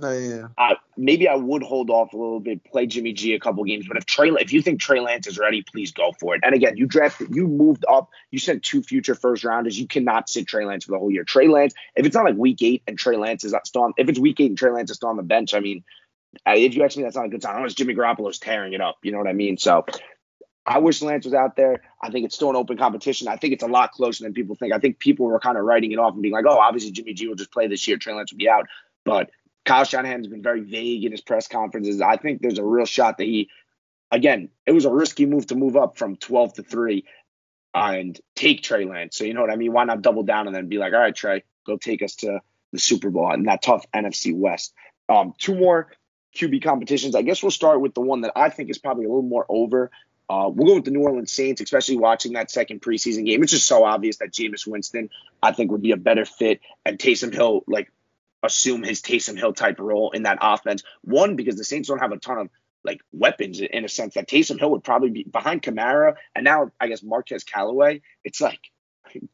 uh, 0.00 0.10
yeah. 0.10 0.48
uh, 0.58 0.74
maybe 0.96 1.26
I 1.26 1.34
would 1.34 1.62
hold 1.62 1.90
off 1.90 2.12
a 2.12 2.16
little 2.16 2.38
bit, 2.38 2.64
play 2.64 2.86
Jimmy 2.86 3.12
G 3.12 3.34
a 3.34 3.40
couple 3.40 3.64
games. 3.64 3.86
But 3.88 3.96
if 3.96 4.06
Trey, 4.06 4.28
if 4.28 4.52
you 4.52 4.62
think 4.62 4.80
Trey 4.80 5.00
Lance 5.00 5.26
is 5.26 5.38
ready, 5.38 5.62
please 5.62 5.92
go 5.92 6.12
for 6.20 6.34
it. 6.36 6.42
And 6.44 6.54
again, 6.54 6.76
you 6.76 6.86
drafted, 6.86 7.34
you 7.34 7.48
moved 7.48 7.84
up, 7.88 8.10
you 8.30 8.38
sent 8.38 8.62
two 8.62 8.82
future 8.82 9.14
first 9.14 9.44
rounders. 9.44 9.78
You 9.78 9.88
cannot 9.88 10.28
sit 10.28 10.46
Trey 10.46 10.64
Lance 10.64 10.84
for 10.84 10.92
the 10.92 10.98
whole 10.98 11.10
year. 11.10 11.24
Trey 11.24 11.48
Lance, 11.48 11.74
if 11.96 12.06
it's 12.06 12.14
not 12.14 12.24
like 12.24 12.36
week 12.36 12.62
eight 12.62 12.82
and 12.86 12.98
Trey 12.98 13.16
Lance 13.16 13.42
is 13.42 13.54
still 13.64 13.82
on, 13.82 13.94
if 13.96 14.08
it's 14.08 14.18
week 14.18 14.38
eight 14.38 14.50
and 14.50 14.58
Trey 14.58 14.70
Lance 14.70 14.90
is 14.90 14.98
still 14.98 15.08
on 15.08 15.16
the 15.16 15.22
bench, 15.22 15.54
I 15.54 15.60
mean, 15.60 15.82
if 16.46 16.74
you 16.74 16.84
ask 16.84 16.96
me, 16.96 17.02
that's 17.02 17.16
not 17.16 17.26
a 17.26 17.28
good 17.28 17.42
sign. 17.42 17.56
Unless 17.56 17.74
Jimmy 17.74 17.94
Garoppolo's 17.94 18.38
tearing 18.38 18.74
it 18.74 18.80
up, 18.80 18.98
you 19.02 19.12
know 19.12 19.18
what 19.18 19.26
I 19.26 19.32
mean? 19.32 19.58
So 19.58 19.84
I 20.64 20.78
wish 20.78 21.02
Lance 21.02 21.24
was 21.24 21.34
out 21.34 21.56
there. 21.56 21.82
I 22.00 22.10
think 22.10 22.24
it's 22.24 22.34
still 22.34 22.50
an 22.50 22.56
open 22.56 22.76
competition. 22.76 23.26
I 23.28 23.36
think 23.36 23.52
it's 23.52 23.64
a 23.64 23.68
lot 23.68 23.92
closer 23.92 24.22
than 24.22 24.32
people 24.32 24.54
think. 24.54 24.72
I 24.72 24.78
think 24.78 24.98
people 24.98 25.26
were 25.26 25.40
kind 25.40 25.58
of 25.58 25.64
writing 25.64 25.92
it 25.92 25.98
off 25.98 26.12
and 26.12 26.22
being 26.22 26.34
like, 26.34 26.44
oh, 26.48 26.58
obviously 26.58 26.92
Jimmy 26.92 27.14
G 27.14 27.26
will 27.26 27.34
just 27.34 27.50
play 27.50 27.66
this 27.66 27.86
year. 27.88 27.96
Trey 27.96 28.14
Lance 28.14 28.32
will 28.32 28.38
be 28.38 28.48
out. 28.48 28.66
But 29.04 29.30
Kyle 29.64 29.84
Shanahan's 29.84 30.28
been 30.28 30.42
very 30.42 30.60
vague 30.60 31.04
in 31.04 31.10
his 31.10 31.20
press 31.20 31.48
conferences. 31.48 32.00
I 32.00 32.16
think 32.16 32.42
there's 32.42 32.58
a 32.58 32.64
real 32.64 32.86
shot 32.86 33.18
that 33.18 33.24
he, 33.24 33.50
again, 34.10 34.50
it 34.66 34.72
was 34.72 34.84
a 34.84 34.92
risky 34.92 35.26
move 35.26 35.46
to 35.48 35.56
move 35.56 35.76
up 35.76 35.96
from 35.96 36.16
12 36.16 36.54
to 36.54 36.62
3 36.62 37.04
and 37.74 38.20
take 38.36 38.62
Trey 38.62 38.84
Lance. 38.84 39.16
So, 39.16 39.24
you 39.24 39.34
know 39.34 39.40
what 39.40 39.50
I 39.50 39.56
mean? 39.56 39.72
Why 39.72 39.84
not 39.84 40.02
double 40.02 40.22
down 40.22 40.46
and 40.46 40.54
then 40.54 40.68
be 40.68 40.78
like, 40.78 40.92
all 40.92 41.00
right, 41.00 41.14
Trey, 41.14 41.42
go 41.66 41.76
take 41.76 42.02
us 42.02 42.16
to 42.16 42.40
the 42.72 42.78
Super 42.78 43.10
Bowl 43.10 43.30
and 43.30 43.46
that 43.48 43.62
tough 43.62 43.84
NFC 43.92 44.34
West. 44.34 44.74
Um, 45.08 45.34
two 45.38 45.56
more 45.56 45.92
QB 46.36 46.62
competitions. 46.62 47.14
I 47.14 47.22
guess 47.22 47.42
we'll 47.42 47.50
start 47.50 47.80
with 47.80 47.94
the 47.94 48.00
one 48.00 48.22
that 48.22 48.32
I 48.36 48.48
think 48.48 48.70
is 48.70 48.78
probably 48.78 49.04
a 49.04 49.08
little 49.08 49.22
more 49.22 49.46
over. 49.48 49.90
Uh, 50.28 50.48
we'll 50.48 50.66
go 50.66 50.74
with 50.76 50.84
the 50.84 50.90
New 50.90 51.02
Orleans 51.02 51.32
Saints, 51.32 51.60
especially 51.60 51.96
watching 51.96 52.32
that 52.34 52.50
second 52.50 52.80
preseason 52.80 53.26
game. 53.26 53.42
It's 53.42 53.52
just 53.52 53.66
so 53.66 53.84
obvious 53.84 54.16
that 54.18 54.32
Jameis 54.32 54.66
Winston, 54.66 55.10
I 55.42 55.52
think, 55.52 55.70
would 55.70 55.82
be 55.82 55.92
a 55.92 55.96
better 55.96 56.24
fit, 56.24 56.60
and 56.86 56.98
Taysom 56.98 57.34
Hill, 57.34 57.64
like, 57.66 57.92
assume 58.42 58.82
his 58.82 59.02
Taysom 59.02 59.36
Hill 59.36 59.52
type 59.52 59.78
role 59.78 60.10
in 60.10 60.24
that 60.24 60.38
offense. 60.40 60.82
One, 61.02 61.36
because 61.36 61.56
the 61.56 61.64
Saints 61.64 61.88
don't 61.88 61.98
have 61.98 62.12
a 62.12 62.16
ton 62.16 62.38
of 62.38 62.50
like 62.84 63.00
weapons 63.12 63.60
in 63.60 63.84
a 63.84 63.88
sense 63.88 64.14
that 64.14 64.28
Taysom 64.28 64.58
Hill 64.58 64.72
would 64.72 64.84
probably 64.84 65.10
be 65.10 65.22
behind 65.24 65.62
Kamara, 65.62 66.16
and 66.34 66.44
now 66.44 66.70
I 66.80 66.88
guess 66.88 67.02
Marquez 67.02 67.44
Callaway. 67.44 68.02
It's 68.24 68.40
like 68.40 68.60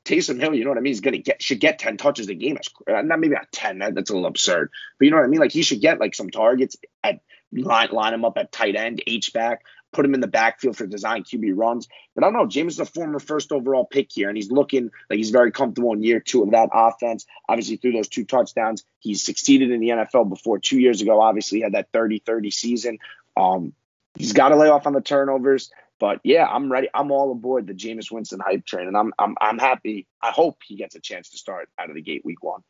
Taysom 0.04 0.40
Hill, 0.40 0.54
you 0.54 0.64
know 0.64 0.70
what 0.70 0.78
I 0.78 0.82
mean? 0.82 0.92
He's 0.92 1.00
gonna 1.00 1.18
get 1.18 1.42
should 1.42 1.60
get 1.60 1.78
ten 1.78 1.96
touches 1.96 2.28
a 2.28 2.34
game. 2.34 2.58
Not 2.86 3.20
maybe 3.20 3.34
not 3.34 3.50
ten. 3.52 3.78
That, 3.78 3.94
that's 3.94 4.10
a 4.10 4.14
little 4.14 4.28
absurd. 4.28 4.70
But 4.98 5.04
you 5.04 5.10
know 5.10 5.18
what 5.18 5.24
I 5.24 5.28
mean? 5.28 5.40
Like 5.40 5.52
he 5.52 5.62
should 5.62 5.80
get 5.80 6.00
like 6.00 6.14
some 6.14 6.30
targets 6.30 6.76
at 7.02 7.20
line 7.52 7.90
line 7.92 8.14
him 8.14 8.24
up 8.24 8.36
at 8.36 8.52
tight 8.52 8.76
end, 8.76 9.02
H 9.06 9.32
back, 9.32 9.64
put 9.92 10.04
him 10.04 10.14
in 10.14 10.20
the 10.20 10.26
backfield 10.26 10.76
for 10.76 10.86
design 10.86 11.24
QB 11.24 11.52
runs. 11.54 11.88
But 12.14 12.24
I 12.24 12.26
don't 12.26 12.34
know. 12.34 12.46
Jameis 12.46 12.68
is 12.68 12.80
a 12.80 12.84
former 12.84 13.18
first 13.18 13.52
overall 13.52 13.84
pick 13.84 14.08
here, 14.10 14.28
and 14.28 14.36
he's 14.36 14.50
looking 14.50 14.90
like 15.08 15.16
he's 15.16 15.30
very 15.30 15.50
comfortable 15.50 15.92
in 15.92 16.02
year 16.02 16.20
two 16.20 16.42
of 16.42 16.50
that 16.50 16.70
offense. 16.72 17.26
Obviously, 17.48 17.76
through 17.76 17.92
those 17.92 18.08
two 18.08 18.24
touchdowns, 18.24 18.84
he's 18.98 19.24
succeeded 19.24 19.70
in 19.70 19.80
the 19.80 19.88
NFL 19.88 20.28
before 20.28 20.58
two 20.58 20.78
years 20.78 21.00
ago. 21.00 21.20
Obviously, 21.20 21.60
had 21.60 21.72
that 21.72 21.88
30 21.92 22.22
30 22.24 22.50
season. 22.50 22.98
Um, 23.36 23.72
he's 24.14 24.32
got 24.32 24.50
to 24.50 24.56
lay 24.56 24.68
off 24.68 24.86
on 24.86 24.92
the 24.92 25.00
turnovers. 25.00 25.70
But 25.98 26.20
yeah, 26.22 26.46
I'm 26.46 26.70
ready. 26.70 26.88
I'm 26.94 27.10
all 27.10 27.32
aboard 27.32 27.66
the 27.66 27.74
Jameis 27.74 28.10
Winston 28.10 28.40
hype 28.40 28.64
train, 28.64 28.86
and 28.86 28.96
I'm 28.96 29.12
I'm 29.18 29.34
I'm 29.40 29.58
happy. 29.58 30.06
I 30.22 30.30
hope 30.30 30.58
he 30.64 30.76
gets 30.76 30.94
a 30.94 31.00
chance 31.00 31.30
to 31.30 31.38
start 31.38 31.68
out 31.78 31.88
of 31.88 31.96
the 31.96 32.02
gate 32.02 32.24
week 32.24 32.42
one. 32.42 32.62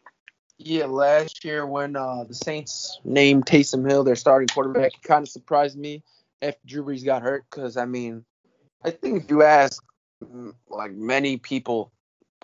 Yeah, 0.57 0.87
last 0.87 1.45
year 1.45 1.65
when 1.67 1.95
uh, 1.95 2.25
the 2.25 2.35
Saints 2.35 2.99
named 3.05 3.47
Taysom 3.47 3.89
Hill 3.89 4.03
their 4.03 4.17
starting 4.17 4.49
quarterback, 4.49 4.95
it 4.95 5.03
kind 5.03 5.23
of 5.23 5.29
surprised 5.29 5.79
me 5.79 6.03
after 6.43 6.61
Drew 6.67 6.85
Brees 6.85 7.05
got 7.05 7.23
hurt 7.23 7.45
because 7.51 7.77
I 7.77 7.85
mean, 7.85 8.25
I 8.85 8.91
think 8.91 9.25
if 9.25 9.31
you 9.31 9.43
ask 9.43 9.83
mm, 10.23 10.53
like 10.69 10.93
many 10.93 11.37
people, 11.37 11.93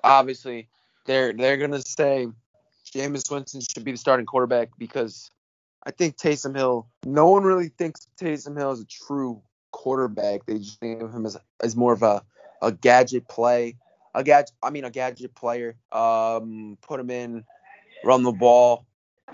obviously 0.02 0.68
they're 1.06 1.32
they're 1.32 1.56
gonna 1.56 1.82
say 1.82 2.28
Jameis 2.94 3.30
Winston 3.30 3.60
should 3.60 3.84
be 3.84 3.92
the 3.92 3.98
starting 3.98 4.26
quarterback 4.26 4.70
because 4.78 5.30
I 5.84 5.90
think 5.90 6.16
Taysom 6.16 6.56
Hill. 6.56 6.86
No 7.04 7.28
one 7.30 7.44
really 7.44 7.68
thinks 7.68 8.06
Taysom 8.20 8.56
Hill 8.56 8.72
is 8.72 8.80
a 8.80 8.86
true 8.86 9.42
quarterback. 9.70 10.46
They 10.46 10.58
just 10.58 10.80
think 10.80 11.02
of 11.02 11.12
him 11.12 11.26
as 11.26 11.36
as 11.62 11.76
more 11.76 11.92
of 11.92 12.02
a 12.02 12.22
a 12.62 12.72
gadget 12.72 13.28
play, 13.28 13.76
a 14.14 14.24
gadget. 14.24 14.52
I 14.62 14.70
mean, 14.70 14.84
a 14.84 14.90
gadget 14.90 15.34
player. 15.34 15.76
Um, 15.92 16.78
put 16.80 17.00
him 17.00 17.10
in, 17.10 17.44
run 18.04 18.22
the 18.22 18.32
ball, 18.32 18.86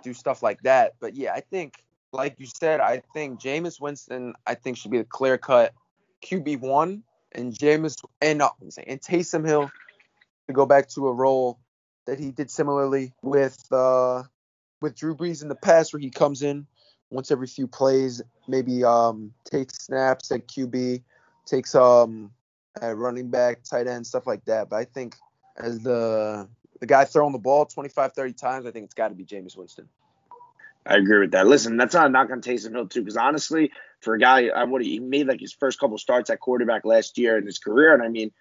do 0.02 0.12
stuff 0.12 0.42
like 0.42 0.60
that. 0.62 0.94
But 1.00 1.14
yeah, 1.14 1.32
I 1.32 1.40
think 1.40 1.84
like 2.12 2.36
you 2.38 2.46
said, 2.46 2.80
I 2.80 3.02
think 3.14 3.40
Jameis 3.40 3.80
Winston, 3.80 4.34
I 4.46 4.54
think 4.54 4.76
should 4.76 4.90
be 4.90 4.98
the 4.98 5.04
clear 5.04 5.38
cut 5.38 5.72
QB 6.24 6.60
one, 6.60 7.02
and 7.32 7.52
Jameis 7.52 8.02
and 8.20 8.42
uh, 8.42 8.50
and 8.86 9.00
Taysom 9.00 9.46
Hill 9.46 9.70
to 10.46 10.52
go 10.52 10.66
back 10.66 10.88
to 10.90 11.08
a 11.08 11.12
role 11.12 11.58
that 12.06 12.18
he 12.18 12.30
did 12.30 12.50
similarly 12.50 13.12
with 13.22 13.64
uh, 13.72 14.24
with 14.80 14.96
Drew 14.96 15.14
Brees 15.14 15.42
in 15.42 15.48
the 15.48 15.54
past, 15.54 15.92
where 15.92 16.00
he 16.00 16.10
comes 16.10 16.42
in 16.42 16.66
once 17.10 17.30
every 17.30 17.46
few 17.46 17.66
plays, 17.66 18.22
maybe 18.48 18.84
um, 18.84 19.32
takes 19.44 19.84
snaps 19.84 20.30
at 20.30 20.46
QB, 20.48 21.02
takes 21.46 21.74
um 21.74 22.30
at 22.80 22.96
running 22.96 23.28
back, 23.30 23.62
tight 23.64 23.86
end, 23.86 24.06
stuff 24.06 24.26
like 24.26 24.44
that. 24.44 24.68
But 24.70 24.76
I 24.76 24.84
think 24.84 25.16
as 25.56 25.80
the 25.80 26.48
the 26.80 26.86
guy 26.86 27.04
throwing 27.04 27.32
the 27.32 27.38
ball 27.38 27.66
25, 27.66 28.14
30 28.14 28.32
times, 28.32 28.66
I 28.66 28.70
think 28.70 28.86
it's 28.86 28.94
got 28.94 29.08
to 29.08 29.14
be 29.14 29.24
Jameis 29.24 29.56
Winston. 29.56 29.86
I 30.86 30.96
agree 30.96 31.18
with 31.18 31.32
that. 31.32 31.46
Listen, 31.46 31.76
that's 31.76 31.94
not 31.94 32.06
a 32.06 32.08
knock 32.08 32.30
on 32.30 32.40
Taysom 32.40 32.72
Hill 32.72 32.88
too, 32.88 33.00
because 33.00 33.16
honestly, 33.16 33.70
for 34.00 34.14
a 34.14 34.18
guy, 34.18 34.48
I 34.48 34.64
would 34.64 34.82
he 34.82 34.98
made 34.98 35.28
like 35.28 35.40
his 35.40 35.52
first 35.52 35.78
couple 35.78 35.98
starts 35.98 36.30
at 36.30 36.40
quarterback 36.40 36.84
last 36.84 37.18
year 37.18 37.36
in 37.36 37.44
his 37.44 37.58
career, 37.58 37.92
and 37.92 38.02
I 38.02 38.08
mean, 38.08 38.32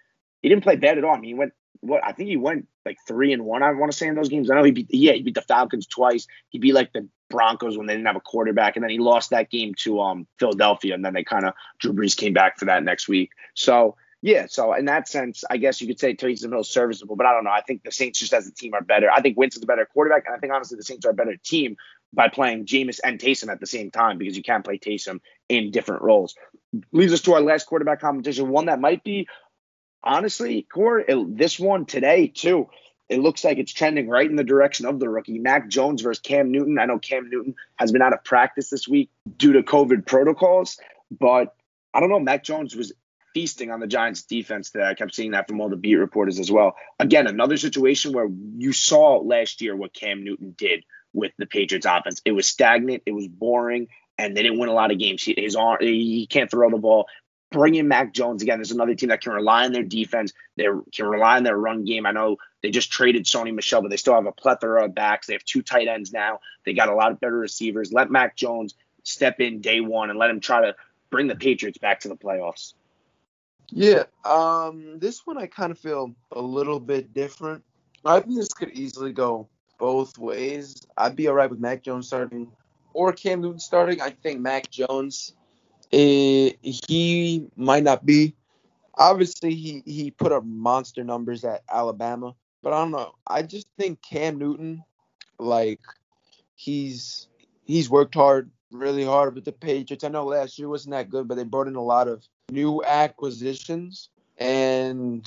he 0.42 0.48
didn't 0.48 0.64
play 0.64 0.76
bad 0.76 0.98
at 0.98 1.04
all. 1.04 1.14
I 1.14 1.20
mean, 1.20 1.28
he 1.28 1.34
went 1.34 1.52
what 1.80 2.04
I 2.04 2.12
think 2.12 2.28
he 2.28 2.36
went 2.36 2.66
like 2.84 2.96
three 3.06 3.32
and 3.32 3.44
one. 3.44 3.62
I 3.62 3.72
want 3.72 3.92
to 3.92 3.96
say 3.96 4.06
in 4.06 4.14
those 4.14 4.28
games. 4.28 4.50
I 4.50 4.54
know 4.54 4.64
he 4.64 4.70
beat 4.70 4.88
yeah 4.90 5.12
he 5.12 5.22
beat 5.22 5.34
the 5.34 5.42
Falcons 5.42 5.86
twice. 5.86 6.26
He 6.48 6.58
beat 6.58 6.74
like 6.74 6.92
the 6.92 7.08
Broncos 7.28 7.76
when 7.76 7.86
they 7.86 7.94
didn't 7.94 8.06
have 8.06 8.16
a 8.16 8.20
quarterback, 8.20 8.76
and 8.76 8.82
then 8.82 8.90
he 8.90 8.98
lost 8.98 9.30
that 9.30 9.50
game 9.50 9.74
to 9.80 10.00
um 10.00 10.26
Philadelphia, 10.38 10.94
and 10.94 11.04
then 11.04 11.12
they 11.12 11.24
kind 11.24 11.44
of 11.44 11.54
Drew 11.78 11.92
Brees 11.92 12.16
came 12.16 12.32
back 12.32 12.58
for 12.58 12.64
that 12.66 12.82
next 12.82 13.06
week. 13.06 13.30
So 13.54 13.96
yeah, 14.22 14.46
so 14.48 14.74
in 14.74 14.84
that 14.86 15.08
sense, 15.08 15.44
I 15.48 15.56
guess 15.56 15.80
you 15.80 15.86
could 15.86 15.98
say 15.98 16.14
Taysom 16.14 16.50
Hill's 16.50 16.70
serviceable, 16.70 17.16
but 17.16 17.26
I 17.26 17.32
don't 17.32 17.44
know. 17.44 17.50
I 17.50 17.62
think 17.62 17.82
the 17.82 17.92
Saints 17.92 18.18
just 18.18 18.34
as 18.34 18.46
a 18.46 18.52
team 18.52 18.74
are 18.74 18.82
better. 18.82 19.10
I 19.10 19.22
think 19.22 19.38
Winston's 19.38 19.64
a 19.64 19.66
better 19.66 19.86
quarterback, 19.86 20.24
and 20.26 20.34
I 20.34 20.38
think 20.38 20.52
honestly 20.52 20.76
the 20.76 20.82
Saints 20.82 21.06
are 21.06 21.10
a 21.10 21.14
better 21.14 21.36
team 21.36 21.76
by 22.12 22.28
playing 22.28 22.66
Jameis 22.66 23.00
and 23.02 23.18
Taysom 23.18 23.48
at 23.48 23.60
the 23.60 23.66
same 23.66 23.90
time 23.90 24.18
because 24.18 24.36
you 24.36 24.42
can't 24.42 24.64
play 24.64 24.78
Taysom 24.78 25.20
in 25.48 25.70
different 25.70 26.02
roles. 26.02 26.34
Leads 26.92 27.12
us 27.12 27.22
to 27.22 27.34
our 27.34 27.40
last 27.40 27.66
quarterback 27.66 28.00
competition, 28.00 28.48
one 28.48 28.66
that 28.66 28.80
might 28.80 29.04
be 29.04 29.28
honestly, 30.02 30.62
Core, 30.62 31.04
this 31.28 31.58
one 31.58 31.86
today 31.86 32.26
too. 32.26 32.68
It 33.08 33.20
looks 33.20 33.42
like 33.42 33.58
it's 33.58 33.72
trending 33.72 34.08
right 34.08 34.28
in 34.28 34.36
the 34.36 34.44
direction 34.44 34.86
of 34.86 35.00
the 35.00 35.08
rookie. 35.08 35.38
Mac 35.40 35.68
Jones 35.68 36.00
versus 36.02 36.20
Cam 36.20 36.52
Newton. 36.52 36.78
I 36.78 36.84
know 36.84 36.98
Cam 36.98 37.28
Newton 37.28 37.56
has 37.76 37.90
been 37.90 38.02
out 38.02 38.12
of 38.12 38.22
practice 38.22 38.70
this 38.70 38.86
week 38.86 39.10
due 39.36 39.54
to 39.54 39.62
COVID 39.62 40.06
protocols, 40.06 40.78
but 41.10 41.54
I 41.92 41.98
don't 41.98 42.08
know. 42.08 42.20
Mac 42.20 42.44
Jones 42.44 42.76
was 42.76 42.92
feasting 43.34 43.72
on 43.72 43.80
the 43.80 43.88
Giants 43.88 44.22
defense 44.22 44.70
today. 44.70 44.84
I 44.84 44.94
kept 44.94 45.14
seeing 45.14 45.32
that 45.32 45.48
from 45.48 45.60
all 45.60 45.68
the 45.68 45.76
beat 45.76 45.96
reporters 45.96 46.38
as 46.38 46.52
well. 46.52 46.76
Again, 47.00 47.26
another 47.26 47.56
situation 47.56 48.12
where 48.12 48.28
you 48.56 48.72
saw 48.72 49.18
last 49.18 49.60
year 49.60 49.74
what 49.74 49.92
Cam 49.92 50.24
Newton 50.24 50.54
did 50.56 50.84
with 51.12 51.32
the 51.38 51.46
Patriots 51.46 51.86
offense. 51.86 52.20
It 52.24 52.32
was 52.32 52.46
stagnant, 52.46 53.02
it 53.06 53.12
was 53.12 53.28
boring, 53.28 53.88
and 54.18 54.36
they 54.36 54.42
didn't 54.42 54.58
win 54.58 54.68
a 54.68 54.74
lot 54.74 54.90
of 54.90 54.98
games. 54.98 55.22
He, 55.22 55.34
his 55.36 55.56
arm, 55.56 55.78
he 55.80 56.26
can't 56.26 56.50
throw 56.50 56.70
the 56.70 56.78
ball. 56.78 57.06
Bring 57.50 57.74
in 57.74 57.88
Mac 57.88 58.12
Jones 58.12 58.42
again. 58.42 58.58
There's 58.58 58.70
another 58.70 58.94
team 58.94 59.08
that 59.08 59.22
can 59.22 59.32
rely 59.32 59.64
on 59.64 59.72
their 59.72 59.82
defense. 59.82 60.32
They 60.56 60.66
can 60.92 61.06
rely 61.06 61.36
on 61.36 61.42
their 61.42 61.56
run 61.56 61.84
game. 61.84 62.06
I 62.06 62.12
know 62.12 62.36
they 62.62 62.70
just 62.70 62.92
traded 62.92 63.24
Sony 63.24 63.52
Michel, 63.52 63.82
but 63.82 63.90
they 63.90 63.96
still 63.96 64.14
have 64.14 64.26
a 64.26 64.32
plethora 64.32 64.84
of 64.84 64.94
backs. 64.94 65.26
They 65.26 65.32
have 65.32 65.44
two 65.44 65.62
tight 65.62 65.88
ends 65.88 66.12
now. 66.12 66.38
They 66.64 66.74
got 66.74 66.88
a 66.88 66.94
lot 66.94 67.10
of 67.10 67.18
better 67.18 67.36
receivers. 67.36 67.92
Let 67.92 68.08
Mac 68.08 68.36
Jones 68.36 68.74
step 69.02 69.40
in 69.40 69.60
day 69.60 69.80
one 69.80 70.10
and 70.10 70.18
let 70.18 70.30
him 70.30 70.38
try 70.38 70.60
to 70.60 70.76
bring 71.10 71.26
the 71.26 71.34
Patriots 71.34 71.78
back 71.78 72.00
to 72.00 72.08
the 72.08 72.16
playoffs. 72.16 72.74
Yeah, 73.72 74.04
um, 74.24 74.98
this 74.98 75.26
one 75.26 75.38
I 75.38 75.46
kind 75.46 75.70
of 75.72 75.78
feel 75.78 76.14
a 76.32 76.40
little 76.40 76.80
bit 76.80 77.14
different. 77.14 77.64
I 78.04 78.20
think 78.20 78.36
this 78.36 78.52
could 78.52 78.70
easily 78.70 79.12
go 79.12 79.48
both 79.80 80.18
ways. 80.18 80.86
I'd 80.96 81.16
be 81.16 81.26
all 81.26 81.34
right 81.34 81.50
with 81.50 81.58
Mac 81.58 81.82
Jones 81.82 82.06
starting 82.06 82.52
or 82.92 83.12
Cam 83.12 83.40
Newton 83.40 83.58
starting. 83.58 84.00
I 84.00 84.10
think 84.10 84.40
Mac 84.40 84.70
Jones, 84.70 85.34
eh, 85.92 86.50
he 86.62 87.46
might 87.56 87.82
not 87.82 88.06
be. 88.06 88.36
Obviously, 88.94 89.54
he 89.54 89.82
he 89.86 90.10
put 90.10 90.30
up 90.30 90.44
monster 90.44 91.02
numbers 91.02 91.44
at 91.44 91.62
Alabama, 91.70 92.34
but 92.62 92.72
I 92.72 92.80
don't 92.80 92.90
know. 92.90 93.14
I 93.26 93.42
just 93.42 93.66
think 93.78 94.02
Cam 94.02 94.38
Newton, 94.38 94.84
like, 95.38 95.80
he's 96.54 97.28
he's 97.64 97.88
worked 97.88 98.14
hard, 98.14 98.50
really 98.70 99.04
hard 99.04 99.34
with 99.34 99.46
the 99.46 99.52
Patriots. 99.52 100.04
I 100.04 100.08
know 100.08 100.24
last 100.24 100.58
year 100.58 100.68
wasn't 100.68 100.92
that 100.92 101.08
good, 101.08 101.26
but 101.26 101.36
they 101.36 101.44
brought 101.44 101.68
in 101.68 101.76
a 101.76 101.82
lot 101.82 102.08
of 102.08 102.22
new 102.50 102.84
acquisitions, 102.84 104.10
and 104.36 105.24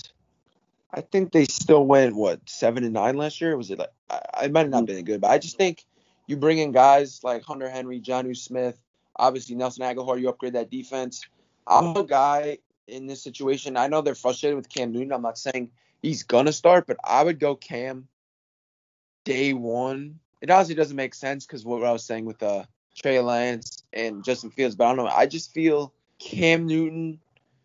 I 0.94 1.02
think 1.02 1.32
they 1.32 1.46
still 1.46 1.86
went 1.86 2.16
what 2.16 2.48
seven 2.48 2.84
and 2.84 2.94
nine 2.94 3.18
last 3.18 3.42
year. 3.42 3.58
Was 3.58 3.72
it 3.72 3.80
like 3.80 3.90
I, 4.10 4.46
it 4.46 4.52
might 4.52 4.62
have 4.62 4.70
not 4.70 4.86
been 4.86 5.04
good, 5.04 5.22
but 5.22 5.32
I 5.32 5.40
just 5.40 5.58
think 5.58 5.86
you 6.28 6.38
bring 6.38 6.60
in 6.60 6.72
guys 6.72 7.22
like 7.24 7.44
Hunter 7.44 7.70
Henry, 7.70 8.00
Jonnu 8.00 8.38
Smith, 8.38 8.78
obviously 9.16 9.56
Nelson 9.56 9.84
Agholor, 9.84 10.22
you 10.22 10.30
upgrade 10.30 10.54
that 10.54 10.70
defense. 10.70 11.26
I'm 11.66 11.96
a 11.98 12.04
guy 12.04 12.60
in 12.88 13.08
this 13.08 13.24
situation. 13.24 13.76
I 13.76 13.88
know 13.88 14.02
they're 14.02 14.14
frustrated 14.14 14.56
with 14.56 14.70
Cam 14.70 14.92
Newton. 14.92 15.14
I'm 15.14 15.24
not 15.24 15.40
saying 15.40 15.72
he's 16.04 16.24
gonna 16.24 16.54
start, 16.54 16.86
but 16.86 16.98
I 17.04 17.24
would 17.24 17.40
go 17.40 17.56
Cam 17.56 18.08
day 19.24 19.54
one. 19.54 20.20
It 20.42 20.52
honestly 20.52 20.76
doesn't 20.76 20.96
make 20.96 21.16
sense 21.16 21.48
because 21.48 21.66
what 21.66 21.84
I 21.84 21.92
was 21.92 22.04
saying 22.04 22.26
with 22.26 22.44
uh, 22.44 22.66
Trey 22.96 23.20
Lance 23.20 23.84
and 23.94 24.24
Justin 24.24 24.52
Fields, 24.52 24.76
but 24.76 24.86
I 24.86 24.96
don't 24.96 25.06
know. 25.06 25.12
I 25.12 25.26
just 25.26 25.54
feel 25.54 25.92
Cam 26.20 26.68
Newton, 26.68 27.20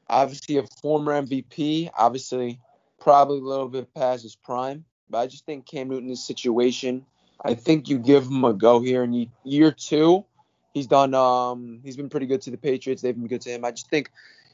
obviously 0.08 0.56
a 0.56 0.64
former 0.80 1.20
MVP, 1.20 1.90
obviously 1.94 2.60
probably 3.08 3.38
a 3.38 3.42
little 3.42 3.70
bit 3.70 3.94
past 3.94 4.22
his 4.22 4.36
prime, 4.36 4.84
but 5.08 5.16
I 5.16 5.26
just 5.28 5.46
think 5.46 5.64
Cam 5.64 5.88
Newton's 5.88 6.22
situation. 6.22 7.06
I 7.42 7.54
think 7.54 7.88
you 7.88 7.98
give 7.98 8.24
him 8.24 8.44
a 8.44 8.52
go 8.52 8.82
here 8.82 9.02
in 9.02 9.30
year 9.44 9.72
two. 9.72 10.26
He's 10.74 10.86
done. 10.86 11.14
Um, 11.14 11.80
he's 11.82 11.96
been 11.96 12.10
pretty 12.10 12.26
good 12.26 12.42
to 12.42 12.50
the 12.50 12.58
Patriots. 12.58 13.00
They've 13.00 13.16
been 13.16 13.26
good 13.26 13.40
to 13.40 13.50
him. 13.50 13.64
I 13.64 13.70
just 13.70 13.88
think 13.88 14.10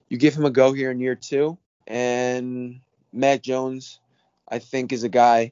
you 0.09 0.19
give 0.19 0.37
him 0.37 0.45
a 0.45 0.53
go 0.53 0.73
here 0.73 0.93
in 0.93 1.01
year 1.01 1.17
two. 1.17 1.59
And 1.89 2.79
Mac 3.13 3.43
Jones, 3.43 3.99
I 4.49 4.61
think, 4.61 4.93
is 4.93 5.03
a 5.03 5.09
guy 5.09 5.51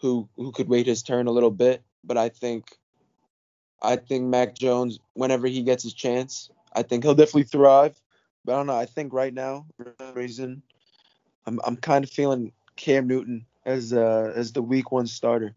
who 0.00 0.28
who 0.36 0.52
could 0.52 0.68
wait 0.68 0.86
his 0.86 1.02
turn 1.02 1.26
a 1.26 1.32
little 1.32 1.50
bit. 1.50 1.82
But 2.04 2.18
I 2.18 2.28
think 2.28 2.78
I 3.82 3.96
think 3.96 4.26
Mac 4.26 4.54
Jones, 4.54 5.00
whenever 5.14 5.48
he 5.48 5.62
gets 5.62 5.82
his 5.82 5.92
chance, 5.92 6.50
I 6.72 6.84
think 6.84 7.02
he'll 7.02 7.16
definitely 7.16 7.50
thrive. 7.50 8.00
But 8.44 8.52
I 8.52 8.56
don't 8.58 8.68
know. 8.68 8.78
I 8.78 8.86
think 8.86 9.12
right 9.12 9.34
now, 9.34 9.66
for 9.76 9.92
some 9.98 10.14
reason, 10.14 10.62
I'm 11.46 11.60
I'm 11.64 11.76
kind 11.76 12.04
of 12.04 12.10
feeling 12.10 12.52
Cam 12.76 13.06
Newton 13.06 13.46
as 13.64 13.92
uh 13.92 14.32
as 14.34 14.52
the 14.52 14.62
week 14.62 14.92
one 14.92 15.06
starter. 15.06 15.54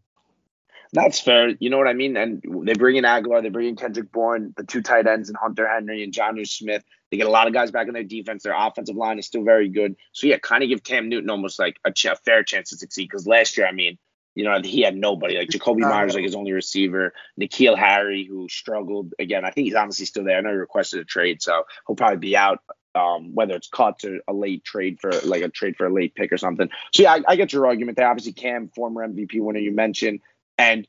That's 0.94 1.22
fair. 1.22 1.50
You 1.60 1.70
know 1.70 1.78
what 1.78 1.88
I 1.88 1.94
mean? 1.94 2.18
And 2.18 2.44
they 2.64 2.74
bring 2.74 2.98
in 2.98 3.06
Agholor, 3.06 3.42
they 3.42 3.50
bring 3.50 3.70
in 3.70 3.76
Kendrick 3.78 4.12
Bourne, 4.12 4.54
the 4.58 4.66
two 4.66 4.82
tight 4.82 5.08
ends, 5.08 5.30
and 5.30 5.38
Hunter 5.38 5.68
Henry 5.68 6.04
and 6.04 6.14
Jonnu 6.14 6.46
Smith. 6.46 6.84
They 7.10 7.18
get 7.18 7.28
a 7.28 7.32
lot 7.32 7.48
of 7.48 7.54
guys 7.54 7.72
back 7.72 7.88
in 7.88 7.94
their 7.94 8.04
defense. 8.04 8.44
Their 8.44 8.56
offensive 8.56 8.96
line 8.96 9.18
is 9.18 9.26
still 9.26 9.44
very 9.44 9.70
good. 9.70 9.96
So 10.12 10.28
yeah, 10.28 10.38
kind 10.38 10.64
of 10.64 10.70
give 10.70 10.84
Cam 10.84 11.08
Newton 11.08 11.30
almost 11.30 11.60
like 11.60 11.78
a, 11.86 11.92
ch- 11.92 12.06
a 12.06 12.16
fair 12.16 12.44
chance 12.44 12.70
to 12.72 12.78
succeed. 12.78 13.10
Because 13.10 13.26
last 13.26 13.58
year, 13.58 13.68
I 13.68 13.72
mean, 13.72 13.98
you 14.36 14.44
know, 14.44 14.60
he 14.62 14.82
had 14.82 14.96
nobody. 14.96 15.38
Like 15.38 15.50
Jakobi 15.50 15.80
Meyers, 15.80 16.14
like 16.14 16.24
his 16.24 16.36
only 16.36 16.52
receiver. 16.52 17.14
N'Keal 17.40 17.78
Harry, 17.78 18.26
who 18.26 18.48
struggled 18.50 19.14
again. 19.20 19.46
I 19.46 19.52
think 19.52 19.66
he's 19.66 19.76
honestly 19.76 20.06
still 20.06 20.24
there. 20.24 20.38
I 20.38 20.42
know 20.42 20.52
he 20.52 20.56
requested 20.56 21.00
a 21.00 21.06
trade, 21.06 21.42
so 21.42 21.64
he'll 21.88 21.96
probably 21.96 22.18
be 22.18 22.38
out. 22.38 22.60
Um, 22.94 23.34
whether 23.34 23.56
it's 23.56 23.70
cuts 23.70 24.04
or 24.04 24.20
a 24.28 24.34
late 24.34 24.66
trade 24.66 25.00
for 25.00 25.12
like 25.24 25.44
a 25.44 25.50
trade 25.50 25.78
for 25.78 25.86
a 25.86 25.94
late 25.94 26.14
pick 26.14 26.34
or 26.34 26.38
something. 26.38 26.70
So 26.94 27.04
yeah, 27.04 27.14
I, 27.14 27.22
I 27.26 27.36
get 27.38 27.54
your 27.54 27.66
argument 27.66 27.98
there. 27.98 28.10
Obviously, 28.10 28.34
Cam, 28.34 28.68
former 28.68 29.08
MVP 29.08 29.40
winner, 29.40 29.60
you 29.60 29.72
mentioned, 29.72 30.20
and 30.58 30.86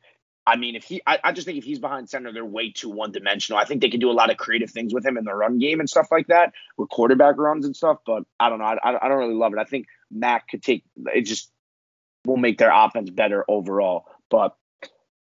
I 0.46 0.56
mean, 0.56 0.74
if 0.74 0.84
he, 0.84 1.00
I, 1.06 1.20
I, 1.22 1.32
just 1.32 1.46
think 1.46 1.58
if 1.58 1.64
he's 1.64 1.78
behind 1.78 2.08
center, 2.08 2.32
they're 2.32 2.44
way 2.44 2.72
too 2.72 2.90
one 2.90 3.12
dimensional. 3.12 3.60
I 3.60 3.64
think 3.64 3.80
they 3.80 3.90
can 3.90 4.00
do 4.00 4.10
a 4.10 4.12
lot 4.12 4.30
of 4.30 4.36
creative 4.36 4.70
things 4.70 4.92
with 4.92 5.06
him 5.06 5.16
in 5.16 5.24
the 5.24 5.34
run 5.34 5.58
game 5.58 5.78
and 5.78 5.88
stuff 5.88 6.08
like 6.10 6.26
that, 6.28 6.52
with 6.76 6.88
quarterback 6.88 7.38
runs 7.38 7.64
and 7.64 7.76
stuff. 7.76 7.98
But 8.04 8.24
I 8.40 8.48
don't 8.48 8.58
know. 8.58 8.64
I, 8.64 8.78
I 9.00 9.08
don't 9.08 9.18
really 9.18 9.34
love 9.34 9.52
it. 9.52 9.60
I 9.60 9.64
think 9.64 9.86
Mac 10.10 10.48
could 10.48 10.62
take 10.62 10.84
it. 10.96 11.22
Just 11.22 11.50
will 12.24 12.36
make 12.36 12.58
their 12.58 12.72
offense 12.72 13.10
better 13.10 13.44
overall. 13.46 14.06
But 14.30 14.56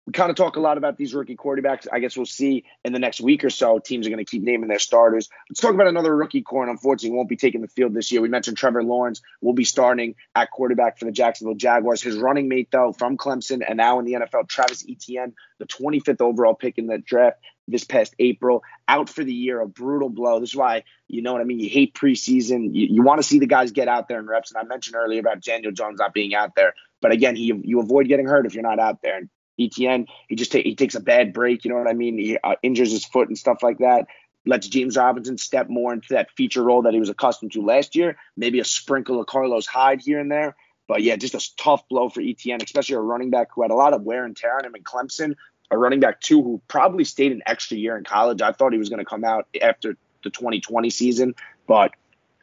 we 0.07 0.13
kind 0.13 0.29
of 0.29 0.37
talk 0.37 0.55
a 0.55 0.61
lot 0.61 0.77
about 0.77 0.95
these 0.95 1.13
rookie 1.13 1.35
quarterbacks. 1.35 1.85
I 1.91 1.99
guess 1.99 2.15
we'll 2.15 2.25
see 2.25 2.63
in 2.85 2.93
the 2.93 2.99
next 2.99 3.19
week 3.19 3.43
or 3.43 3.49
so. 3.49 3.77
Teams 3.77 4.07
are 4.07 4.09
going 4.09 4.23
to 4.23 4.29
keep 4.29 4.41
naming 4.41 4.69
their 4.69 4.79
starters. 4.79 5.29
Let's 5.49 5.59
talk 5.59 5.73
about 5.73 5.87
another 5.87 6.15
rookie 6.15 6.43
corner. 6.43 6.71
Unfortunately, 6.71 7.15
won't 7.15 7.27
be 7.27 7.35
taking 7.35 7.59
the 7.59 7.67
field 7.67 7.93
this 7.93 8.09
year. 8.09 8.21
We 8.21 8.29
mentioned 8.29 8.55
Trevor 8.55 8.83
Lawrence 8.83 9.21
will 9.41 9.51
be 9.51 9.65
starting 9.65 10.15
at 10.33 10.49
quarterback 10.49 10.97
for 10.97 11.03
the 11.03 11.11
Jacksonville 11.11 11.55
Jaguars. 11.55 12.01
His 12.01 12.15
running 12.15 12.47
mate, 12.47 12.69
though, 12.71 12.93
from 12.93 13.17
Clemson 13.17 13.61
and 13.67 13.75
now 13.75 13.99
in 13.99 14.05
the 14.05 14.13
NFL, 14.13 14.47
Travis 14.47 14.85
Etienne, 14.89 15.33
the 15.59 15.65
25th 15.65 16.21
overall 16.21 16.53
pick 16.53 16.77
in 16.77 16.87
the 16.87 16.99
draft 16.99 17.39
this 17.67 17.83
past 17.83 18.15
April, 18.17 18.63
out 18.87 19.09
for 19.09 19.25
the 19.25 19.33
year, 19.33 19.59
a 19.59 19.67
brutal 19.67 20.09
blow. 20.09 20.39
This 20.39 20.51
is 20.51 20.55
why, 20.55 20.85
you 21.09 21.21
know 21.21 21.33
what 21.33 21.41
I 21.41 21.43
mean? 21.43 21.59
You 21.59 21.67
hate 21.67 21.93
preseason. 21.93 22.73
You, 22.73 22.87
you 22.91 23.03
want 23.03 23.19
to 23.19 23.27
see 23.27 23.39
the 23.39 23.45
guys 23.45 23.73
get 23.73 23.89
out 23.89 24.07
there 24.07 24.19
and 24.19 24.27
reps. 24.29 24.53
And 24.53 24.57
I 24.57 24.63
mentioned 24.63 24.95
earlier 24.95 25.19
about 25.19 25.41
Daniel 25.41 25.73
Jones 25.73 25.99
not 25.99 26.13
being 26.13 26.33
out 26.33 26.55
there. 26.55 26.75
But 27.01 27.11
again, 27.11 27.35
he, 27.35 27.53
you 27.63 27.81
avoid 27.81 28.07
getting 28.07 28.25
hurt 28.25 28.45
if 28.45 28.53
you're 28.53 28.63
not 28.63 28.79
out 28.79 29.01
there. 29.01 29.17
And 29.17 29.29
Etienne, 29.59 30.07
he 30.27 30.35
just 30.35 30.51
ta- 30.51 30.61
he 30.63 30.75
takes 30.75 30.95
a 30.95 30.99
bad 30.99 31.33
break. 31.33 31.65
You 31.65 31.71
know 31.71 31.77
what 31.77 31.87
I 31.87 31.93
mean? 31.93 32.17
He 32.17 32.37
uh, 32.37 32.55
injures 32.63 32.91
his 32.91 33.05
foot 33.05 33.27
and 33.27 33.37
stuff 33.37 33.63
like 33.63 33.79
that. 33.79 34.07
Lets 34.45 34.67
James 34.67 34.95
Robinson 34.95 35.37
step 35.37 35.67
more 35.67 35.93
into 35.93 36.13
that 36.13 36.31
feature 36.31 36.63
role 36.63 36.83
that 36.83 36.93
he 36.93 36.99
was 36.99 37.09
accustomed 37.09 37.51
to 37.53 37.61
last 37.61 37.95
year. 37.95 38.17
Maybe 38.37 38.59
a 38.59 38.65
sprinkle 38.65 39.19
of 39.19 39.27
Carlos 39.27 39.65
Hyde 39.65 40.01
here 40.01 40.19
and 40.19 40.31
there. 40.31 40.55
But 40.87 41.03
yeah, 41.03 41.17
just 41.17 41.35
a 41.35 41.55
tough 41.57 41.87
blow 41.89 42.09
for 42.09 42.21
Etienne, 42.21 42.61
especially 42.63 42.95
a 42.95 43.01
running 43.01 43.29
back 43.29 43.49
who 43.53 43.61
had 43.61 43.71
a 43.71 43.75
lot 43.75 43.93
of 43.93 44.03
wear 44.03 44.23
and 44.23 44.35
tear 44.35 44.57
on 44.57 44.65
him 44.65 44.75
in 44.75 44.83
Clemson. 44.83 45.35
A 45.69 45.77
running 45.77 45.99
back 45.99 46.21
too 46.21 46.41
who 46.41 46.61
probably 46.69 47.03
stayed 47.03 47.33
an 47.33 47.41
extra 47.45 47.75
year 47.75 47.97
in 47.97 48.05
college. 48.05 48.41
I 48.41 48.53
thought 48.53 48.71
he 48.71 48.79
was 48.79 48.87
going 48.87 48.99
to 48.99 49.05
come 49.05 49.25
out 49.25 49.47
after 49.61 49.97
the 50.23 50.29
2020 50.29 50.89
season, 50.89 51.35
but 51.67 51.91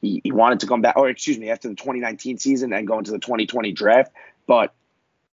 he, 0.02 0.20
he 0.22 0.30
wanted 0.30 0.60
to 0.60 0.66
come 0.66 0.82
back, 0.82 0.96
or 0.96 1.08
excuse 1.08 1.38
me, 1.38 1.48
after 1.48 1.68
the 1.68 1.74
2019 1.74 2.36
season 2.36 2.74
and 2.74 2.86
go 2.86 2.98
into 2.98 3.12
the 3.12 3.18
2020 3.18 3.72
draft, 3.72 4.12
but 4.46 4.74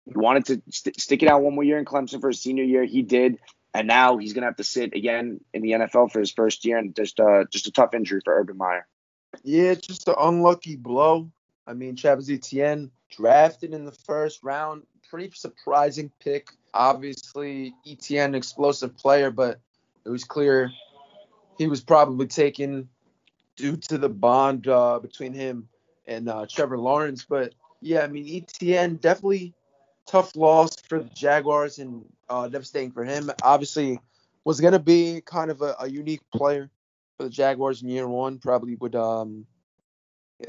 he 0.05 0.13
wanted 0.15 0.45
to 0.45 0.61
st- 0.69 0.99
stick 0.99 1.23
it 1.23 1.29
out 1.29 1.41
one 1.41 1.55
more 1.55 1.63
year 1.63 1.77
in 1.77 1.85
Clemson 1.85 2.21
for 2.21 2.29
his 2.29 2.41
senior 2.41 2.63
year. 2.63 2.83
He 2.85 3.01
did, 3.01 3.39
and 3.73 3.87
now 3.87 4.17
he's 4.17 4.33
gonna 4.33 4.47
have 4.47 4.57
to 4.57 4.63
sit 4.63 4.93
again 4.93 5.39
in 5.53 5.61
the 5.61 5.71
NFL 5.71 6.11
for 6.11 6.19
his 6.19 6.31
first 6.31 6.65
year, 6.65 6.77
and 6.77 6.95
just 6.95 7.19
uh, 7.19 7.45
just 7.51 7.67
a 7.67 7.71
tough 7.71 7.93
injury 7.93 8.21
for 8.23 8.37
Urban 8.39 8.57
Meyer. 8.57 8.87
Yeah, 9.43 9.75
just 9.75 10.07
an 10.07 10.15
unlucky 10.19 10.75
blow. 10.75 11.31
I 11.65 11.73
mean, 11.73 11.95
Travis 11.95 12.29
Etienne 12.29 12.91
drafted 13.09 13.73
in 13.73 13.85
the 13.85 13.91
first 13.91 14.43
round, 14.43 14.83
pretty 15.09 15.31
surprising 15.35 16.11
pick. 16.19 16.49
Obviously, 16.73 17.73
Etienne, 17.85 18.35
explosive 18.35 18.97
player, 18.97 19.29
but 19.31 19.59
it 20.05 20.09
was 20.09 20.23
clear 20.23 20.71
he 21.57 21.67
was 21.67 21.81
probably 21.81 22.27
taken 22.27 22.89
due 23.55 23.77
to 23.77 23.97
the 23.97 24.09
bond 24.09 24.67
uh, 24.67 24.99
between 24.99 25.33
him 25.33 25.67
and 26.07 26.29
uh, 26.29 26.45
Trevor 26.49 26.77
Lawrence. 26.77 27.25
But 27.27 27.53
yeah, 27.81 28.01
I 28.01 28.07
mean, 28.07 28.43
Etienne 28.43 28.95
definitely 28.95 29.53
tough 30.11 30.35
loss 30.35 30.75
for 30.89 30.99
the 30.99 31.09
Jaguars 31.09 31.79
and 31.79 32.03
uh, 32.29 32.47
devastating 32.49 32.91
for 32.91 33.05
him. 33.05 33.31
Obviously, 33.41 33.99
was 34.43 34.59
going 34.59 34.73
to 34.73 34.79
be 34.79 35.21
kind 35.25 35.49
of 35.49 35.61
a, 35.61 35.75
a, 35.79 35.89
unique 35.89 36.21
player 36.35 36.69
for 37.17 37.23
the 37.23 37.29
Jaguars 37.29 37.81
in 37.81 37.89
year 37.89 38.07
one. 38.07 38.37
Probably 38.37 38.75
would. 38.75 38.95
Um, 38.95 39.45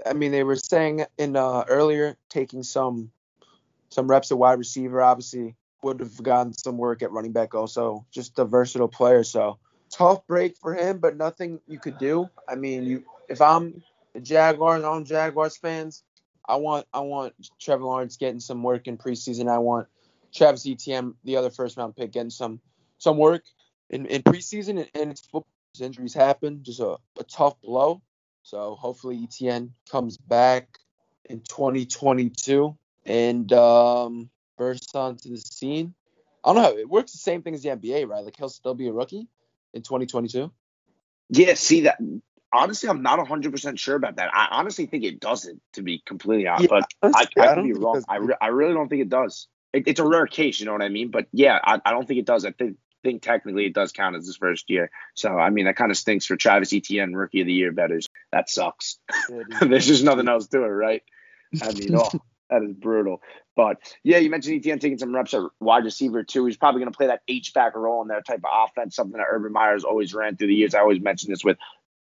I 0.04 0.14
mean, 0.14 0.32
they 0.32 0.42
were 0.42 0.56
saying 0.56 1.04
in 1.16 1.36
uh, 1.36 1.64
earlier 1.68 2.16
taking 2.28 2.62
some 2.64 3.12
some 3.90 4.08
reps 4.08 4.32
at 4.32 4.38
wide 4.38 4.58
receiver. 4.58 5.00
Obviously, 5.00 5.54
would 5.82 6.00
have 6.00 6.20
gotten 6.20 6.52
some 6.52 6.76
work 6.76 7.02
at 7.02 7.12
running 7.12 7.32
back. 7.32 7.54
Also, 7.54 8.04
just 8.10 8.38
a 8.38 8.44
versatile 8.44 8.88
player. 8.88 9.22
So 9.22 9.58
tough 9.90 10.26
break 10.26 10.56
for 10.56 10.74
him, 10.74 10.98
but 10.98 11.16
nothing 11.16 11.60
you 11.68 11.78
could 11.78 11.98
do. 11.98 12.28
I 12.48 12.56
mean, 12.56 12.84
you 12.84 13.04
if 13.28 13.40
I'm 13.40 13.82
the 14.12 14.20
Jaguars, 14.20 14.82
I'm 14.82 15.04
Jaguars 15.04 15.56
fans. 15.56 16.02
I 16.46 16.56
want 16.56 16.86
I 16.92 17.00
want 17.00 17.34
Trevor 17.60 17.84
Lawrence 17.84 18.16
getting 18.16 18.40
some 18.40 18.62
work 18.62 18.86
in 18.86 18.98
preseason. 18.98 19.48
I 19.48 19.58
want 19.58 19.88
Travis 20.34 20.66
Etienne, 20.66 21.14
the 21.24 21.36
other 21.36 21.50
first 21.50 21.76
round 21.76 21.96
pick, 21.96 22.12
getting 22.12 22.30
some 22.30 22.60
some 22.98 23.18
work 23.18 23.42
in, 23.90 24.06
in 24.06 24.22
preseason 24.22 24.78
and, 24.80 24.90
and 24.94 25.18
football 25.18 25.46
injuries 25.80 26.14
happen. 26.14 26.62
Just 26.62 26.80
a, 26.80 26.96
a 27.18 27.24
tough 27.24 27.60
blow. 27.60 28.02
So 28.42 28.74
hopefully 28.74 29.20
Etienne 29.22 29.72
comes 29.90 30.16
back 30.16 30.78
in 31.24 31.40
2022 31.40 32.76
and 33.06 33.52
um, 33.52 34.30
bursts 34.58 34.94
onto 34.94 35.30
the 35.30 35.38
scene. 35.38 35.94
I 36.44 36.52
don't 36.52 36.62
know. 36.62 36.76
It 36.76 36.88
works 36.88 37.12
the 37.12 37.18
same 37.18 37.42
thing 37.42 37.54
as 37.54 37.62
the 37.62 37.70
NBA, 37.70 38.08
right? 38.08 38.24
Like 38.24 38.36
he'll 38.36 38.48
still 38.48 38.74
be 38.74 38.88
a 38.88 38.92
rookie 38.92 39.28
in 39.74 39.82
2022. 39.82 40.50
Yeah, 41.30 41.54
see 41.54 41.82
that. 41.82 41.98
Honestly, 42.52 42.88
I'm 42.88 43.02
not 43.02 43.18
100% 43.18 43.78
sure 43.78 43.96
about 43.96 44.16
that. 44.16 44.30
I 44.34 44.48
honestly 44.50 44.86
think 44.86 45.04
it 45.04 45.20
doesn't, 45.20 45.62
to 45.74 45.82
be 45.82 46.02
completely 46.04 46.46
honest. 46.46 46.70
Yeah, 46.70 46.80
but 47.00 47.14
I, 47.14 47.26
I, 47.40 47.50
I 47.50 47.54
could 47.54 47.64
be 47.64 47.72
wrong. 47.72 48.04
I, 48.08 48.16
re- 48.16 48.36
I 48.40 48.48
really 48.48 48.74
don't 48.74 48.88
think 48.88 49.02
it 49.02 49.08
does. 49.08 49.48
It, 49.72 49.84
it's 49.86 50.00
a 50.00 50.06
rare 50.06 50.26
case, 50.26 50.60
you 50.60 50.66
know 50.66 50.72
what 50.72 50.82
I 50.82 50.90
mean? 50.90 51.10
But 51.10 51.28
yeah, 51.32 51.58
I, 51.64 51.80
I 51.84 51.90
don't 51.92 52.06
think 52.06 52.20
it 52.20 52.26
does. 52.26 52.44
I 52.44 52.52
think 52.52 52.76
think 53.02 53.22
technically 53.22 53.66
it 53.66 53.74
does 53.74 53.92
count 53.92 54.16
as 54.16 54.26
his 54.26 54.36
first 54.36 54.70
year. 54.70 54.90
So 55.14 55.36
I 55.36 55.50
mean 55.50 55.64
that 55.64 55.76
kind 55.76 55.90
of 55.90 55.96
stinks 55.96 56.26
for 56.26 56.36
Travis 56.36 56.72
Etienne, 56.72 57.14
rookie 57.14 57.40
of 57.40 57.46
the 57.46 57.52
year 57.52 57.72
betters. 57.72 58.08
That 58.30 58.48
sucks. 58.48 58.98
There's 59.60 59.86
just 59.86 60.04
nothing 60.04 60.28
else 60.28 60.46
to 60.48 60.62
it, 60.62 60.68
right? 60.68 61.02
I 61.60 61.72
mean, 61.72 61.94
oh, 61.96 62.10
that 62.50 62.62
is 62.62 62.74
brutal. 62.74 63.22
But 63.56 63.78
yeah, 64.02 64.18
you 64.18 64.30
mentioned 64.30 64.56
Etienne 64.56 64.78
taking 64.78 64.98
some 64.98 65.14
reps 65.14 65.34
at 65.34 65.42
wide 65.60 65.84
receiver 65.84 66.22
too. 66.22 66.46
He's 66.46 66.56
probably 66.56 66.80
going 66.80 66.92
to 66.92 66.96
play 66.96 67.08
that 67.08 67.22
H 67.28 67.52
back 67.54 67.74
role 67.74 68.02
in 68.02 68.08
that 68.08 68.26
type 68.26 68.40
of 68.44 68.68
offense, 68.68 68.96
something 68.96 69.18
that 69.18 69.26
Urban 69.30 69.52
Meyer's 69.52 69.84
always 69.84 70.14
ran 70.14 70.36
through 70.36 70.48
the 70.48 70.54
years. 70.54 70.74
I 70.74 70.80
always 70.80 71.00
mention 71.00 71.30
this 71.30 71.44
with 71.44 71.58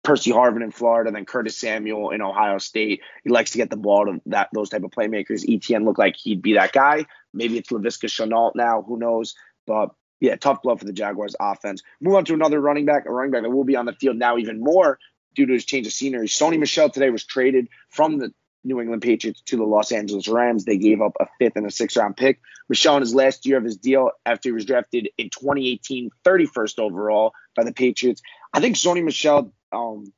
Percy 0.08 0.30
Harvin 0.30 0.62
in 0.62 0.70
Florida, 0.70 1.10
then 1.10 1.26
Curtis 1.26 1.58
Samuel 1.58 2.12
in 2.12 2.22
Ohio 2.22 2.56
State. 2.56 3.02
He 3.24 3.28
likes 3.28 3.50
to 3.50 3.58
get 3.58 3.68
the 3.68 3.76
ball 3.76 4.06
to 4.06 4.22
that 4.24 4.48
those 4.54 4.70
type 4.70 4.82
of 4.82 4.90
playmakers. 4.90 5.44
Etienne 5.46 5.84
looked 5.84 5.98
like 5.98 6.16
he'd 6.16 6.40
be 6.40 6.54
that 6.54 6.72
guy. 6.72 7.04
Maybe 7.34 7.58
it's 7.58 7.68
Laviska 7.68 8.06
Shenault 8.08 8.52
now, 8.54 8.80
who 8.80 8.98
knows? 8.98 9.34
But 9.66 9.90
yeah, 10.18 10.36
tough 10.36 10.62
blow 10.62 10.76
for 10.76 10.86
the 10.86 10.94
Jaguars 10.94 11.36
offense. 11.38 11.82
Move 12.00 12.14
on 12.14 12.24
to 12.24 12.32
another 12.32 12.58
running 12.58 12.86
back, 12.86 13.04
a 13.04 13.10
running 13.12 13.32
back 13.32 13.42
that 13.42 13.50
will 13.50 13.64
be 13.64 13.76
on 13.76 13.84
the 13.84 13.92
field 13.92 14.16
now 14.16 14.38
even 14.38 14.60
more 14.60 14.98
due 15.34 15.44
to 15.44 15.52
his 15.52 15.66
change 15.66 15.86
of 15.86 15.92
scenery. 15.92 16.26
Sony 16.26 16.58
Michel 16.58 16.88
today 16.88 17.10
was 17.10 17.24
traded 17.24 17.68
from 17.90 18.16
the 18.16 18.32
New 18.64 18.80
England 18.80 19.02
Patriots 19.02 19.42
to 19.42 19.58
the 19.58 19.64
Los 19.64 19.92
Angeles 19.92 20.26
Rams. 20.26 20.64
They 20.64 20.78
gave 20.78 21.02
up 21.02 21.16
a 21.20 21.26
fifth 21.38 21.56
and 21.56 21.66
a 21.66 21.70
sixth 21.70 21.98
round 21.98 22.16
pick. 22.16 22.40
Michel 22.70 22.96
in 22.96 23.02
his 23.02 23.14
last 23.14 23.44
year 23.44 23.58
of 23.58 23.64
his 23.64 23.76
deal 23.76 24.12
after 24.24 24.48
he 24.48 24.52
was 24.52 24.64
drafted 24.64 25.10
in 25.18 25.28
2018, 25.28 26.08
31st 26.24 26.78
overall 26.78 27.32
by 27.54 27.64
the 27.64 27.74
Patriots. 27.74 28.22
I 28.54 28.60
think 28.60 28.76
Sony 28.76 29.04
Michel, 29.04 29.52
um, 29.72 30.12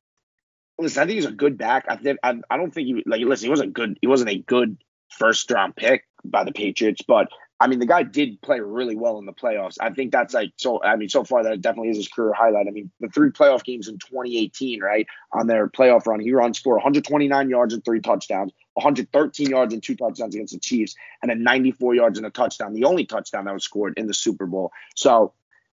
listen, 0.78 1.03
I 1.03 1.07
think 1.07 1.16
he's 1.16 1.26
a 1.26 1.32
good 1.32 1.59
back. 1.59 1.86
I 1.88 1.96
think 1.96 2.18
I, 2.22 2.40
I 2.51 2.57
don't 2.57 2.72
think 2.72 2.86
he 2.86 3.03
like 3.07 3.22
listen, 3.22 3.46
he 3.46 3.51
wasn't 3.51 3.74
good. 3.74 3.98
He 4.01 4.07
wasn't 4.07 4.30
a 4.30 4.38
good 4.38 4.78
first 5.09 5.51
round 5.51 5.76
pick 5.76 6.05
by 6.24 6.44
the 6.44 6.53
Patriots, 6.53 7.03
but 7.07 7.28
I 7.62 7.66
mean, 7.66 7.78
the 7.78 7.86
guy 7.86 8.05
did 8.05 8.40
play 8.40 8.59
really 8.61 8.96
well 8.96 9.18
in 9.18 9.26
the 9.26 9.34
playoffs. 9.34 9.76
I 9.78 9.90
think 9.90 10.12
that's 10.12 10.32
like 10.32 10.53
so. 10.57 10.82
I 10.82 10.96
mean, 10.96 11.11
so 11.11 11.24
far 11.24 11.42
that 11.42 11.61
definitely 11.61 11.90
is 11.90 11.98
his 11.98 12.09
career 12.09 12.32
highlight. 12.32 12.66
I 12.66 12.70
mean, 12.70 12.90
the 13.01 13.09
three 13.09 13.30
playoff 13.30 13.64
games 13.64 13.86
in 13.86 13.98
2018, 13.98 14.80
right 14.80 15.07
on 15.32 15.46
their 15.46 15.68
playoff 15.68 16.07
run, 16.07 16.20
he 16.20 16.32
runs 16.32 16.59
for 16.59 16.74
129 16.76 17.51
yards 17.51 17.74
and 17.74 17.84
three 17.84 18.01
touchdowns, 18.01 18.53
113 18.74 19.51
yards 19.51 19.74
and 19.74 19.82
two 19.82 19.94
touchdowns 19.94 20.34
against 20.34 20.55
the 20.55 20.59
Chiefs, 20.59 20.94
and 21.20 21.30
then 21.30 21.42
94 21.42 21.94
yards 21.94 22.18
and 22.18 22.26
a 22.26 22.30
touchdown, 22.30 22.72
the 22.72 22.84
only 22.84 23.05
touchdown 23.05 23.44
that 23.44 23.53
was 23.53 23.64
scored 23.64 23.92
in 23.98 24.07
the 24.07 24.14
Super 24.14 24.46
Bowl. 24.46 24.72
So, 24.96 25.34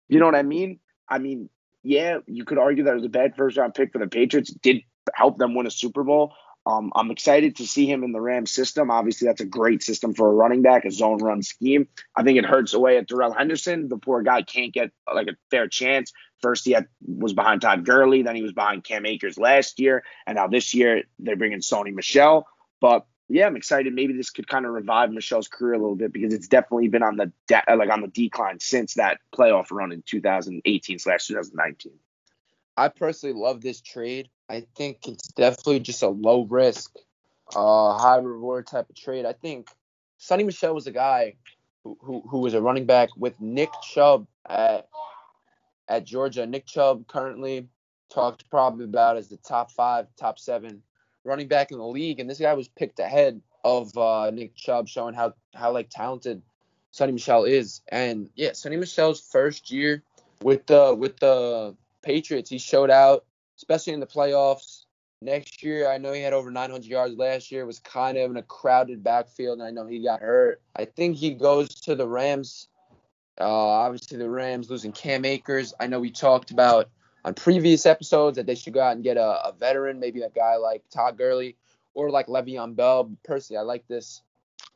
you 0.09 0.19
know 0.21 0.27
what 0.27 0.35
I 0.35 0.43
mean? 0.43 0.81
I 1.07 1.19
mean, 1.19 1.51
yeah, 1.85 2.19
you 2.27 2.45
could 2.45 2.59
argue 2.59 2.85
that 2.85 2.93
it 2.93 2.97
was 2.97 3.05
a 3.05 3.11
bad 3.11 3.37
first 3.37 3.57
round 3.57 3.75
pick 3.75 3.93
for 3.93 3.99
the 3.99 4.09
Patriots. 4.09 4.51
Did 4.51 4.83
help 5.15 5.39
them 5.39 5.55
win 5.55 5.67
a 5.67 5.71
Super 5.71 6.03
Bowl. 6.03 6.35
Um, 6.67 6.93
I'm 6.97 7.11
excited 7.11 7.57
to 7.57 7.67
see 7.67 7.85
him 7.85 8.05
in 8.05 8.13
the 8.13 8.21
Rams 8.23 8.51
system. 8.51 8.91
Obviously, 8.91 9.29
that's 9.29 9.43
a 9.43 9.47
great 9.47 9.83
system 9.83 10.15
for 10.15 10.29
a 10.29 10.33
running 10.33 10.63
back, 10.63 10.87
a 10.87 10.91
zone 10.91 11.19
run 11.19 11.43
scheme. 11.43 11.89
I 12.17 12.23
think 12.23 12.39
it 12.39 12.47
hurts 12.47 12.73
away 12.73 12.97
at 12.97 13.07
Darrell 13.07 13.35
Henderson. 13.35 13.89
The 13.89 13.99
poor 13.99 14.23
guy 14.23 14.41
can't 14.43 14.73
get 14.73 14.91
like 15.13 15.27
a 15.27 15.37
fair 15.51 15.69
chance. 15.69 16.13
First, 16.41 16.65
he 16.65 16.73
had, 16.73 16.87
was 17.07 17.35
behind 17.35 17.61
Todd 17.61 17.85
Gurley, 17.85 18.23
then 18.23 18.35
he 18.35 18.43
was 18.43 18.53
behind 18.53 18.83
Cam 18.83 19.05
Akers 19.05 19.39
last 19.39 19.79
year, 19.79 20.05
and 20.27 20.37
now 20.37 20.47
this 20.47 20.73
year 20.73 21.03
they're 21.19 21.37
bringing 21.37 21.61
Sony 21.61 21.93
Michel. 21.93 22.47
But 22.81 23.07
yeah, 23.29 23.47
I'm 23.47 23.57
excited. 23.57 23.95
Maybe 23.95 24.13
this 24.13 24.31
could 24.31 24.47
kind 24.47 24.67
of 24.67 24.73
revive 24.73 25.11
Michel's 25.11 25.49
career 25.49 25.75
a 25.75 25.79
little 25.79 25.97
bit 25.97 26.13
because 26.13 26.35
it's 26.35 26.49
definitely 26.49 26.89
been 26.89 27.03
on 27.03 27.17
the 27.17 27.33
de- 27.47 27.77
like 27.77 27.91
on 27.91 28.03
the 28.03 28.09
decline 28.09 28.61
since 28.61 28.95
that 28.95 29.19
playoff 29.35 29.71
run 29.71 29.93
in 29.93 30.03
2018 30.03 30.99
slash 30.99 31.27
2019. 31.27 31.93
I 32.77 32.89
personally 32.89 33.35
love 33.35 33.61
this 33.61 33.81
trade. 33.81 34.29
I 34.49 34.67
think 34.77 35.07
it's 35.09 35.29
definitely 35.29 35.81
just 35.81 36.03
a 36.03 36.09
low 36.09 36.45
risk, 36.45 36.95
uh, 37.55 37.97
high 37.97 38.17
reward 38.17 38.67
type 38.67 38.91
of 38.91 38.97
trade. 38.97 39.25
I 39.25 39.33
think 39.33 39.69
Sony 40.21 40.45
Michel 40.45 40.75
was 40.75 40.87
a 40.87 40.93
guy 40.93 41.37
who, 41.83 41.97
who, 42.03 42.23
who 42.29 42.39
was 42.41 42.53
a 42.53 42.61
running 42.61 42.85
back 42.85 43.11
with 43.17 43.41
Nick 43.41 43.71
Chubb 43.83 44.27
at 44.47 44.89
at 45.89 46.05
Georgia. 46.05 46.47
Nick 46.47 46.67
Chubb 46.67 47.07
currently 47.07 47.69
talked 48.13 48.51
probably 48.51 48.85
about 48.85 49.17
as 49.17 49.29
the 49.29 49.37
top 49.39 49.71
five, 49.71 50.07
top 50.19 50.39
seven 50.39 50.83
running 51.25 51.49
back 51.49 51.73
in 51.73 51.79
the 51.79 51.87
league, 51.87 52.21
and 52.21 52.29
this 52.29 52.39
guy 52.39 52.55
was 52.55 52.69
picked 52.69 53.01
ahead 53.01 53.41
of 53.65 53.97
uh, 53.97 54.31
Nick 54.31 54.55
Chubb, 54.55 54.89
showing 54.89 55.15
how 55.15 55.35
how 55.55 55.73
like 55.73 55.89
talented 55.91 56.43
Sony 56.93 57.13
Michel 57.13 57.45
is. 57.45 57.81
And 57.89 58.31
yeah, 58.35 58.51
Sony 58.51 58.79
Michel's 58.79 59.21
first 59.21 59.71
year 59.71 60.03
with 60.43 60.67
the 60.67 60.95
with 60.95 61.19
the 61.19 61.75
Patriots, 62.03 62.51
he 62.51 62.59
showed 62.59 62.91
out, 62.91 63.25
especially 63.57 63.95
in 63.95 64.01
the 64.01 64.07
playoffs. 64.07 64.85
Next 65.23 65.63
year, 65.63 65.89
I 65.89 65.97
know 65.97 66.13
he 66.13 66.21
had 66.21 66.35
over 66.35 66.51
900 66.51 66.85
yards 66.85 67.17
last 67.17 67.51
year. 67.51 67.65
Was 67.65 67.79
kind 67.79 68.19
of 68.19 68.31
in 68.31 68.37
a 68.37 68.43
crowded 68.43 69.03
backfield, 69.03 69.59
and 69.59 69.67
I 69.67 69.71
know 69.71 69.87
he 69.87 70.03
got 70.03 70.21
hurt. 70.21 70.61
I 70.77 70.85
think 70.85 71.17
he 71.17 71.31
goes 71.31 71.69
to 71.69 71.95
the 71.95 72.07
Rams. 72.07 72.69
Uh, 73.41 73.49
obviously, 73.49 74.19
the 74.19 74.29
Rams 74.29 74.71
losing 74.71 74.93
Cam 74.93 75.25
Akers. 75.25 75.73
I 75.81 75.87
know 75.87 75.99
we 75.99 76.11
talked 76.11 76.51
about 76.51 76.91
on 77.25 77.35
previous 77.35 77.87
episodes 77.87 78.37
that 78.37 78.47
they 78.47 78.55
should 78.55 78.75
go 78.75 78.81
out 78.81 78.95
and 78.95 79.05
get 79.05 79.17
a, 79.17 79.49
a 79.49 79.53
veteran, 79.53 79.99
maybe 79.99 80.23
a 80.23 80.31
guy 80.31 80.57
like 80.57 80.83
Todd 80.91 81.17
Gurley 81.17 81.57
or 81.95 82.11
like 82.11 82.27
Le'Veon 82.27 82.77
Bell. 82.77 83.11
Personally, 83.25 83.59
I 83.59 83.63
like 83.63 83.87
this. 83.89 84.23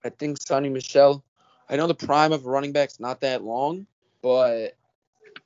I 0.04 0.10
think 0.10 0.38
Sony 0.38 0.70
Michel. 0.70 1.22
I 1.68 1.76
know 1.76 1.86
the 1.86 1.94
prime 1.94 2.32
of 2.32 2.46
a 2.46 2.48
running 2.48 2.72
back's 2.72 2.98
not 2.98 3.20
that 3.20 3.44
long, 3.44 3.86
but 4.22 4.76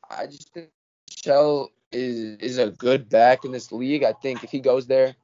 I 0.08 0.26
just 0.26 0.52
think 0.52 0.68
Michel 1.10 1.70
is 1.90 2.38
is 2.38 2.58
a 2.58 2.70
good 2.70 3.08
back 3.08 3.44
in 3.44 3.52
this 3.52 3.72
league. 3.72 4.04
I 4.04 4.12
think 4.12 4.44
if 4.44 4.50
he 4.50 4.60
goes 4.60 4.86
there, 4.86 5.14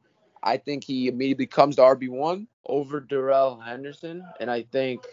I 0.43 0.57
think 0.57 0.85
he 0.85 1.09
immediately 1.09 1.47
comes 1.47 1.77
to 1.77 1.83
RB 1.83 2.09
one 2.09 2.49
over 2.67 3.01
Darrell 3.01 3.61
Henderson, 3.61 4.25
and 4.41 4.51
I 4.51 4.63
think 4.63 5.07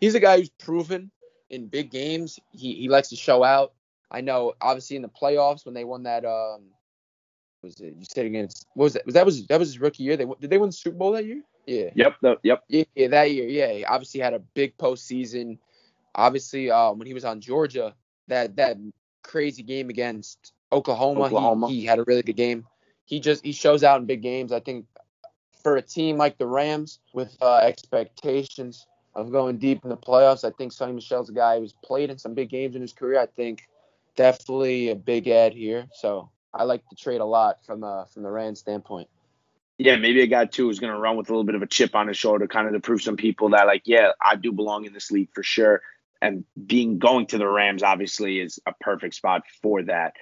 he's 0.00 0.14
a 0.14 0.20
guy 0.20 0.38
who's 0.38 0.50
proven 0.50 1.10
in 1.50 1.66
big 1.66 1.90
games. 1.90 2.38
He 2.52 2.74
he 2.74 2.88
likes 2.88 3.08
to 3.08 3.16
show 3.16 3.42
out. 3.42 3.72
I 4.10 4.20
know, 4.20 4.54
obviously 4.60 4.96
in 4.96 5.02
the 5.02 5.08
playoffs 5.08 5.64
when 5.64 5.74
they 5.74 5.84
won 5.84 6.04
that 6.04 6.24
um, 6.24 6.62
was 7.62 7.80
it 7.80 7.94
you 7.98 8.04
said 8.04 8.26
against 8.26 8.66
what 8.74 8.84
was 8.84 8.92
that? 8.92 9.06
Was 9.06 9.14
that 9.14 9.26
was 9.26 9.46
that 9.46 9.58
was 9.58 9.68
his 9.68 9.80
rookie 9.80 10.02
year? 10.04 10.16
They 10.16 10.26
did 10.40 10.50
they 10.50 10.58
win 10.58 10.68
the 10.68 10.72
Super 10.72 10.96
Bowl 10.96 11.12
that 11.12 11.24
year? 11.24 11.42
Yeah. 11.66 11.90
Yep. 11.94 12.16
Yep. 12.42 12.64
Yeah, 12.68 12.84
yeah, 12.94 13.08
that 13.08 13.30
year. 13.30 13.48
Yeah. 13.48 13.72
He 13.72 13.84
obviously 13.84 14.20
had 14.20 14.34
a 14.34 14.38
big 14.38 14.76
postseason. 14.76 15.58
Obviously, 16.14 16.70
um, 16.70 16.98
when 16.98 17.06
he 17.06 17.14
was 17.14 17.24
on 17.24 17.40
Georgia, 17.40 17.94
that 18.28 18.56
that 18.56 18.76
crazy 19.22 19.62
game 19.62 19.88
against 19.88 20.52
Oklahoma, 20.70 21.22
Oklahoma. 21.22 21.68
He, 21.68 21.80
he 21.80 21.86
had 21.86 21.98
a 21.98 22.04
really 22.04 22.22
good 22.22 22.36
game. 22.36 22.66
he 23.06 23.18
just 23.20 23.44
he 23.44 23.52
shows 23.52 23.82
out 23.82 24.00
in 24.00 24.06
big 24.06 24.22
games. 24.22 24.52
I 24.52 24.60
think 24.60 24.86
for 25.62 25.76
a 25.76 25.82
team 25.82 26.18
like 26.18 26.36
the 26.36 26.46
Rams 26.46 27.00
with 27.14 27.36
uh, 27.40 27.56
expectations 27.56 28.86
of 29.14 29.32
going 29.32 29.58
deep 29.58 29.82
in 29.84 29.90
the 29.90 29.96
playoffs, 29.96 30.44
I 30.44 30.50
think 30.50 30.72
Sony 30.72 30.94
Michel's 30.94 31.30
a 31.30 31.32
guy 31.32 31.58
who's 31.58 31.72
played 31.84 32.10
in 32.10 32.18
some 32.18 32.34
big 32.34 32.50
games 32.50 32.76
in 32.76 32.82
his 32.82 32.92
career. 32.92 33.20
I 33.20 33.26
think 33.26 33.66
definitely 34.16 34.90
a 34.90 34.94
big 34.94 35.28
ad 35.28 35.52
here. 35.52 35.86
So 35.92 36.30
I 36.52 36.64
like 36.64 36.82
the 36.90 36.96
trade 36.96 37.20
a 37.20 37.24
lot 37.24 37.64
from 37.64 37.84
uh, 37.84 38.04
from 38.06 38.22
the 38.22 38.30
Rams 38.30 38.60
standpoint. 38.60 39.08
Yeah, 39.78 39.96
maybe 39.96 40.22
a 40.22 40.26
guy 40.26 40.44
too 40.44 40.66
who's 40.66 40.78
going 40.78 40.92
to 40.92 40.98
run 40.98 41.16
with 41.16 41.28
a 41.28 41.32
little 41.32 41.44
bit 41.44 41.56
of 41.56 41.62
a 41.62 41.66
chip 41.66 41.96
on 41.96 42.06
his 42.06 42.16
shoulder, 42.16 42.46
kind 42.46 42.68
of 42.68 42.74
to 42.74 42.80
prove 42.80 43.02
some 43.02 43.16
people 43.16 43.50
that 43.50 43.66
like, 43.66 43.82
yeah, 43.86 44.12
I 44.22 44.36
do 44.36 44.52
belong 44.52 44.84
in 44.84 44.92
this 44.92 45.10
league 45.10 45.30
for 45.34 45.42
sure. 45.42 45.82
And 46.22 46.44
being 46.64 46.98
going 46.98 47.26
to 47.26 47.38
the 47.38 47.48
Rams 47.48 47.82
obviously 47.82 48.38
is 48.38 48.60
a 48.66 48.72
perfect 48.80 49.14
spot 49.14 49.42
for 49.62 49.82
that. 49.82 50.14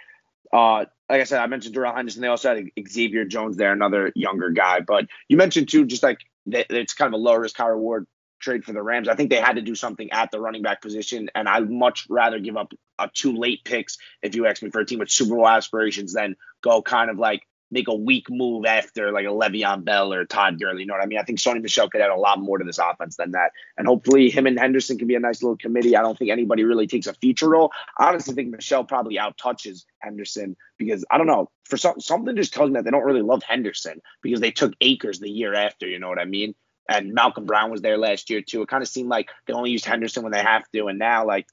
Uh, 0.52 0.86
like 1.08 1.20
I 1.20 1.24
said, 1.24 1.40
I 1.40 1.46
mentioned 1.46 1.74
Darrell 1.74 1.94
Henderson. 1.94 2.22
They 2.22 2.28
also 2.28 2.54
had 2.54 2.88
Xavier 2.88 3.26
Jones 3.26 3.56
there, 3.56 3.72
another 3.72 4.10
younger 4.14 4.50
guy. 4.50 4.80
But 4.80 5.06
you 5.28 5.36
mentioned 5.36 5.68
too, 5.68 5.84
just 5.84 6.02
like 6.02 6.18
it's 6.46 6.94
kind 6.94 7.14
of 7.14 7.20
a 7.20 7.22
low 7.22 7.34
risk, 7.34 7.56
high 7.56 7.68
reward 7.68 8.06
trade 8.42 8.64
for 8.64 8.72
the 8.72 8.82
Rams. 8.82 9.08
I 9.08 9.14
think 9.14 9.30
they 9.30 9.40
had 9.40 9.56
to 9.56 9.62
do 9.62 9.74
something 9.74 10.10
at 10.10 10.30
the 10.30 10.40
running 10.40 10.62
back 10.62 10.82
position, 10.82 11.30
and 11.34 11.48
I'd 11.48 11.70
much 11.70 12.06
rather 12.10 12.38
give 12.38 12.56
up 12.56 12.72
a 12.98 13.08
two 13.12 13.34
late 13.34 13.64
picks 13.64 13.98
if 14.22 14.34
you 14.34 14.46
ask 14.46 14.62
me 14.62 14.70
for 14.70 14.80
a 14.80 14.86
team 14.86 14.98
with 14.98 15.10
Super 15.10 15.34
Bowl 15.34 15.48
aspirations 15.48 16.12
than 16.12 16.36
go 16.62 16.82
kind 16.82 17.10
of 17.10 17.18
like 17.18 17.46
make 17.72 17.88
a 17.88 17.94
weak 17.94 18.26
move 18.28 18.66
after 18.66 19.10
like 19.12 19.24
a 19.24 19.30
Le'Veon 19.30 19.82
Bell 19.82 20.12
or 20.12 20.26
Todd 20.26 20.60
Gurley. 20.60 20.82
You 20.82 20.86
know 20.86 20.94
what 20.94 21.02
I 21.02 21.06
mean? 21.06 21.18
I 21.18 21.22
think 21.22 21.38
Sony 21.38 21.62
Michel 21.62 21.88
could 21.88 22.02
add 22.02 22.10
a 22.10 22.16
lot 22.16 22.38
more 22.38 22.58
to 22.58 22.64
this 22.64 22.78
offense 22.78 23.16
than 23.16 23.32
that. 23.32 23.52
And 23.78 23.86
hopefully 23.86 24.28
him 24.28 24.46
and 24.46 24.58
Henderson 24.58 24.98
can 24.98 25.08
be 25.08 25.14
a 25.14 25.20
nice 25.20 25.42
little 25.42 25.56
committee. 25.56 25.96
I 25.96 26.02
don't 26.02 26.16
think 26.16 26.30
anybody 26.30 26.64
really 26.64 26.86
takes 26.86 27.06
a 27.06 27.14
feature 27.14 27.48
role. 27.48 27.72
I 27.98 28.10
honestly 28.10 28.34
think 28.34 28.50
Michel 28.50 28.84
probably 28.84 29.18
out 29.18 29.38
touches 29.38 29.86
Henderson 30.00 30.54
because 30.76 31.04
I 31.10 31.16
don't 31.16 31.26
know. 31.26 31.48
For 31.64 31.78
some 31.78 31.98
something 31.98 32.36
just 32.36 32.52
tells 32.52 32.68
me 32.68 32.74
that 32.74 32.84
they 32.84 32.90
don't 32.90 33.04
really 33.04 33.22
love 33.22 33.42
Henderson 33.42 34.02
because 34.22 34.40
they 34.40 34.50
took 34.50 34.74
Akers 34.82 35.18
the 35.18 35.30
year 35.30 35.54
after, 35.54 35.88
you 35.88 35.98
know 35.98 36.10
what 36.10 36.18
I 36.18 36.26
mean? 36.26 36.54
And 36.92 37.14
Malcolm 37.14 37.46
Brown 37.46 37.70
was 37.70 37.80
there 37.80 37.98
last 37.98 38.30
year 38.30 38.42
too. 38.42 38.62
It 38.62 38.68
kind 38.68 38.82
of 38.82 38.88
seemed 38.88 39.08
like 39.08 39.30
they 39.46 39.52
only 39.52 39.70
used 39.70 39.84
Henderson 39.84 40.22
when 40.22 40.32
they 40.32 40.42
have 40.42 40.70
to, 40.72 40.86
and 40.86 40.98
now 40.98 41.26
like 41.26 41.46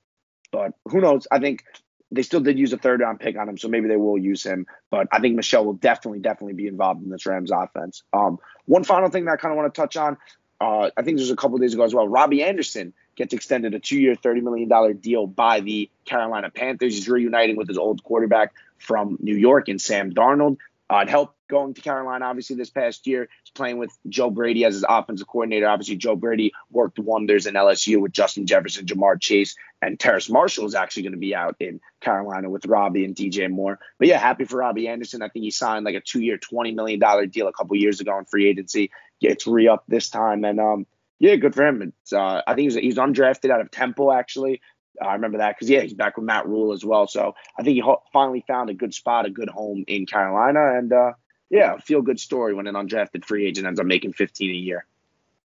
but 0.51 0.73
who 0.85 1.01
knows? 1.01 1.27
I 1.31 1.39
think 1.39 1.63
they 2.11 2.23
still 2.23 2.39
did 2.39 2.57
use 2.57 2.73
a 2.73 2.77
third 2.77 3.01
round 3.01 3.19
pick 3.19 3.37
on 3.37 3.47
him, 3.47 3.57
so 3.57 3.67
maybe 3.67 3.87
they 3.87 3.97
will 3.97 4.17
use 4.17 4.43
him. 4.43 4.65
But 4.89 5.07
I 5.11 5.19
think 5.19 5.35
Michel 5.35 5.65
will 5.65 5.73
definitely, 5.73 6.19
definitely 6.19 6.53
be 6.53 6.67
involved 6.67 7.03
in 7.03 7.09
this 7.09 7.25
Rams 7.25 7.51
offense. 7.51 8.03
Um, 8.13 8.39
one 8.65 8.83
final 8.83 9.09
thing 9.09 9.25
that 9.25 9.33
I 9.33 9.35
kind 9.37 9.51
of 9.51 9.57
want 9.57 9.73
to 9.73 9.79
touch 9.81 9.95
on, 9.97 10.17
uh, 10.59 10.89
I 10.97 11.03
think 11.03 11.17
there's 11.17 11.29
a 11.29 11.35
couple 11.35 11.57
days 11.59 11.73
ago 11.73 11.83
as 11.83 11.93
well. 11.93 12.07
Robbie 12.07 12.43
Anderson 12.43 12.93
gets 13.15 13.33
extended 13.33 13.73
a 13.73 13.79
two-year, 13.79 14.15
thirty 14.15 14.41
million 14.41 14.69
dollar 14.69 14.93
deal 14.93 15.27
by 15.27 15.59
the 15.59 15.89
Carolina 16.05 16.49
Panthers. 16.49 16.95
He's 16.95 17.07
reuniting 17.07 17.55
with 17.57 17.67
his 17.67 17.77
old 17.77 18.03
quarterback 18.03 18.53
from 18.77 19.17
New 19.19 19.35
York 19.35 19.67
and 19.67 19.79
Sam 19.79 20.11
Darnold. 20.11 20.57
Uh, 20.89 21.01
it 21.03 21.09
helped 21.09 21.35
going 21.49 21.73
to 21.73 21.81
Carolina, 21.81 22.25
obviously, 22.25 22.55
this 22.55 22.69
past 22.69 23.05
year. 23.07 23.27
He's 23.43 23.51
playing 23.51 23.77
with 23.77 23.91
Joe 24.07 24.29
Brady 24.29 24.63
as 24.63 24.75
his 24.75 24.85
offensive 24.87 25.27
coordinator. 25.27 25.67
Obviously, 25.67 25.97
Joe 25.97 26.15
Brady 26.15 26.53
worked 26.71 26.99
wonders 26.99 27.45
in 27.45 27.55
LSU 27.55 27.99
with 27.99 28.13
Justin 28.13 28.45
Jefferson, 28.45 28.85
Ja'Marr 28.85 29.19
Chase, 29.19 29.55
and 29.81 29.99
Terrace 29.99 30.29
Marshall 30.29 30.65
is 30.65 30.75
actually 30.75 31.03
going 31.03 31.13
to 31.13 31.19
be 31.19 31.35
out 31.35 31.55
in 31.59 31.81
Carolina 31.99 32.49
with 32.49 32.65
Robbie 32.65 33.03
and 33.03 33.15
DJ 33.15 33.49
Moore. 33.49 33.79
But 33.97 34.07
yeah, 34.07 34.19
happy 34.19 34.45
for 34.45 34.57
Robbie 34.57 34.87
Anderson. 34.87 35.21
I 35.21 35.29
think 35.29 35.43
he 35.43 35.51
signed 35.51 35.85
like 35.85 35.95
a 35.95 36.01
two 36.01 36.21
year, 36.21 36.37
$20 36.37 36.73
million 36.75 37.29
deal 37.29 37.47
a 37.47 37.53
couple 37.53 37.75
years 37.75 37.99
ago 37.99 38.17
in 38.17 38.25
free 38.25 38.47
agency. 38.47 38.91
Gets 39.19 39.47
re 39.47 39.67
up 39.67 39.83
this 39.87 40.09
time. 40.09 40.45
And 40.45 40.59
um, 40.59 40.87
yeah, 41.19 41.35
good 41.35 41.55
for 41.55 41.67
him. 41.67 41.81
It's, 41.81 42.13
uh, 42.13 42.41
I 42.45 42.55
think 42.55 42.71
he's, 42.71 42.75
he's 42.75 42.97
undrafted 42.97 43.49
out 43.49 43.61
of 43.61 43.71
Temple, 43.71 44.11
actually. 44.11 44.61
I 45.01 45.13
remember 45.13 45.37
that 45.39 45.55
because 45.55 45.69
yeah, 45.69 45.81
he's 45.81 45.93
back 45.93 46.17
with 46.17 46.25
Matt 46.25 46.47
Rhule 46.47 46.73
as 46.73 46.83
well. 46.83 47.07
So 47.07 47.35
I 47.57 47.63
think 47.63 47.75
he 47.75 47.79
ho- 47.79 48.03
finally 48.11 48.43
found 48.47 48.69
a 48.69 48.73
good 48.73 48.93
spot, 48.93 49.25
a 49.25 49.29
good 49.29 49.49
home 49.49 49.83
in 49.87 50.05
Carolina, 50.05 50.77
and 50.77 50.91
uh, 50.91 51.13
yeah, 51.49 51.77
feel 51.77 52.01
good 52.01 52.19
story 52.19 52.53
when 52.53 52.67
an 52.67 52.75
undrafted 52.75 53.25
free 53.25 53.47
agent 53.47 53.65
ends 53.65 53.79
up 53.79 53.85
making 53.85 54.13
15 54.13 54.49
a 54.49 54.53
year. 54.53 54.85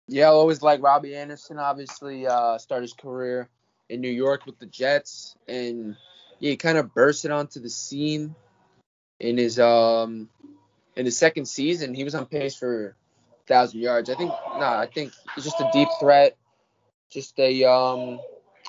Yeah, 0.07 0.25
I 0.25 0.29
always 0.29 0.61
like 0.61 0.81
Robbie 0.81 1.15
Anderson. 1.15 1.59
Obviously, 1.59 2.27
uh, 2.27 2.57
started 2.57 2.83
his 2.83 2.93
career 2.93 3.47
in 3.87 4.01
New 4.01 4.09
York 4.09 4.45
with 4.45 4.57
the 4.59 4.65
Jets, 4.65 5.35
and 5.47 5.95
yeah, 6.39 6.51
he 6.51 6.57
kind 6.57 6.77
of 6.77 6.93
bursted 6.93 7.31
onto 7.31 7.59
the 7.59 7.69
scene 7.69 8.35
in 9.19 9.37
his 9.37 9.59
um 9.59 10.27
in 10.95 11.05
his 11.05 11.17
second 11.17 11.45
season. 11.45 11.93
He 11.93 12.03
was 12.03 12.15
on 12.15 12.25
pace 12.25 12.55
for 12.55 12.95
thousand 13.47 13.79
yards. 13.79 14.09
I 14.09 14.15
think 14.15 14.31
no, 14.31 14.59
nah, 14.59 14.79
I 14.79 14.87
think 14.87 15.13
he's 15.35 15.43
just 15.43 15.59
a 15.61 15.69
deep 15.71 15.87
threat, 15.99 16.35
just 17.11 17.39
a 17.39 17.63
um 17.63 18.19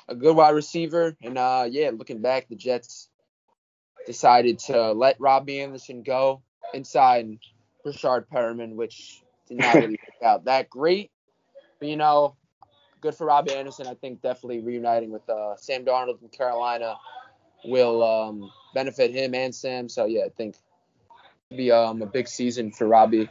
a 0.07 0.15
good 0.15 0.35
wide 0.35 0.51
receiver. 0.51 1.17
And 1.21 1.37
uh 1.37 1.67
yeah, 1.69 1.91
looking 1.93 2.21
back, 2.21 2.47
the 2.47 2.55
Jets 2.55 3.09
decided 4.05 4.59
to 4.59 4.91
let 4.91 5.19
Robbie 5.19 5.61
Anderson 5.61 6.03
go 6.03 6.41
inside 6.73 7.39
Breshad 7.85 8.25
Perriman, 8.31 8.75
which 8.75 9.21
did 9.47 9.57
not 9.57 9.75
really 9.75 9.87
work 9.91 10.23
out 10.23 10.45
that 10.45 10.69
great. 10.69 11.11
But 11.79 11.89
you 11.89 11.97
know, 11.97 12.35
good 13.01 13.15
for 13.15 13.25
Robbie 13.27 13.53
Anderson. 13.53 13.87
I 13.87 13.95
think 13.95 14.21
definitely 14.21 14.61
reuniting 14.61 15.11
with 15.11 15.27
uh, 15.29 15.55
Sam 15.57 15.85
Darnold 15.85 16.19
from 16.19 16.29
Carolina 16.29 16.95
will 17.65 18.03
um, 18.03 18.51
benefit 18.73 19.11
him 19.11 19.35
and 19.35 19.53
Sam. 19.53 19.89
So 19.89 20.05
yeah, 20.05 20.23
I 20.25 20.29
think 20.29 20.55
it'll 21.49 21.57
be 21.57 21.71
um, 21.71 22.01
a 22.01 22.05
big 22.05 22.27
season 22.27 22.71
for 22.71 22.87
Robbie 22.87 23.29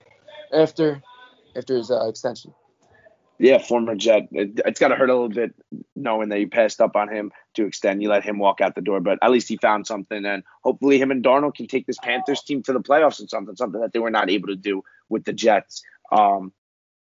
after 0.52 1.02
after 1.56 1.76
his 1.76 1.90
uh, 1.90 2.08
extension. 2.08 2.54
Yeah, 3.42 3.58
former 3.58 3.96
Jet. 3.96 4.28
It, 4.30 4.60
has 4.64 4.78
got 4.78 4.88
to 4.88 4.94
hurt 4.94 5.10
a 5.10 5.14
little 5.14 5.28
bit 5.28 5.52
knowing 5.96 6.28
that 6.28 6.38
you 6.38 6.48
passed 6.48 6.80
up 6.80 6.94
on 6.94 7.08
him 7.08 7.32
to 7.54 7.66
extend. 7.66 8.00
You 8.00 8.08
let 8.08 8.22
him 8.22 8.38
walk 8.38 8.60
out 8.60 8.76
the 8.76 8.80
door, 8.80 9.00
but 9.00 9.18
at 9.20 9.32
least 9.32 9.48
he 9.48 9.56
found 9.56 9.84
something, 9.84 10.24
and 10.24 10.44
hopefully 10.62 10.96
him 11.00 11.10
and 11.10 11.24
Darnold 11.24 11.56
can 11.56 11.66
take 11.66 11.84
this 11.84 11.98
Panthers 12.00 12.44
team 12.44 12.62
to 12.62 12.72
the 12.72 12.80
playoffs 12.80 13.18
and 13.18 13.28
something, 13.28 13.56
something 13.56 13.80
that 13.80 13.92
they 13.92 13.98
were 13.98 14.12
not 14.12 14.30
able 14.30 14.46
to 14.46 14.54
do 14.54 14.84
with 15.08 15.24
the 15.24 15.32
Jets. 15.32 15.82
Um, 16.12 16.52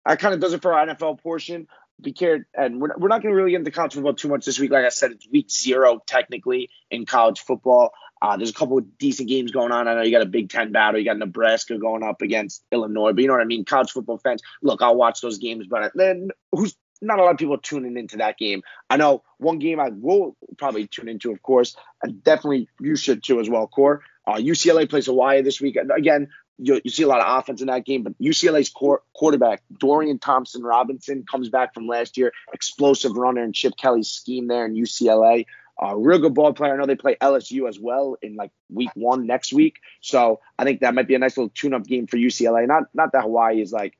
that 0.05 0.18
kind 0.18 0.34
of 0.34 0.41
does 0.41 0.53
it 0.53 0.61
for 0.61 0.74
our 0.74 0.87
NFL 0.87 1.22
portion. 1.22 1.68
Be 2.01 2.12
cared, 2.12 2.44
and 2.55 2.80
we're, 2.80 2.90
we're 2.99 3.09
not 3.09 3.22
going 3.22 3.32
to 3.32 3.36
really 3.36 3.53
get 3.53 3.61
into 3.61 3.70
college 3.70 3.94
football 3.94 4.14
too 4.14 4.28
much 4.28 4.44
this 4.44 4.59
week. 4.59 4.70
Like 4.70 4.84
I 4.84 4.90
said, 4.90 5.12
it's 5.12 5.26
week 5.30 5.51
zero 5.51 6.01
technically 6.07 6.68
in 6.90 7.07
college 7.07 7.40
football. 7.40 7.92
Uh, 8.20 8.36
there's 8.36 8.51
a 8.51 8.55
couple 8.55 8.78
of 8.78 8.99
decent 8.99 9.28
games 9.28 9.51
going 9.51 9.72
on. 9.72 9.88
I 9.88 9.94
know 9.94 10.03
you 10.03 10.11
got 10.11 10.22
a 10.22 10.26
Big 10.26 10.51
Ten 10.51 10.72
battle. 10.72 10.99
You 10.99 11.07
got 11.07 11.18
Nebraska 11.18 11.78
going 11.78 12.03
up 12.03 12.22
against 12.22 12.64
Illinois. 12.70 13.12
But 13.12 13.22
you 13.22 13.28
know 13.28 13.34
what 13.34 13.42
I 13.42 13.47
mean? 13.47 13.64
College 13.64 13.90
football 13.90 14.18
fans, 14.18 14.42
look, 14.62 14.82
I'll 14.82 14.97
watch 14.97 15.20
those 15.20 15.38
games. 15.38 15.66
But 15.68 15.92
then 15.94 16.30
who's 16.53 16.76
not 17.03 17.18
a 17.18 17.22
lot 17.22 17.32
of 17.32 17.38
people 17.38 17.59
tuning 17.59 17.97
into 17.97 18.18
that 18.18 18.38
game. 18.38 18.62
I 18.88 18.97
know 18.97 19.22
one 19.38 19.59
game 19.59 19.80
I 19.80 19.90
will 19.90 20.36
probably 20.57 20.86
tune 20.86 21.09
into, 21.09 21.30
of 21.30 21.42
course, 21.42 21.76
and 22.03 22.22
definitely 22.22 22.68
you 22.80 22.97
should 22.97 23.22
too 23.22 23.40
as 23.40 23.51
well, 23.51 23.66
Core. 23.66 24.03
Uh, 24.26 24.36
UCLA 24.36 24.88
plays 24.88 25.07
Hawaii 25.07 25.42
this 25.42 25.61
week. 25.61 25.76
Again, 25.76 26.28
you, 26.59 26.81
you 26.85 26.91
see 26.91 27.03
a 27.03 27.09
lot 27.09 27.21
of 27.21 27.39
offense 27.39 27.61
in 27.61 27.67
that 27.69 27.85
game, 27.85 28.03
but 28.03 28.19
UCLA's 28.19 28.71
core, 28.71 29.03
quarterback, 29.15 29.63
Dorian 29.79 30.19
Thompson 30.19 30.63
Robinson, 30.63 31.25
comes 31.31 31.49
back 31.49 31.75
from 31.75 31.87
last 31.87 32.17
year, 32.17 32.33
explosive 32.53 33.13
runner 33.13 33.43
in 33.43 33.53
Chip 33.53 33.75
Kelly's 33.77 34.09
scheme 34.09 34.49
there 34.49 34.65
in 34.65 34.75
UCLA. 34.75 35.47
Uh, 35.83 35.95
real 35.95 36.19
good 36.19 36.33
ball 36.33 36.55
player. 36.55 36.73
I 36.73 36.77
know 36.77 36.87
they 36.87 36.97
play 36.97 37.17
LSU 37.21 37.69
as 37.69 37.79
well 37.79 38.17
in 38.23 38.35
like 38.37 38.51
week 38.71 38.89
one 38.95 39.27
next 39.27 39.53
week. 39.53 39.81
So 40.01 40.41
I 40.59 40.65
think 40.65 40.81
that 40.81 40.95
might 40.95 41.07
be 41.07 41.15
a 41.15 41.19
nice 41.19 41.37
little 41.37 41.51
tune 41.51 41.75
up 41.75 41.87
game 41.87 42.07
for 42.07 42.17
UCLA. 42.17 42.67
Not 42.67 42.85
not 42.95 43.13
that 43.13 43.23
Hawaii 43.23 43.61
is 43.61 43.73
like 43.73 43.99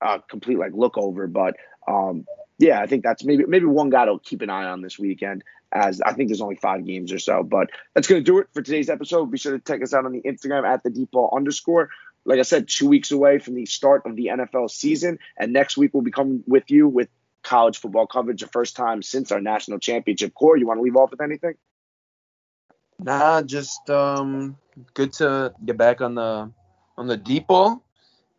a 0.00 0.20
complete 0.20 0.58
like 0.58 0.72
look 0.72 0.96
over, 0.96 1.26
but 1.26 1.56
um, 1.86 2.24
yeah, 2.58 2.80
I 2.80 2.86
think 2.86 3.04
that's 3.04 3.24
maybe 3.24 3.44
maybe 3.46 3.66
one 3.66 3.90
guy 3.90 4.06
to 4.06 4.18
keep 4.22 4.40
an 4.40 4.48
eye 4.48 4.64
on 4.64 4.80
this 4.80 4.98
weekend. 4.98 5.44
As 5.70 6.00
I 6.00 6.14
think 6.14 6.28
there's 6.28 6.40
only 6.40 6.56
five 6.56 6.86
games 6.86 7.12
or 7.12 7.18
so, 7.18 7.42
but 7.42 7.70
that's 7.94 8.06
gonna 8.06 8.22
do 8.22 8.38
it 8.38 8.48
for 8.52 8.62
today's 8.62 8.88
episode. 8.88 9.30
Be 9.30 9.38
sure 9.38 9.56
to 9.56 9.62
check 9.62 9.82
us 9.82 9.92
out 9.92 10.06
on 10.06 10.12
the 10.12 10.22
Instagram 10.22 10.66
at 10.66 10.82
the 10.82 10.90
deep 10.90 11.10
ball 11.10 11.32
underscore. 11.34 11.90
Like 12.24 12.38
I 12.38 12.42
said, 12.42 12.68
two 12.68 12.88
weeks 12.88 13.10
away 13.10 13.38
from 13.38 13.54
the 13.54 13.66
start 13.66 14.06
of 14.06 14.16
the 14.16 14.26
NFL 14.26 14.70
season, 14.70 15.18
and 15.36 15.52
next 15.52 15.76
week 15.76 15.92
we'll 15.92 16.02
be 16.02 16.10
coming 16.10 16.42
with 16.46 16.70
you 16.70 16.88
with 16.88 17.08
college 17.42 17.78
football 17.78 18.06
coverage 18.06 18.40
the 18.40 18.48
first 18.48 18.76
time 18.76 19.02
since 19.02 19.32
our 19.32 19.40
national 19.40 19.78
championship. 19.78 20.34
Core, 20.34 20.56
you 20.56 20.66
want 20.66 20.78
to 20.78 20.82
leave 20.82 20.96
off 20.96 21.10
with 21.10 21.20
anything? 21.20 21.54
Nah, 22.98 23.42
just 23.42 23.88
um, 23.90 24.56
good 24.94 25.12
to 25.14 25.52
get 25.64 25.76
back 25.76 26.00
on 26.00 26.14
the 26.14 26.50
on 26.96 27.06
the 27.06 27.16
deep 27.16 27.46
ball, 27.46 27.84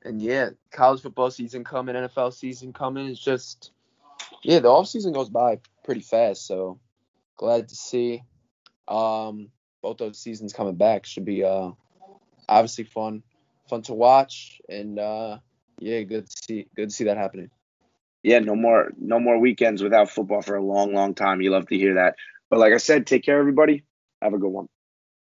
and 0.04 0.22
yeah, 0.22 0.50
college 0.72 1.02
football 1.02 1.32
season 1.32 1.64
coming, 1.64 1.96
NFL 1.96 2.34
season 2.34 2.74
coming. 2.74 3.08
It's 3.08 3.20
just 3.20 3.72
yeah, 4.44 4.60
the 4.60 4.68
off 4.68 4.88
season 4.88 5.14
goes 5.14 5.30
by 5.30 5.60
pretty 5.86 6.02
fast, 6.02 6.46
so 6.46 6.80
glad 7.40 7.70
to 7.70 7.76
see 7.76 8.22
um 8.88 9.50
both 9.82 9.98
those 9.98 10.20
seasons 10.20 10.54
coming 10.54 10.76
back. 10.76 11.08
Should 11.08 11.26
be 11.26 11.44
uh 11.44 11.72
obviously 12.48 12.84
fun, 12.84 13.24
fun 13.70 13.82
to 13.84 13.94
watch, 13.96 14.62
and 14.70 15.00
uh 15.00 15.40
yeah, 15.80 16.04
good 16.04 16.30
to 16.30 16.36
see 16.46 16.68
good 16.76 16.90
to 16.90 16.96
see 16.96 17.06
that 17.06 17.18
happening 17.18 17.50
yeah, 18.24 18.40
no 18.40 18.56
more 18.56 18.92
no 19.00 19.20
more 19.20 19.40
weekends 19.40 19.82
without 19.82 20.10
football 20.10 20.42
for 20.42 20.56
a 20.56 20.64
long, 20.64 20.94
long 20.94 21.16
time. 21.16 21.42
You 21.42 21.52
love 21.52 21.68
to 21.68 21.78
hear 21.78 21.96
that. 21.96 22.16
But 22.50 22.60
like 22.60 22.74
I 22.74 22.78
said, 22.78 23.08
take 23.08 23.24
care, 23.24 23.40
everybody. 23.40 23.84
Have 24.22 24.34
a 24.34 24.38
good 24.38 24.50
one. 24.50 24.68